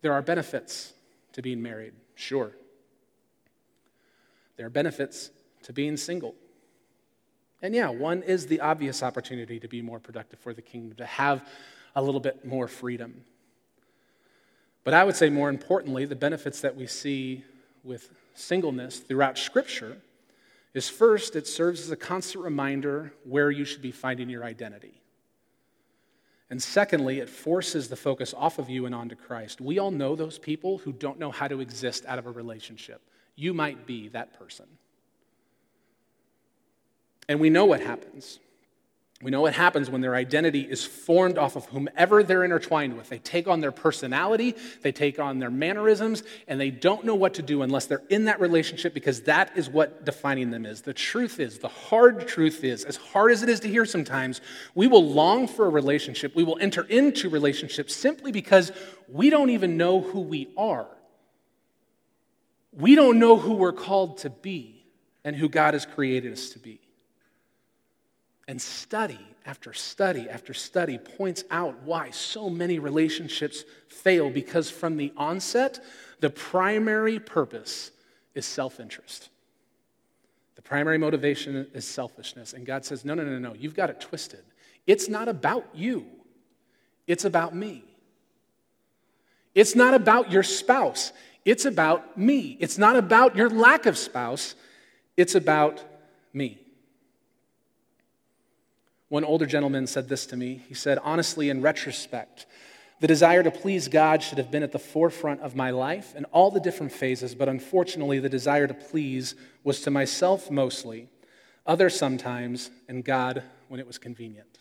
There 0.00 0.12
are 0.12 0.22
benefits 0.22 0.92
to 1.32 1.42
being 1.42 1.60
married, 1.60 1.92
sure. 2.14 2.52
There 4.60 4.66
are 4.66 4.68
benefits 4.68 5.30
to 5.62 5.72
being 5.72 5.96
single. 5.96 6.34
And 7.62 7.74
yeah, 7.74 7.88
one 7.88 8.22
is 8.22 8.46
the 8.46 8.60
obvious 8.60 9.02
opportunity 9.02 9.58
to 9.58 9.68
be 9.68 9.80
more 9.80 9.98
productive 9.98 10.38
for 10.38 10.52
the 10.52 10.60
kingdom, 10.60 10.98
to 10.98 11.06
have 11.06 11.48
a 11.96 12.02
little 12.02 12.20
bit 12.20 12.44
more 12.44 12.68
freedom. 12.68 13.24
But 14.84 14.92
I 14.92 15.02
would 15.04 15.16
say 15.16 15.30
more 15.30 15.48
importantly, 15.48 16.04
the 16.04 16.14
benefits 16.14 16.60
that 16.60 16.76
we 16.76 16.86
see 16.86 17.42
with 17.84 18.10
singleness 18.34 18.98
throughout 18.98 19.38
Scripture 19.38 19.96
is 20.74 20.90
first, 20.90 21.36
it 21.36 21.46
serves 21.46 21.80
as 21.80 21.90
a 21.90 21.96
constant 21.96 22.44
reminder 22.44 23.14
where 23.24 23.50
you 23.50 23.64
should 23.64 23.80
be 23.80 23.92
finding 23.92 24.28
your 24.28 24.44
identity. 24.44 25.00
And 26.50 26.62
secondly, 26.62 27.20
it 27.20 27.30
forces 27.30 27.88
the 27.88 27.96
focus 27.96 28.34
off 28.36 28.58
of 28.58 28.68
you 28.68 28.84
and 28.84 28.94
onto 28.94 29.14
Christ. 29.14 29.62
We 29.62 29.78
all 29.78 29.90
know 29.90 30.16
those 30.16 30.38
people 30.38 30.76
who 30.76 30.92
don't 30.92 31.18
know 31.18 31.30
how 31.30 31.48
to 31.48 31.62
exist 31.62 32.04
out 32.04 32.18
of 32.18 32.26
a 32.26 32.30
relationship. 32.30 33.00
You 33.40 33.54
might 33.54 33.86
be 33.86 34.08
that 34.08 34.38
person. 34.38 34.66
And 37.26 37.40
we 37.40 37.48
know 37.48 37.64
what 37.64 37.80
happens. 37.80 38.38
We 39.22 39.30
know 39.30 39.40
what 39.40 39.54
happens 39.54 39.88
when 39.88 40.02
their 40.02 40.14
identity 40.14 40.60
is 40.60 40.84
formed 40.84 41.38
off 41.38 41.56
of 41.56 41.64
whomever 41.64 42.22
they're 42.22 42.44
intertwined 42.44 42.98
with. 42.98 43.08
They 43.08 43.18
take 43.18 43.48
on 43.48 43.60
their 43.60 43.72
personality, 43.72 44.56
they 44.82 44.92
take 44.92 45.18
on 45.18 45.38
their 45.38 45.50
mannerisms, 45.50 46.22
and 46.48 46.60
they 46.60 46.70
don't 46.70 47.06
know 47.06 47.14
what 47.14 47.32
to 47.34 47.42
do 47.42 47.62
unless 47.62 47.86
they're 47.86 48.02
in 48.10 48.26
that 48.26 48.40
relationship 48.40 48.92
because 48.92 49.22
that 49.22 49.56
is 49.56 49.70
what 49.70 50.04
defining 50.04 50.50
them 50.50 50.66
is. 50.66 50.82
The 50.82 50.92
truth 50.92 51.40
is, 51.40 51.60
the 51.60 51.68
hard 51.68 52.28
truth 52.28 52.62
is, 52.62 52.84
as 52.84 52.96
hard 52.96 53.32
as 53.32 53.42
it 53.42 53.48
is 53.48 53.60
to 53.60 53.68
hear 53.68 53.86
sometimes, 53.86 54.42
we 54.74 54.86
will 54.86 55.10
long 55.10 55.48
for 55.48 55.64
a 55.64 55.70
relationship. 55.70 56.36
We 56.36 56.44
will 56.44 56.58
enter 56.60 56.82
into 56.82 57.30
relationships 57.30 57.96
simply 57.96 58.32
because 58.32 58.70
we 59.08 59.30
don't 59.30 59.48
even 59.48 59.78
know 59.78 60.02
who 60.02 60.20
we 60.20 60.48
are 60.58 60.88
we 62.72 62.94
don't 62.94 63.18
know 63.18 63.36
who 63.36 63.54
we're 63.54 63.72
called 63.72 64.18
to 64.18 64.30
be 64.30 64.84
and 65.24 65.34
who 65.34 65.48
God 65.48 65.74
has 65.74 65.86
created 65.86 66.32
us 66.32 66.50
to 66.50 66.58
be. 66.58 66.80
And 68.46 68.60
study 68.60 69.18
after 69.46 69.72
study 69.72 70.28
after 70.28 70.52
study 70.52 70.98
points 70.98 71.44
out 71.50 71.82
why 71.82 72.10
so 72.10 72.50
many 72.50 72.78
relationships 72.78 73.64
fail 73.88 74.30
because 74.30 74.70
from 74.70 74.96
the 74.96 75.12
onset, 75.16 75.80
the 76.20 76.30
primary 76.30 77.18
purpose 77.18 77.90
is 78.34 78.46
self 78.46 78.80
interest. 78.80 79.28
The 80.56 80.62
primary 80.62 80.98
motivation 80.98 81.66
is 81.72 81.84
selfishness. 81.84 82.52
And 82.52 82.66
God 82.66 82.84
says, 82.84 83.04
no, 83.04 83.14
no, 83.14 83.24
no, 83.24 83.38
no, 83.38 83.54
you've 83.54 83.74
got 83.74 83.88
it 83.90 84.00
twisted. 84.00 84.44
It's 84.86 85.08
not 85.08 85.28
about 85.28 85.66
you, 85.74 86.06
it's 87.06 87.24
about 87.24 87.54
me. 87.54 87.84
It's 89.52 89.74
not 89.74 89.94
about 89.94 90.30
your 90.30 90.44
spouse. 90.44 91.12
It's 91.44 91.64
about 91.64 92.18
me. 92.18 92.56
It's 92.60 92.78
not 92.78 92.96
about 92.96 93.36
your 93.36 93.48
lack 93.48 93.86
of 93.86 93.96
spouse, 93.96 94.54
it's 95.16 95.34
about 95.34 95.82
me. 96.32 96.58
One 99.08 99.24
older 99.24 99.46
gentleman 99.46 99.86
said 99.86 100.08
this 100.08 100.26
to 100.26 100.36
me. 100.36 100.62
He 100.68 100.74
said, 100.74 100.98
Honestly, 101.02 101.50
in 101.50 101.62
retrospect, 101.62 102.46
the 103.00 103.08
desire 103.08 103.42
to 103.42 103.50
please 103.50 103.88
God 103.88 104.22
should 104.22 104.38
have 104.38 104.50
been 104.50 104.62
at 104.62 104.72
the 104.72 104.78
forefront 104.78 105.40
of 105.40 105.56
my 105.56 105.70
life 105.70 106.14
in 106.14 106.26
all 106.26 106.50
the 106.50 106.60
different 106.60 106.92
phases, 106.92 107.34
but 107.34 107.48
unfortunately, 107.48 108.20
the 108.20 108.28
desire 108.28 108.66
to 108.66 108.74
please 108.74 109.34
was 109.64 109.80
to 109.80 109.90
myself 109.90 110.50
mostly, 110.50 111.08
others 111.66 111.98
sometimes, 111.98 112.70
and 112.88 113.04
God 113.04 113.42
when 113.68 113.80
it 113.80 113.86
was 113.86 113.98
convenient. 113.98 114.58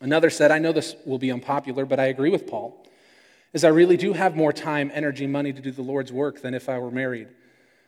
Another 0.00 0.30
said, 0.30 0.52
I 0.52 0.58
know 0.58 0.70
this 0.70 0.94
will 1.04 1.18
be 1.18 1.32
unpopular, 1.32 1.86
but 1.86 1.98
I 1.98 2.06
agree 2.06 2.30
with 2.30 2.46
Paul 2.46 2.86
is 3.52 3.64
I 3.64 3.68
really 3.68 3.96
do 3.96 4.12
have 4.12 4.36
more 4.36 4.52
time, 4.52 4.90
energy, 4.92 5.26
money 5.26 5.52
to 5.52 5.60
do 5.60 5.70
the 5.70 5.82
Lord's 5.82 6.12
work 6.12 6.42
than 6.42 6.54
if 6.54 6.68
I 6.68 6.78
were 6.78 6.90
married. 6.90 7.28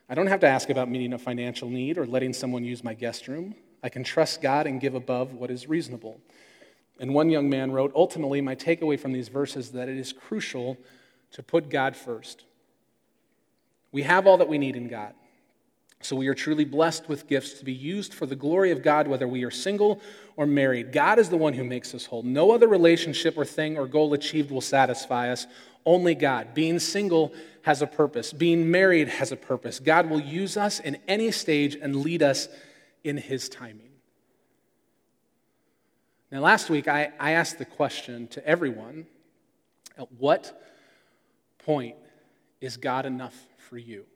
I 0.09 0.15
don't 0.15 0.27
have 0.27 0.41
to 0.41 0.49
ask 0.49 0.71
about 0.71 0.91
meeting 0.91 1.13
a 1.13 1.19
financial 1.19 1.69
need 1.69 1.99
or 1.99 2.07
letting 2.07 2.33
someone 2.33 2.65
use 2.65 2.83
my 2.83 2.95
guest 2.95 3.29
room. 3.29 3.55
I 3.83 3.89
can 3.89 4.03
trust 4.03 4.43
God 4.43 4.67
and 4.67 4.81
give 4.81 4.95
above 4.95 5.35
what 5.35 5.51
is 5.51 5.69
reasonable. 5.69 6.21
And 6.99 7.15
one 7.15 7.31
young 7.31 7.49
man 7.49 7.73
wrote 7.73 7.93
Ultimately, 7.95 8.41
my 8.41 8.55
takeaway 8.55 8.99
from 8.99 9.13
these 9.13 9.29
verses 9.29 9.67
is 9.67 9.73
that 9.73 9.89
it 9.89 9.97
is 9.97 10.13
crucial 10.13 10.77
to 11.33 11.43
put 11.43 11.69
God 11.69 11.97
first. 11.97 12.45
We 13.93 14.03
have 14.03 14.27
all 14.27 14.39
that 14.39 14.49
we 14.49 14.59
need 14.59 14.77
in 14.77 14.89
God. 14.89 15.15
So 16.03 16.17
we 16.17 16.29
are 16.29 16.35
truly 16.35 16.65
blessed 16.65 17.09
with 17.09 17.27
gifts 17.27 17.55
to 17.55 17.65
be 17.65 17.75
used 17.75 18.15
for 18.15 18.25
the 18.25 18.37
glory 18.37 18.71
of 18.71 18.83
God, 18.83 19.07
whether 19.07 19.29
we 19.29 19.45
are 19.45 19.51
single 19.51 20.01
or 20.37 20.47
married. 20.47 20.93
God 20.93 21.19
is 21.19 21.29
the 21.29 21.37
one 21.37 21.53
who 21.53 21.63
makes 21.63 21.95
us 21.95 22.07
whole. 22.07 22.23
No 22.23 22.53
other 22.53 22.69
relationship 22.69 23.37
or 23.37 23.45
thing 23.45 23.77
or 23.77 23.87
goal 23.87 24.15
achieved 24.15 24.51
will 24.51 24.63
satisfy 24.63 25.31
us. 25.31 25.47
Only 25.85 26.15
God. 26.15 26.55
Being 26.55 26.79
single 26.79 27.35
has 27.63 27.83
a 27.83 27.87
purpose, 27.87 28.33
being 28.33 28.71
married 28.71 29.09
has 29.09 29.33
a 29.33 29.37
purpose. 29.37 29.79
God 29.79 30.09
will 30.09 30.21
use 30.21 30.57
us 30.57 30.81
in 30.81 30.97
any 31.07 31.31
stage 31.31 31.77
and 31.77 31.97
lead 31.97 32.23
us 32.23 32.49
in 33.05 33.19
His 33.19 33.51
timing. 33.51 33.91
Now, 36.33 36.41
last 36.41 36.71
week 36.71 36.89
I, 36.89 37.13
I 37.21 37.33
asked 37.33 37.59
the 37.59 37.65
question 37.67 38.29
to 38.29 38.47
everyone 38.47 39.07
at 39.99 40.11
what 40.13 40.63
point 41.59 41.97
is 42.63 42.79
God 42.79 43.05
enough 43.05 43.35
for 43.59 43.77
you? 43.77 44.07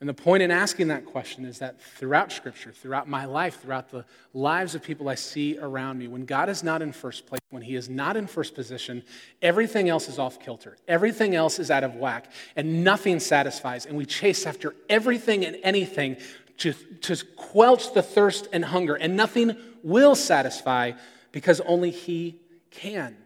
And 0.00 0.08
the 0.08 0.14
point 0.14 0.42
in 0.42 0.50
asking 0.50 0.88
that 0.88 1.06
question 1.06 1.44
is 1.44 1.60
that 1.60 1.80
throughout 1.80 2.32
Scripture, 2.32 2.72
throughout 2.72 3.08
my 3.08 3.24
life, 3.24 3.62
throughout 3.62 3.90
the 3.90 4.04
lives 4.32 4.74
of 4.74 4.82
people 4.82 5.08
I 5.08 5.14
see 5.14 5.56
around 5.58 5.98
me, 5.98 6.08
when 6.08 6.24
God 6.24 6.48
is 6.48 6.62
not 6.62 6.82
in 6.82 6.92
first 6.92 7.26
place, 7.26 7.40
when 7.50 7.62
He 7.62 7.76
is 7.76 7.88
not 7.88 8.16
in 8.16 8.26
first 8.26 8.54
position, 8.54 9.04
everything 9.40 9.88
else 9.88 10.08
is 10.08 10.18
off 10.18 10.40
kilter. 10.40 10.76
Everything 10.88 11.34
else 11.34 11.58
is 11.58 11.70
out 11.70 11.84
of 11.84 11.94
whack, 11.94 12.26
and 12.56 12.82
nothing 12.82 13.20
satisfies. 13.20 13.86
And 13.86 13.96
we 13.96 14.04
chase 14.04 14.46
after 14.46 14.74
everything 14.88 15.44
and 15.44 15.56
anything 15.62 16.16
to, 16.58 16.72
to 17.02 17.16
quench 17.36 17.94
the 17.94 18.02
thirst 18.02 18.48
and 18.52 18.64
hunger, 18.64 18.96
and 18.96 19.16
nothing 19.16 19.56
will 19.82 20.16
satisfy 20.16 20.92
because 21.30 21.60
only 21.60 21.90
He 21.90 22.40
can. 22.70 23.16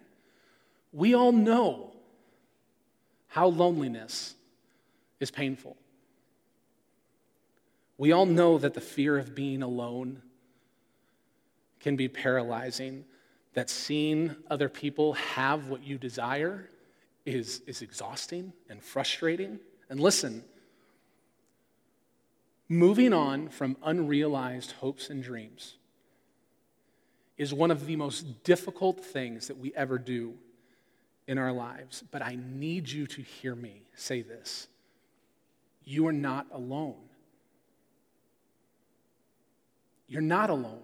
We 0.93 1.15
all 1.15 1.33
know 1.33 1.93
how 3.29 3.49
loneliness 3.49 4.35
is 5.19 5.31
painful. 5.31 5.77
We 7.99 8.13
all 8.13 8.27
know 8.27 8.59
that 8.59 8.75
the 8.75 8.81
fear 8.81 9.19
of 9.19 9.35
being 9.35 9.63
alone 9.63 10.23
can 11.81 11.97
be 11.97 12.09
paralyzing, 12.09 13.05
that 13.55 13.69
seeing 13.69 14.37
other 14.49 14.69
people 14.69 15.15
have 15.15 15.69
what 15.69 15.83
you 15.83 15.99
desire 15.99 16.71
is, 17.27 17.61
is 17.67 17.83
exhausting 17.83 18.53
and 18.71 18.83
frustrating. 18.83 19.59
And 19.91 19.99
listen, 19.99 20.45
moving 22.69 23.13
on 23.13 23.49
from 23.49 23.77
unrealized 23.83 24.73
hopes 24.73 25.11
and 25.11 25.23
dreams 25.23 25.75
is 27.37 27.53
one 27.53 27.71
of 27.71 27.87
the 27.87 27.97
most 27.97 28.45
difficult 28.45 29.05
things 29.05 29.49
that 29.49 29.59
we 29.59 29.73
ever 29.75 29.99
do 29.99 30.35
in 31.27 31.39
our 31.39 31.53
lives. 31.53 32.05
But 32.11 32.23
I 32.23 32.37
need 32.37 32.89
you 32.89 33.07
to 33.09 33.23
hear 33.23 33.55
me 33.55 33.83
say 33.95 34.23
this 34.23 34.69
you 35.85 36.07
are 36.07 36.13
not 36.13 36.47
alone. 36.53 37.08
You're 40.09 40.23
not 40.23 40.51
alone. 40.51 40.83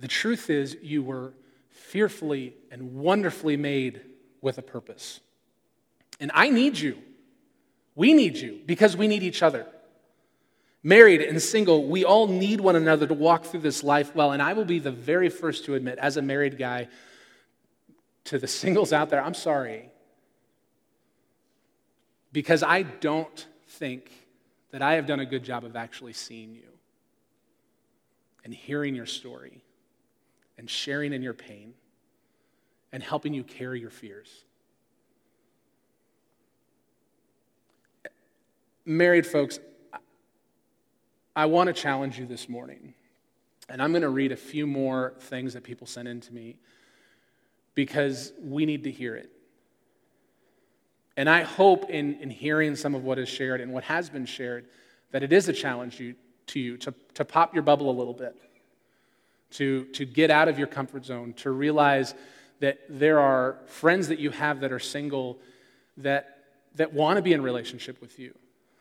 The 0.00 0.08
truth 0.08 0.50
is, 0.50 0.76
you 0.82 1.02
were 1.02 1.34
fearfully 1.70 2.54
and 2.70 2.94
wonderfully 2.94 3.56
made 3.56 4.00
with 4.40 4.58
a 4.58 4.62
purpose. 4.62 5.20
And 6.18 6.30
I 6.34 6.48
need 6.48 6.78
you. 6.78 6.98
We 7.94 8.14
need 8.14 8.36
you 8.36 8.60
because 8.66 8.96
we 8.96 9.06
need 9.06 9.22
each 9.22 9.42
other. 9.42 9.66
Married 10.82 11.20
and 11.20 11.40
single, 11.40 11.86
we 11.86 12.04
all 12.04 12.26
need 12.26 12.60
one 12.60 12.74
another 12.74 13.06
to 13.06 13.14
walk 13.14 13.44
through 13.44 13.60
this 13.60 13.84
life 13.84 14.14
well. 14.14 14.32
And 14.32 14.42
I 14.42 14.54
will 14.54 14.64
be 14.64 14.80
the 14.80 14.90
very 14.90 15.28
first 15.28 15.66
to 15.66 15.74
admit, 15.74 15.98
as 15.98 16.16
a 16.16 16.22
married 16.22 16.58
guy, 16.58 16.88
to 18.24 18.38
the 18.38 18.48
singles 18.48 18.92
out 18.92 19.10
there, 19.10 19.22
I'm 19.22 19.34
sorry. 19.34 19.90
Because 22.32 22.62
I 22.62 22.82
don't 22.82 23.46
think 23.68 24.10
that 24.72 24.82
I 24.82 24.94
have 24.94 25.06
done 25.06 25.20
a 25.20 25.26
good 25.26 25.44
job 25.44 25.64
of 25.64 25.76
actually 25.76 26.14
seeing 26.14 26.54
you 26.54 26.68
and 28.44 28.52
hearing 28.52 28.94
your 28.94 29.06
story 29.06 29.62
and 30.58 30.68
sharing 30.68 31.12
in 31.12 31.22
your 31.22 31.34
pain 31.34 31.74
and 32.90 33.02
helping 33.02 33.32
you 33.32 33.44
carry 33.44 33.80
your 33.80 33.90
fears. 33.90 34.44
Married 38.84 39.26
folks, 39.26 39.60
I 41.36 41.46
want 41.46 41.68
to 41.68 41.72
challenge 41.72 42.18
you 42.18 42.26
this 42.26 42.48
morning. 42.48 42.94
And 43.68 43.80
I'm 43.80 43.92
going 43.92 44.02
to 44.02 44.10
read 44.10 44.32
a 44.32 44.36
few 44.36 44.66
more 44.66 45.14
things 45.20 45.54
that 45.54 45.62
people 45.62 45.86
sent 45.86 46.08
in 46.08 46.20
to 46.22 46.34
me 46.34 46.56
because 47.74 48.32
we 48.42 48.66
need 48.66 48.84
to 48.84 48.90
hear 48.90 49.14
it. 49.14 49.30
And 51.16 51.28
I 51.28 51.42
hope 51.42 51.90
in, 51.90 52.14
in 52.20 52.30
hearing 52.30 52.74
some 52.76 52.94
of 52.94 53.04
what 53.04 53.18
is 53.18 53.28
shared 53.28 53.60
and 53.60 53.72
what 53.72 53.84
has 53.84 54.08
been 54.08 54.26
shared 54.26 54.66
that 55.10 55.22
it 55.22 55.32
is 55.32 55.48
a 55.48 55.52
challenge 55.52 56.00
you, 56.00 56.14
to 56.48 56.60
you 56.60 56.76
to, 56.78 56.94
to 57.14 57.24
pop 57.24 57.54
your 57.54 57.62
bubble 57.62 57.90
a 57.90 57.92
little 57.92 58.14
bit, 58.14 58.34
to, 59.50 59.84
to 59.86 60.06
get 60.06 60.30
out 60.30 60.48
of 60.48 60.58
your 60.58 60.66
comfort 60.66 61.04
zone, 61.04 61.34
to 61.34 61.50
realize 61.50 62.14
that 62.60 62.78
there 62.88 63.18
are 63.20 63.58
friends 63.66 64.08
that 64.08 64.18
you 64.18 64.30
have 64.30 64.60
that 64.60 64.72
are 64.72 64.78
single 64.78 65.38
that, 65.98 66.38
that 66.76 66.92
want 66.92 67.16
to 67.16 67.22
be 67.22 67.32
in 67.32 67.42
relationship 67.42 68.00
with 68.00 68.18
you, 68.18 68.34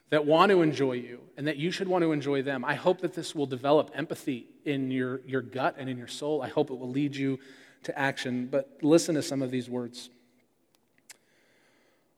that 0.10 0.26
want 0.26 0.52
to 0.52 0.62
enjoy 0.62 0.94
you, 0.94 1.20
and 1.36 1.48
that 1.48 1.58
you 1.58 1.72
should 1.72 1.88
want 1.88 2.04
to 2.04 2.12
enjoy 2.14 2.42
them. 2.42 2.64
I 2.64 2.76
hope 2.76 3.02
that 3.02 3.14
this 3.14 3.36
will 3.36 3.48
develop 3.48 3.92
empathy 3.94 4.46
in 4.64 4.92
your, 4.92 5.20
your 5.26 5.42
gut 5.42 5.76
and 5.78 5.90
in 5.90 5.98
your 5.98 6.08
soul. 6.08 6.42
I 6.42 6.48
hope 6.48 6.70
it 6.70 6.78
will 6.78 6.90
lead 6.90 7.16
you 7.16 7.40
to 7.84 7.98
action. 7.98 8.48
But 8.50 8.78
listen 8.82 9.16
to 9.16 9.22
some 9.22 9.42
of 9.42 9.52
these 9.52 9.70
words. 9.70 10.10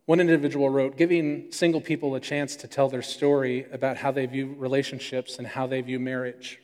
One 0.06 0.20
individual 0.20 0.70
wrote, 0.70 0.98
giving 0.98 1.52
single 1.52 1.80
people 1.80 2.16
a 2.16 2.20
chance 2.20 2.56
to 2.58 2.68
tell 2.68 2.90
their 2.90 3.02
story 3.02 3.66
about 3.72 3.98
how 3.98 4.12
they 4.12 4.26
view 4.26 4.54
relationships 4.58 5.38
and 5.38 5.48
how 5.48 5.66
they 5.66 5.82
view 5.82 6.00
marriage. 6.00 6.60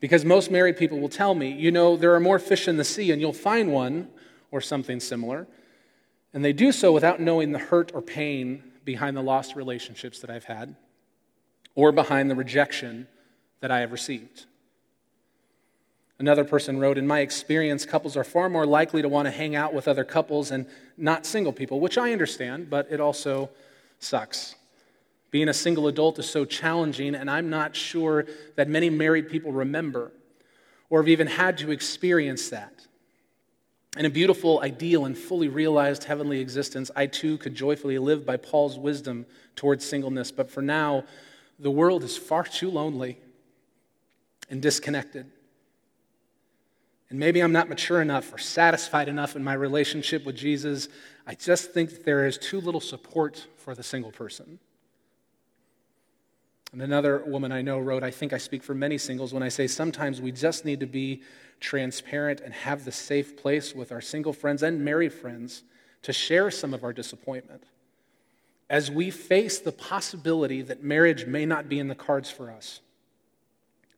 Because 0.00 0.24
most 0.24 0.50
married 0.50 0.76
people 0.76 0.98
will 0.98 1.10
tell 1.10 1.34
me, 1.34 1.52
you 1.52 1.70
know, 1.70 1.96
there 1.96 2.14
are 2.14 2.20
more 2.20 2.38
fish 2.38 2.66
in 2.68 2.76
the 2.76 2.84
sea 2.84 3.10
and 3.10 3.20
you'll 3.20 3.32
find 3.32 3.70
one 3.70 4.08
or 4.50 4.60
something 4.60 4.98
similar. 4.98 5.46
And 6.32 6.44
they 6.44 6.54
do 6.54 6.72
so 6.72 6.90
without 6.90 7.20
knowing 7.20 7.52
the 7.52 7.58
hurt 7.58 7.92
or 7.94 8.00
pain 8.00 8.62
behind 8.84 9.16
the 9.16 9.22
lost 9.22 9.54
relationships 9.54 10.20
that 10.20 10.30
I've 10.30 10.44
had 10.44 10.74
or 11.74 11.92
behind 11.92 12.30
the 12.30 12.34
rejection 12.34 13.06
that 13.60 13.70
I 13.70 13.80
have 13.80 13.92
received. 13.92 14.46
Another 16.18 16.44
person 16.44 16.78
wrote, 16.78 16.98
In 16.98 17.06
my 17.06 17.20
experience, 17.20 17.84
couples 17.84 18.16
are 18.16 18.24
far 18.24 18.48
more 18.48 18.66
likely 18.66 19.02
to 19.02 19.08
want 19.08 19.26
to 19.26 19.30
hang 19.30 19.56
out 19.56 19.74
with 19.74 19.88
other 19.88 20.04
couples 20.04 20.50
and 20.50 20.66
not 20.96 21.26
single 21.26 21.52
people, 21.52 21.80
which 21.80 21.98
I 21.98 22.12
understand, 22.12 22.70
but 22.70 22.86
it 22.90 23.00
also 23.00 23.50
sucks. 23.98 24.54
Being 25.30 25.48
a 25.48 25.54
single 25.54 25.88
adult 25.88 26.18
is 26.18 26.28
so 26.28 26.44
challenging, 26.44 27.14
and 27.14 27.30
I'm 27.30 27.48
not 27.48 27.74
sure 27.74 28.26
that 28.56 28.68
many 28.68 28.90
married 28.90 29.30
people 29.30 29.50
remember 29.50 30.12
or 30.90 31.00
have 31.00 31.08
even 31.08 31.26
had 31.26 31.56
to 31.58 31.70
experience 31.70 32.50
that. 32.50 32.86
In 33.96 34.04
a 34.04 34.10
beautiful, 34.10 34.60
ideal, 34.60 35.06
and 35.06 35.16
fully 35.16 35.48
realized 35.48 36.04
heavenly 36.04 36.40
existence, 36.40 36.90
I 36.94 37.06
too 37.06 37.38
could 37.38 37.54
joyfully 37.54 37.98
live 37.98 38.24
by 38.26 38.36
Paul's 38.36 38.78
wisdom 38.78 39.26
towards 39.56 39.84
singleness. 39.86 40.30
But 40.30 40.50
for 40.50 40.62
now, 40.62 41.04
the 41.58 41.70
world 41.70 42.04
is 42.04 42.16
far 42.16 42.44
too 42.44 42.70
lonely 42.70 43.18
and 44.50 44.60
disconnected. 44.60 45.30
And 47.12 47.20
maybe 47.20 47.40
I'm 47.40 47.52
not 47.52 47.68
mature 47.68 48.00
enough 48.00 48.32
or 48.32 48.38
satisfied 48.38 49.06
enough 49.06 49.36
in 49.36 49.44
my 49.44 49.52
relationship 49.52 50.24
with 50.24 50.34
Jesus. 50.34 50.88
I 51.26 51.34
just 51.34 51.72
think 51.72 51.90
that 51.90 52.06
there 52.06 52.26
is 52.26 52.38
too 52.38 52.58
little 52.58 52.80
support 52.80 53.46
for 53.58 53.74
the 53.74 53.82
single 53.82 54.10
person. 54.10 54.58
And 56.72 56.80
another 56.80 57.22
woman 57.26 57.52
I 57.52 57.60
know 57.60 57.78
wrote, 57.78 58.02
I 58.02 58.10
think 58.10 58.32
I 58.32 58.38
speak 58.38 58.62
for 58.62 58.74
many 58.74 58.96
singles 58.96 59.34
when 59.34 59.42
I 59.42 59.50
say 59.50 59.66
sometimes 59.66 60.22
we 60.22 60.32
just 60.32 60.64
need 60.64 60.80
to 60.80 60.86
be 60.86 61.20
transparent 61.60 62.40
and 62.40 62.54
have 62.54 62.86
the 62.86 62.92
safe 62.92 63.36
place 63.36 63.74
with 63.74 63.92
our 63.92 64.00
single 64.00 64.32
friends 64.32 64.62
and 64.62 64.82
married 64.82 65.12
friends 65.12 65.64
to 66.04 66.14
share 66.14 66.50
some 66.50 66.72
of 66.72 66.82
our 66.82 66.94
disappointment 66.94 67.64
as 68.70 68.90
we 68.90 69.10
face 69.10 69.58
the 69.58 69.70
possibility 69.70 70.62
that 70.62 70.82
marriage 70.82 71.26
may 71.26 71.44
not 71.44 71.68
be 71.68 71.78
in 71.78 71.88
the 71.88 71.94
cards 71.94 72.30
for 72.30 72.50
us. 72.50 72.80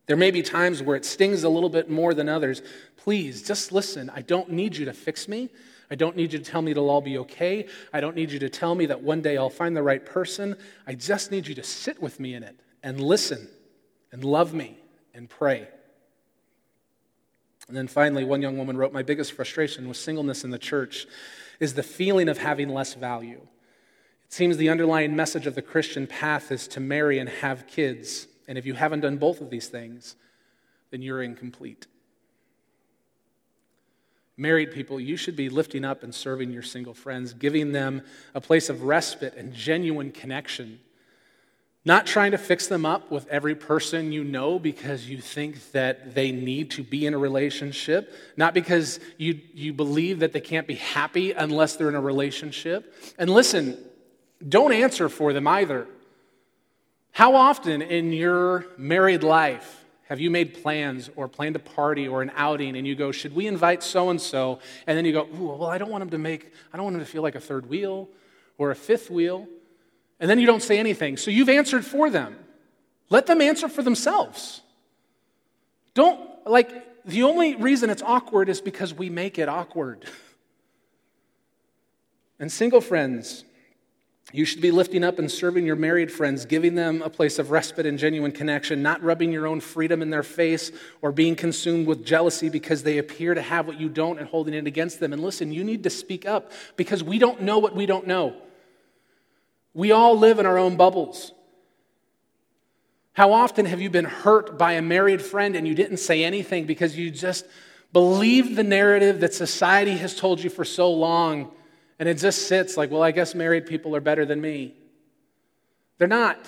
There 0.06 0.16
may 0.16 0.30
be 0.30 0.42
times 0.42 0.82
where 0.82 0.96
it 0.96 1.04
stings 1.04 1.44
a 1.44 1.48
little 1.48 1.70
bit 1.70 1.88
more 1.88 2.12
than 2.12 2.28
others. 2.28 2.62
Please, 2.96 3.42
just 3.42 3.72
listen. 3.72 4.10
I 4.14 4.22
don't 4.22 4.50
need 4.50 4.76
you 4.76 4.84
to 4.84 4.92
fix 4.92 5.28
me. 5.28 5.48
I 5.90 5.94
don't 5.94 6.16
need 6.16 6.32
you 6.32 6.38
to 6.38 6.44
tell 6.44 6.62
me 6.62 6.72
it'll 6.72 6.90
all 6.90 7.00
be 7.00 7.18
okay. 7.18 7.66
I 7.92 8.00
don't 8.00 8.16
need 8.16 8.30
you 8.30 8.38
to 8.40 8.48
tell 8.48 8.74
me 8.74 8.86
that 8.86 9.02
one 9.02 9.22
day 9.22 9.36
I'll 9.36 9.50
find 9.50 9.76
the 9.76 9.82
right 9.82 10.04
person. 10.04 10.56
I 10.86 10.94
just 10.94 11.30
need 11.30 11.46
you 11.46 11.54
to 11.54 11.62
sit 11.62 12.00
with 12.02 12.20
me 12.20 12.34
in 12.34 12.42
it 12.42 12.58
and 12.82 13.00
listen 13.00 13.48
and 14.12 14.24
love 14.24 14.52
me 14.54 14.78
and 15.14 15.28
pray. 15.28 15.68
And 17.68 17.76
then 17.76 17.88
finally, 17.88 18.24
one 18.24 18.42
young 18.42 18.58
woman 18.58 18.76
wrote 18.76 18.92
My 18.92 19.02
biggest 19.02 19.32
frustration 19.32 19.88
with 19.88 19.96
singleness 19.96 20.44
in 20.44 20.50
the 20.50 20.58
church 20.58 21.06
is 21.60 21.74
the 21.74 21.82
feeling 21.82 22.28
of 22.28 22.38
having 22.38 22.68
less 22.68 22.94
value. 22.94 23.40
It 24.24 24.32
seems 24.32 24.56
the 24.56 24.68
underlying 24.68 25.16
message 25.16 25.46
of 25.46 25.54
the 25.54 25.62
Christian 25.62 26.06
path 26.06 26.52
is 26.52 26.68
to 26.68 26.80
marry 26.80 27.18
and 27.18 27.28
have 27.28 27.66
kids. 27.66 28.26
And 28.46 28.58
if 28.58 28.66
you 28.66 28.74
haven't 28.74 29.00
done 29.00 29.16
both 29.16 29.40
of 29.40 29.50
these 29.50 29.68
things, 29.68 30.16
then 30.90 31.02
you're 31.02 31.22
incomplete. 31.22 31.86
Married 34.36 34.72
people, 34.72 34.98
you 34.98 35.16
should 35.16 35.36
be 35.36 35.48
lifting 35.48 35.84
up 35.84 36.02
and 36.02 36.14
serving 36.14 36.50
your 36.50 36.62
single 36.62 36.94
friends, 36.94 37.32
giving 37.32 37.72
them 37.72 38.02
a 38.34 38.40
place 38.40 38.68
of 38.68 38.82
respite 38.82 39.34
and 39.36 39.52
genuine 39.54 40.10
connection. 40.10 40.80
Not 41.84 42.06
trying 42.06 42.32
to 42.32 42.38
fix 42.38 42.66
them 42.66 42.84
up 42.86 43.10
with 43.10 43.28
every 43.28 43.54
person 43.54 44.10
you 44.10 44.24
know 44.24 44.58
because 44.58 45.08
you 45.08 45.18
think 45.18 45.70
that 45.72 46.14
they 46.14 46.32
need 46.32 46.70
to 46.72 46.82
be 46.82 47.06
in 47.06 47.14
a 47.14 47.18
relationship. 47.18 48.12
Not 48.36 48.54
because 48.54 48.98
you, 49.18 49.38
you 49.52 49.72
believe 49.72 50.20
that 50.20 50.32
they 50.32 50.40
can't 50.40 50.66
be 50.66 50.76
happy 50.76 51.32
unless 51.32 51.76
they're 51.76 51.90
in 51.90 51.94
a 51.94 52.00
relationship. 52.00 52.94
And 53.18 53.30
listen, 53.30 53.78
don't 54.48 54.72
answer 54.72 55.08
for 55.08 55.32
them 55.32 55.46
either. 55.46 55.86
How 57.14 57.36
often 57.36 57.80
in 57.80 58.12
your 58.12 58.66
married 58.76 59.22
life 59.22 59.84
have 60.08 60.18
you 60.18 60.32
made 60.32 60.62
plans 60.62 61.08
or 61.14 61.28
planned 61.28 61.54
a 61.54 61.60
party 61.60 62.08
or 62.08 62.22
an 62.22 62.32
outing 62.34 62.76
and 62.76 62.84
you 62.84 62.96
go, 62.96 63.12
should 63.12 63.36
we 63.36 63.46
invite 63.46 63.84
so 63.84 64.10
and 64.10 64.20
so? 64.20 64.58
And 64.88 64.98
then 64.98 65.04
you 65.04 65.12
go, 65.12 65.28
well, 65.32 65.68
I 65.68 65.78
don't 65.78 65.92
want 65.92 66.02
him 66.02 66.10
to 66.10 66.18
make, 66.18 66.52
I 66.72 66.76
don't 66.76 66.82
want 66.82 66.96
him 66.96 67.00
to 67.00 67.06
feel 67.06 67.22
like 67.22 67.36
a 67.36 67.40
third 67.40 67.68
wheel 67.68 68.08
or 68.58 68.72
a 68.72 68.74
fifth 68.74 69.10
wheel. 69.10 69.46
And 70.18 70.28
then 70.28 70.40
you 70.40 70.46
don't 70.46 70.60
say 70.60 70.76
anything. 70.76 71.16
So 71.16 71.30
you've 71.30 71.48
answered 71.48 71.84
for 71.84 72.10
them. 72.10 72.36
Let 73.10 73.26
them 73.26 73.40
answer 73.40 73.68
for 73.68 73.82
themselves. 73.82 74.62
Don't, 75.94 76.20
like, 76.44 77.04
the 77.04 77.22
only 77.22 77.54
reason 77.54 77.90
it's 77.90 78.02
awkward 78.02 78.48
is 78.48 78.60
because 78.60 78.92
we 78.92 79.08
make 79.08 79.38
it 79.38 79.48
awkward. 79.48 80.04
And 82.40 82.50
single 82.50 82.80
friends, 82.80 83.44
you 84.34 84.44
should 84.44 84.60
be 84.60 84.72
lifting 84.72 85.04
up 85.04 85.20
and 85.20 85.30
serving 85.30 85.64
your 85.64 85.76
married 85.76 86.10
friends, 86.10 86.44
giving 86.44 86.74
them 86.74 87.02
a 87.02 87.08
place 87.08 87.38
of 87.38 87.52
respite 87.52 87.86
and 87.86 88.00
genuine 88.00 88.32
connection, 88.32 88.82
not 88.82 89.00
rubbing 89.00 89.30
your 89.30 89.46
own 89.46 89.60
freedom 89.60 90.02
in 90.02 90.10
their 90.10 90.24
face 90.24 90.72
or 91.02 91.12
being 91.12 91.36
consumed 91.36 91.86
with 91.86 92.04
jealousy 92.04 92.48
because 92.48 92.82
they 92.82 92.98
appear 92.98 93.34
to 93.34 93.40
have 93.40 93.68
what 93.68 93.78
you 93.78 93.88
don't 93.88 94.18
and 94.18 94.26
holding 94.26 94.52
it 94.52 94.66
against 94.66 94.98
them. 94.98 95.12
And 95.12 95.22
listen, 95.22 95.52
you 95.52 95.62
need 95.62 95.84
to 95.84 95.90
speak 95.90 96.26
up 96.26 96.50
because 96.74 97.00
we 97.00 97.20
don't 97.20 97.42
know 97.42 97.60
what 97.60 97.76
we 97.76 97.86
don't 97.86 98.08
know. 98.08 98.34
We 99.72 99.92
all 99.92 100.18
live 100.18 100.40
in 100.40 100.46
our 100.46 100.58
own 100.58 100.76
bubbles. 100.76 101.30
How 103.12 103.32
often 103.34 103.66
have 103.66 103.80
you 103.80 103.88
been 103.88 104.04
hurt 104.04 104.58
by 104.58 104.72
a 104.72 104.82
married 104.82 105.22
friend 105.22 105.54
and 105.54 105.64
you 105.64 105.76
didn't 105.76 105.98
say 105.98 106.24
anything 106.24 106.66
because 106.66 106.98
you 106.98 107.12
just 107.12 107.46
believed 107.92 108.56
the 108.56 108.64
narrative 108.64 109.20
that 109.20 109.32
society 109.32 109.96
has 109.98 110.16
told 110.16 110.42
you 110.42 110.50
for 110.50 110.64
so 110.64 110.90
long 110.90 111.52
and 111.98 112.08
it 112.08 112.18
just 112.18 112.48
sits 112.48 112.76
like, 112.76 112.90
well, 112.90 113.02
I 113.02 113.10
guess 113.10 113.34
married 113.34 113.66
people 113.66 113.94
are 113.96 114.00
better 114.00 114.24
than 114.24 114.40
me? 114.40 114.74
They're 115.98 116.08
not. 116.08 116.38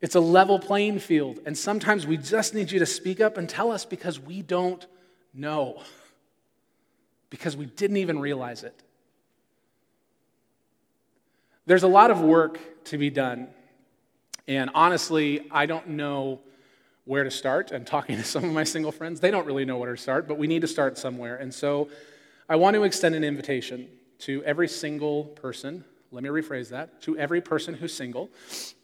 It's 0.00 0.14
a 0.14 0.20
level 0.20 0.58
playing 0.58 0.98
field. 0.98 1.40
And 1.46 1.56
sometimes 1.56 2.06
we 2.06 2.16
just 2.16 2.54
need 2.54 2.70
you 2.70 2.78
to 2.80 2.86
speak 2.86 3.20
up 3.20 3.38
and 3.38 3.48
tell 3.48 3.72
us 3.72 3.84
because 3.84 4.20
we 4.20 4.42
don't 4.42 4.86
know, 5.32 5.82
because 7.30 7.56
we 7.56 7.66
didn't 7.66 7.96
even 7.96 8.18
realize 8.18 8.62
it. 8.62 8.82
There's 11.64 11.82
a 11.82 11.88
lot 11.88 12.10
of 12.10 12.20
work 12.20 12.84
to 12.84 12.98
be 12.98 13.10
done 13.10 13.48
and 14.48 14.70
honestly, 14.74 15.46
I 15.50 15.66
don't 15.66 15.88
know 15.88 16.40
where 17.04 17.24
to 17.24 17.30
start. 17.30 17.72
I'm 17.72 17.84
talking 17.84 18.16
to 18.16 18.24
some 18.24 18.44
of 18.44 18.52
my 18.52 18.64
single 18.64 18.92
friends. 18.92 19.20
They 19.20 19.30
don't 19.30 19.46
really 19.46 19.64
know 19.64 19.76
where 19.78 19.94
to 19.94 20.00
start, 20.00 20.28
but 20.28 20.38
we 20.38 20.46
need 20.46 20.62
to 20.62 20.68
start 20.68 20.98
somewhere. 20.98 21.36
And 21.36 21.52
so 21.52 21.88
I 22.48 22.54
want 22.54 22.74
to 22.74 22.84
extend 22.84 23.16
an 23.16 23.24
invitation 23.24 23.88
to 24.20 24.40
every 24.44 24.68
single 24.68 25.24
person. 25.24 25.84
Let 26.12 26.22
me 26.22 26.28
rephrase 26.28 26.68
that 26.68 27.02
to 27.02 27.18
every 27.18 27.40
person 27.40 27.74
who's 27.74 27.92
single 27.92 28.30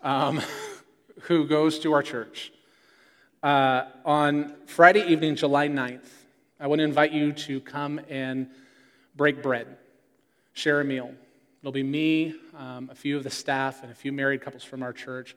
um, 0.02 0.42
who 1.22 1.46
goes 1.46 1.78
to 1.80 1.92
our 1.92 2.02
church. 2.02 2.52
Uh, 3.40 3.84
on 4.04 4.56
Friday 4.66 5.06
evening, 5.06 5.36
July 5.36 5.68
9th, 5.68 6.08
I 6.58 6.66
want 6.66 6.80
to 6.80 6.84
invite 6.84 7.12
you 7.12 7.32
to 7.32 7.60
come 7.60 8.00
and 8.08 8.48
break 9.14 9.44
bread, 9.44 9.76
share 10.54 10.80
a 10.80 10.84
meal. 10.84 11.12
It'll 11.60 11.70
be 11.70 11.84
me, 11.84 12.34
um, 12.58 12.90
a 12.90 12.96
few 12.96 13.16
of 13.16 13.22
the 13.22 13.30
staff, 13.30 13.84
and 13.84 13.92
a 13.92 13.94
few 13.94 14.10
married 14.10 14.40
couples 14.40 14.64
from 14.64 14.82
our 14.82 14.92
church 14.92 15.36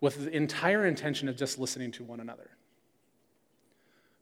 with 0.00 0.24
the 0.24 0.34
entire 0.34 0.86
intention 0.86 1.28
of 1.28 1.36
just 1.36 1.58
listening 1.58 1.92
to 1.92 2.04
one 2.04 2.20
another. 2.20 2.55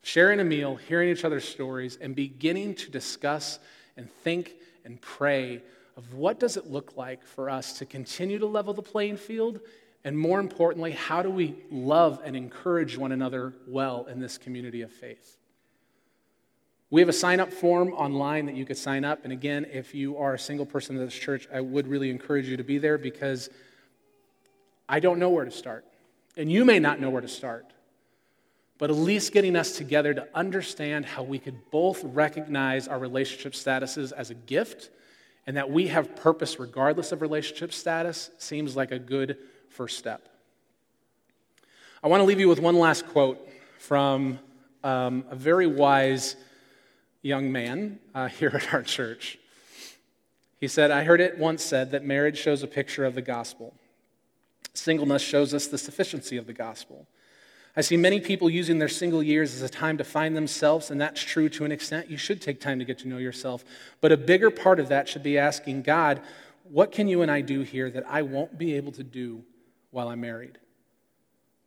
Sharing 0.04 0.38
a 0.38 0.44
meal, 0.44 0.76
hearing 0.76 1.08
each 1.08 1.24
other's 1.24 1.46
stories, 1.48 1.98
and 2.00 2.14
beginning 2.14 2.76
to 2.76 2.90
discuss 2.90 3.58
and 3.96 4.08
think 4.22 4.52
and 4.84 5.00
pray 5.00 5.62
of 5.96 6.14
what 6.14 6.38
does 6.38 6.56
it 6.56 6.70
look 6.70 6.96
like 6.96 7.26
for 7.26 7.50
us 7.50 7.78
to 7.78 7.86
continue 7.86 8.38
to 8.38 8.46
level 8.46 8.72
the 8.72 8.82
playing 8.82 9.16
field 9.16 9.60
and 10.04 10.18
more 10.18 10.40
importantly 10.40 10.90
how 10.90 11.22
do 11.22 11.30
we 11.30 11.54
love 11.70 12.20
and 12.24 12.36
encourage 12.36 12.98
one 12.98 13.12
another 13.12 13.54
well 13.66 14.04
in 14.06 14.18
this 14.18 14.36
community 14.36 14.82
of 14.82 14.90
faith 14.90 15.38
we 16.90 17.00
have 17.00 17.08
a 17.08 17.12
sign 17.12 17.38
up 17.38 17.52
form 17.52 17.92
online 17.92 18.46
that 18.46 18.56
you 18.56 18.64
could 18.64 18.76
sign 18.76 19.04
up 19.04 19.22
and 19.22 19.32
again 19.32 19.64
if 19.72 19.94
you 19.94 20.16
are 20.16 20.34
a 20.34 20.38
single 20.38 20.66
person 20.66 20.96
in 20.96 21.04
this 21.04 21.14
church 21.14 21.46
i 21.54 21.60
would 21.60 21.86
really 21.86 22.10
encourage 22.10 22.48
you 22.48 22.56
to 22.56 22.64
be 22.64 22.76
there 22.76 22.98
because 22.98 23.48
I 24.88 25.00
don't 25.00 25.18
know 25.18 25.30
where 25.30 25.44
to 25.44 25.50
start. 25.50 25.84
And 26.36 26.50
you 26.50 26.64
may 26.64 26.78
not 26.78 27.00
know 27.00 27.10
where 27.10 27.22
to 27.22 27.28
start. 27.28 27.66
But 28.78 28.90
at 28.90 28.96
least 28.96 29.32
getting 29.32 29.56
us 29.56 29.76
together 29.76 30.14
to 30.14 30.28
understand 30.34 31.06
how 31.06 31.22
we 31.22 31.38
could 31.38 31.70
both 31.70 32.02
recognize 32.02 32.88
our 32.88 32.98
relationship 32.98 33.52
statuses 33.52 34.12
as 34.12 34.30
a 34.30 34.34
gift 34.34 34.90
and 35.46 35.56
that 35.56 35.70
we 35.70 35.88
have 35.88 36.16
purpose 36.16 36.58
regardless 36.58 37.12
of 37.12 37.22
relationship 37.22 37.72
status 37.72 38.30
seems 38.38 38.74
like 38.76 38.90
a 38.90 38.98
good 38.98 39.36
first 39.68 39.98
step. 39.98 40.28
I 42.02 42.08
want 42.08 42.20
to 42.20 42.24
leave 42.24 42.40
you 42.40 42.48
with 42.48 42.60
one 42.60 42.78
last 42.78 43.06
quote 43.06 43.48
from 43.78 44.38
um, 44.82 45.24
a 45.30 45.36
very 45.36 45.66
wise 45.66 46.36
young 47.22 47.52
man 47.52 47.98
uh, 48.14 48.28
here 48.28 48.50
at 48.54 48.72
our 48.74 48.82
church. 48.82 49.38
He 50.60 50.68
said, 50.68 50.90
I 50.90 51.04
heard 51.04 51.20
it 51.20 51.38
once 51.38 51.62
said 51.62 51.90
that 51.90 52.04
marriage 52.04 52.38
shows 52.38 52.62
a 52.62 52.66
picture 52.66 53.04
of 53.04 53.14
the 53.14 53.22
gospel. 53.22 53.74
Singleness 54.72 55.22
shows 55.22 55.52
us 55.52 55.66
the 55.66 55.78
sufficiency 55.78 56.36
of 56.36 56.46
the 56.46 56.52
gospel. 56.52 57.06
I 57.76 57.80
see 57.80 57.96
many 57.96 58.20
people 58.20 58.48
using 58.48 58.78
their 58.78 58.88
single 58.88 59.22
years 59.22 59.54
as 59.54 59.62
a 59.62 59.68
time 59.68 59.98
to 59.98 60.04
find 60.04 60.36
themselves, 60.36 60.90
and 60.90 61.00
that's 61.00 61.20
true 61.20 61.48
to 61.50 61.64
an 61.64 61.72
extent. 61.72 62.08
You 62.08 62.16
should 62.16 62.40
take 62.40 62.60
time 62.60 62.78
to 62.78 62.84
get 62.84 62.98
to 63.00 63.08
know 63.08 63.18
yourself. 63.18 63.64
But 64.00 64.12
a 64.12 64.16
bigger 64.16 64.50
part 64.50 64.78
of 64.78 64.88
that 64.88 65.08
should 65.08 65.24
be 65.24 65.38
asking 65.38 65.82
God, 65.82 66.20
what 66.64 66.92
can 66.92 67.08
you 67.08 67.22
and 67.22 67.30
I 67.30 67.40
do 67.40 67.62
here 67.62 67.90
that 67.90 68.04
I 68.08 68.22
won't 68.22 68.56
be 68.56 68.74
able 68.74 68.92
to 68.92 69.02
do 69.02 69.42
while 69.90 70.08
I'm 70.08 70.20
married? 70.20 70.58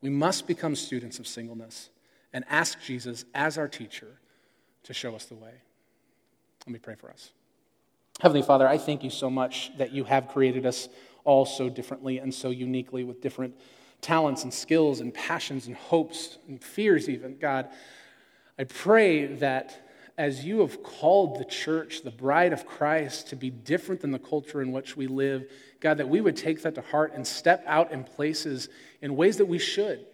We 0.01 0.09
must 0.09 0.47
become 0.47 0.75
students 0.75 1.19
of 1.19 1.27
singleness 1.27 1.89
and 2.31 2.45
ask 2.49 2.81
Jesus 2.81 3.25
as 3.33 3.57
our 3.57 3.67
teacher 3.67 4.19
to 4.83 4.93
show 4.93 5.13
us 5.13 5.25
the 5.25 5.35
way. 5.35 5.53
Let 6.65 6.73
me 6.73 6.79
pray 6.79 6.95
for 6.95 7.09
us. 7.09 7.31
Heavenly 8.21 8.43
Father, 8.43 8.67
I 8.67 8.77
thank 8.77 9.03
you 9.03 9.09
so 9.09 9.29
much 9.29 9.71
that 9.77 9.91
you 9.91 10.05
have 10.05 10.29
created 10.29 10.65
us 10.65 10.87
all 11.23 11.45
so 11.45 11.69
differently 11.69 12.19
and 12.19 12.33
so 12.33 12.49
uniquely 12.49 13.03
with 13.03 13.21
different 13.21 13.55
talents 14.01 14.43
and 14.43 14.53
skills 14.53 14.99
and 14.99 15.13
passions 15.13 15.67
and 15.67 15.75
hopes 15.75 16.37
and 16.47 16.63
fears, 16.63 17.09
even. 17.09 17.37
God, 17.37 17.67
I 18.57 18.63
pray 18.63 19.25
that 19.25 19.87
as 20.17 20.43
you 20.43 20.61
have 20.61 20.81
called 20.81 21.37
the 21.37 21.45
church, 21.45 22.01
the 22.01 22.11
bride 22.11 22.51
of 22.51 22.65
Christ, 22.65 23.29
to 23.29 23.35
be 23.35 23.51
different 23.51 24.01
than 24.01 24.11
the 24.11 24.19
culture 24.19 24.61
in 24.61 24.71
which 24.71 24.97
we 24.97 25.05
live, 25.05 25.49
God, 25.79 25.97
that 25.97 26.09
we 26.09 26.21
would 26.21 26.35
take 26.35 26.63
that 26.63 26.73
to 26.75 26.81
heart 26.81 27.13
and 27.13 27.25
step 27.25 27.63
out 27.67 27.91
in 27.91 28.03
places 28.03 28.67
in 29.01 29.15
ways 29.15 29.37
that 29.37 29.45
we 29.45 29.59
should. 29.59 30.05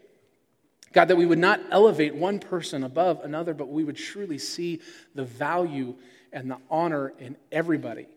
God, 0.91 1.07
that 1.07 1.15
we 1.15 1.25
would 1.25 1.39
not 1.39 1.61
elevate 1.71 2.13
one 2.13 2.39
person 2.39 2.83
above 2.83 3.21
another, 3.23 3.53
but 3.53 3.69
we 3.69 3.83
would 3.83 3.95
truly 3.95 4.37
see 4.37 4.81
the 5.15 5.23
value 5.23 5.95
and 6.33 6.51
the 6.51 6.57
honor 6.69 7.13
in 7.17 7.37
everybody. 7.51 8.07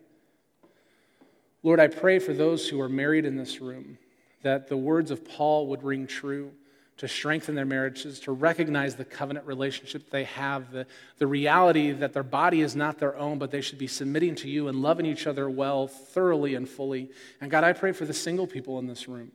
Lord, 1.62 1.80
I 1.80 1.86
pray 1.86 2.18
for 2.18 2.32
those 2.32 2.68
who 2.68 2.80
are 2.80 2.88
married 2.88 3.24
in 3.24 3.36
this 3.36 3.60
room 3.60 3.98
that 4.42 4.68
the 4.68 4.76
words 4.76 5.10
of 5.10 5.24
Paul 5.24 5.68
would 5.68 5.82
ring 5.82 6.06
true 6.06 6.52
to 6.98 7.06
strengthen 7.06 7.54
their 7.54 7.66
marriages, 7.66 8.20
to 8.20 8.32
recognize 8.32 8.94
the 8.94 9.04
covenant 9.04 9.46
relationship 9.46 10.08
they 10.08 10.24
have, 10.24 10.72
the, 10.72 10.86
the 11.18 11.26
reality 11.26 11.92
that 11.92 12.14
their 12.14 12.22
body 12.22 12.62
is 12.62 12.74
not 12.74 12.98
their 12.98 13.16
own, 13.18 13.38
but 13.38 13.50
they 13.50 13.60
should 13.60 13.78
be 13.78 13.86
submitting 13.86 14.34
to 14.34 14.48
you 14.48 14.68
and 14.68 14.80
loving 14.80 15.04
each 15.04 15.26
other 15.26 15.50
well, 15.50 15.86
thoroughly 15.86 16.54
and 16.54 16.68
fully. 16.68 17.10
And 17.40 17.50
God, 17.50 17.64
I 17.64 17.74
pray 17.74 17.92
for 17.92 18.06
the 18.06 18.14
single 18.14 18.46
people 18.46 18.78
in 18.78 18.86
this 18.86 19.08
room 19.08 19.30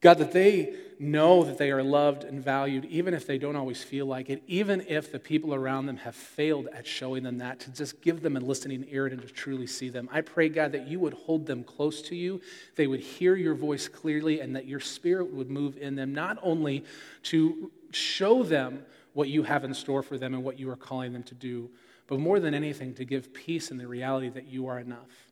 God, 0.00 0.18
that 0.18 0.32
they 0.32 0.74
know 0.98 1.44
that 1.44 1.58
they 1.58 1.70
are 1.70 1.82
loved 1.82 2.24
and 2.24 2.42
valued, 2.42 2.84
even 2.86 3.14
if 3.14 3.26
they 3.26 3.38
don't 3.38 3.56
always 3.56 3.82
feel 3.82 4.06
like 4.06 4.30
it, 4.30 4.42
even 4.46 4.84
if 4.86 5.12
the 5.12 5.18
people 5.18 5.54
around 5.54 5.86
them 5.86 5.98
have 5.98 6.14
failed 6.14 6.68
at 6.74 6.86
showing 6.86 7.22
them 7.22 7.38
that, 7.38 7.60
to 7.60 7.70
just 7.70 8.00
give 8.00 8.22
them 8.22 8.36
a 8.36 8.40
listening 8.40 8.84
ear 8.90 9.06
and 9.06 9.20
to 9.20 9.28
truly 9.28 9.66
see 9.66 9.88
them. 9.88 10.08
I 10.12 10.22
pray, 10.22 10.48
God, 10.48 10.72
that 10.72 10.88
you 10.88 11.00
would 11.00 11.14
hold 11.14 11.46
them 11.46 11.64
close 11.64 12.00
to 12.02 12.16
you, 12.16 12.40
they 12.76 12.86
would 12.86 13.00
hear 13.00 13.34
your 13.34 13.54
voice 13.54 13.88
clearly, 13.88 14.40
and 14.40 14.56
that 14.56 14.66
your 14.66 14.80
spirit 14.80 15.32
would 15.32 15.50
move 15.50 15.76
in 15.78 15.96
them, 15.96 16.14
not 16.14 16.38
only 16.42 16.84
to 17.24 17.70
show 17.90 18.42
them 18.42 18.84
what 19.12 19.28
you 19.28 19.42
have 19.42 19.64
in 19.64 19.74
store 19.74 20.02
for 20.02 20.16
them 20.16 20.34
and 20.34 20.44
what 20.44 20.58
you 20.58 20.70
are 20.70 20.76
calling 20.76 21.12
them 21.12 21.24
to 21.24 21.34
do, 21.34 21.68
but 22.06 22.18
more 22.18 22.40
than 22.40 22.54
anything, 22.54 22.94
to 22.94 23.04
give 23.04 23.32
peace 23.34 23.70
in 23.70 23.76
the 23.76 23.86
reality 23.86 24.28
that 24.30 24.46
you 24.46 24.66
are 24.66 24.78
enough. 24.78 25.28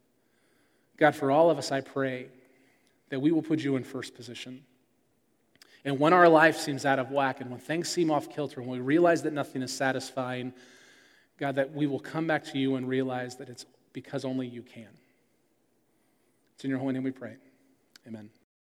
God, 0.97 1.15
for 1.15 1.31
all 1.31 1.51
of 1.51 1.59
us, 1.59 1.73
I 1.73 1.81
pray 1.81 2.29
that 3.11 3.21
we 3.21 3.33
will 3.33 3.43
put 3.43 3.61
you 3.61 3.77
in 3.77 3.85
first 3.85 4.15
position. 4.15 4.63
And 5.85 5.99
when 5.99 6.13
our 6.13 6.29
life 6.29 6.59
seems 6.59 6.85
out 6.85 6.99
of 6.99 7.11
whack 7.11 7.41
and 7.41 7.51
when 7.51 7.61
things 7.61 7.89
seem 7.89 8.11
off 8.11 8.29
kilter, 8.29 8.61
when 8.61 8.71
we 8.71 8.81
realize 8.81 9.23
that 9.23 9.33
nothing 9.33 9.63
is 9.63 9.73
satisfying, 9.73 10.53
God, 11.39 11.55
that 11.55 11.73
we 11.73 11.87
will 11.87 12.01
come 12.01 12.27
back 12.27 12.45
to 12.47 12.59
you 12.59 12.75
and 12.75 12.89
realize 12.89 13.37
that 13.37 13.49
it's 13.49 13.65
because 13.93 14.25
only 14.25 14.47
you 14.47 14.63
can. 14.63 14.89
It's 16.55 16.65
in 16.65 16.71
your 16.71 16.81
holy 16.81 16.95
name 16.95 17.05
we 17.05 17.13
pray. 17.13 17.37
Amen. 18.07 18.31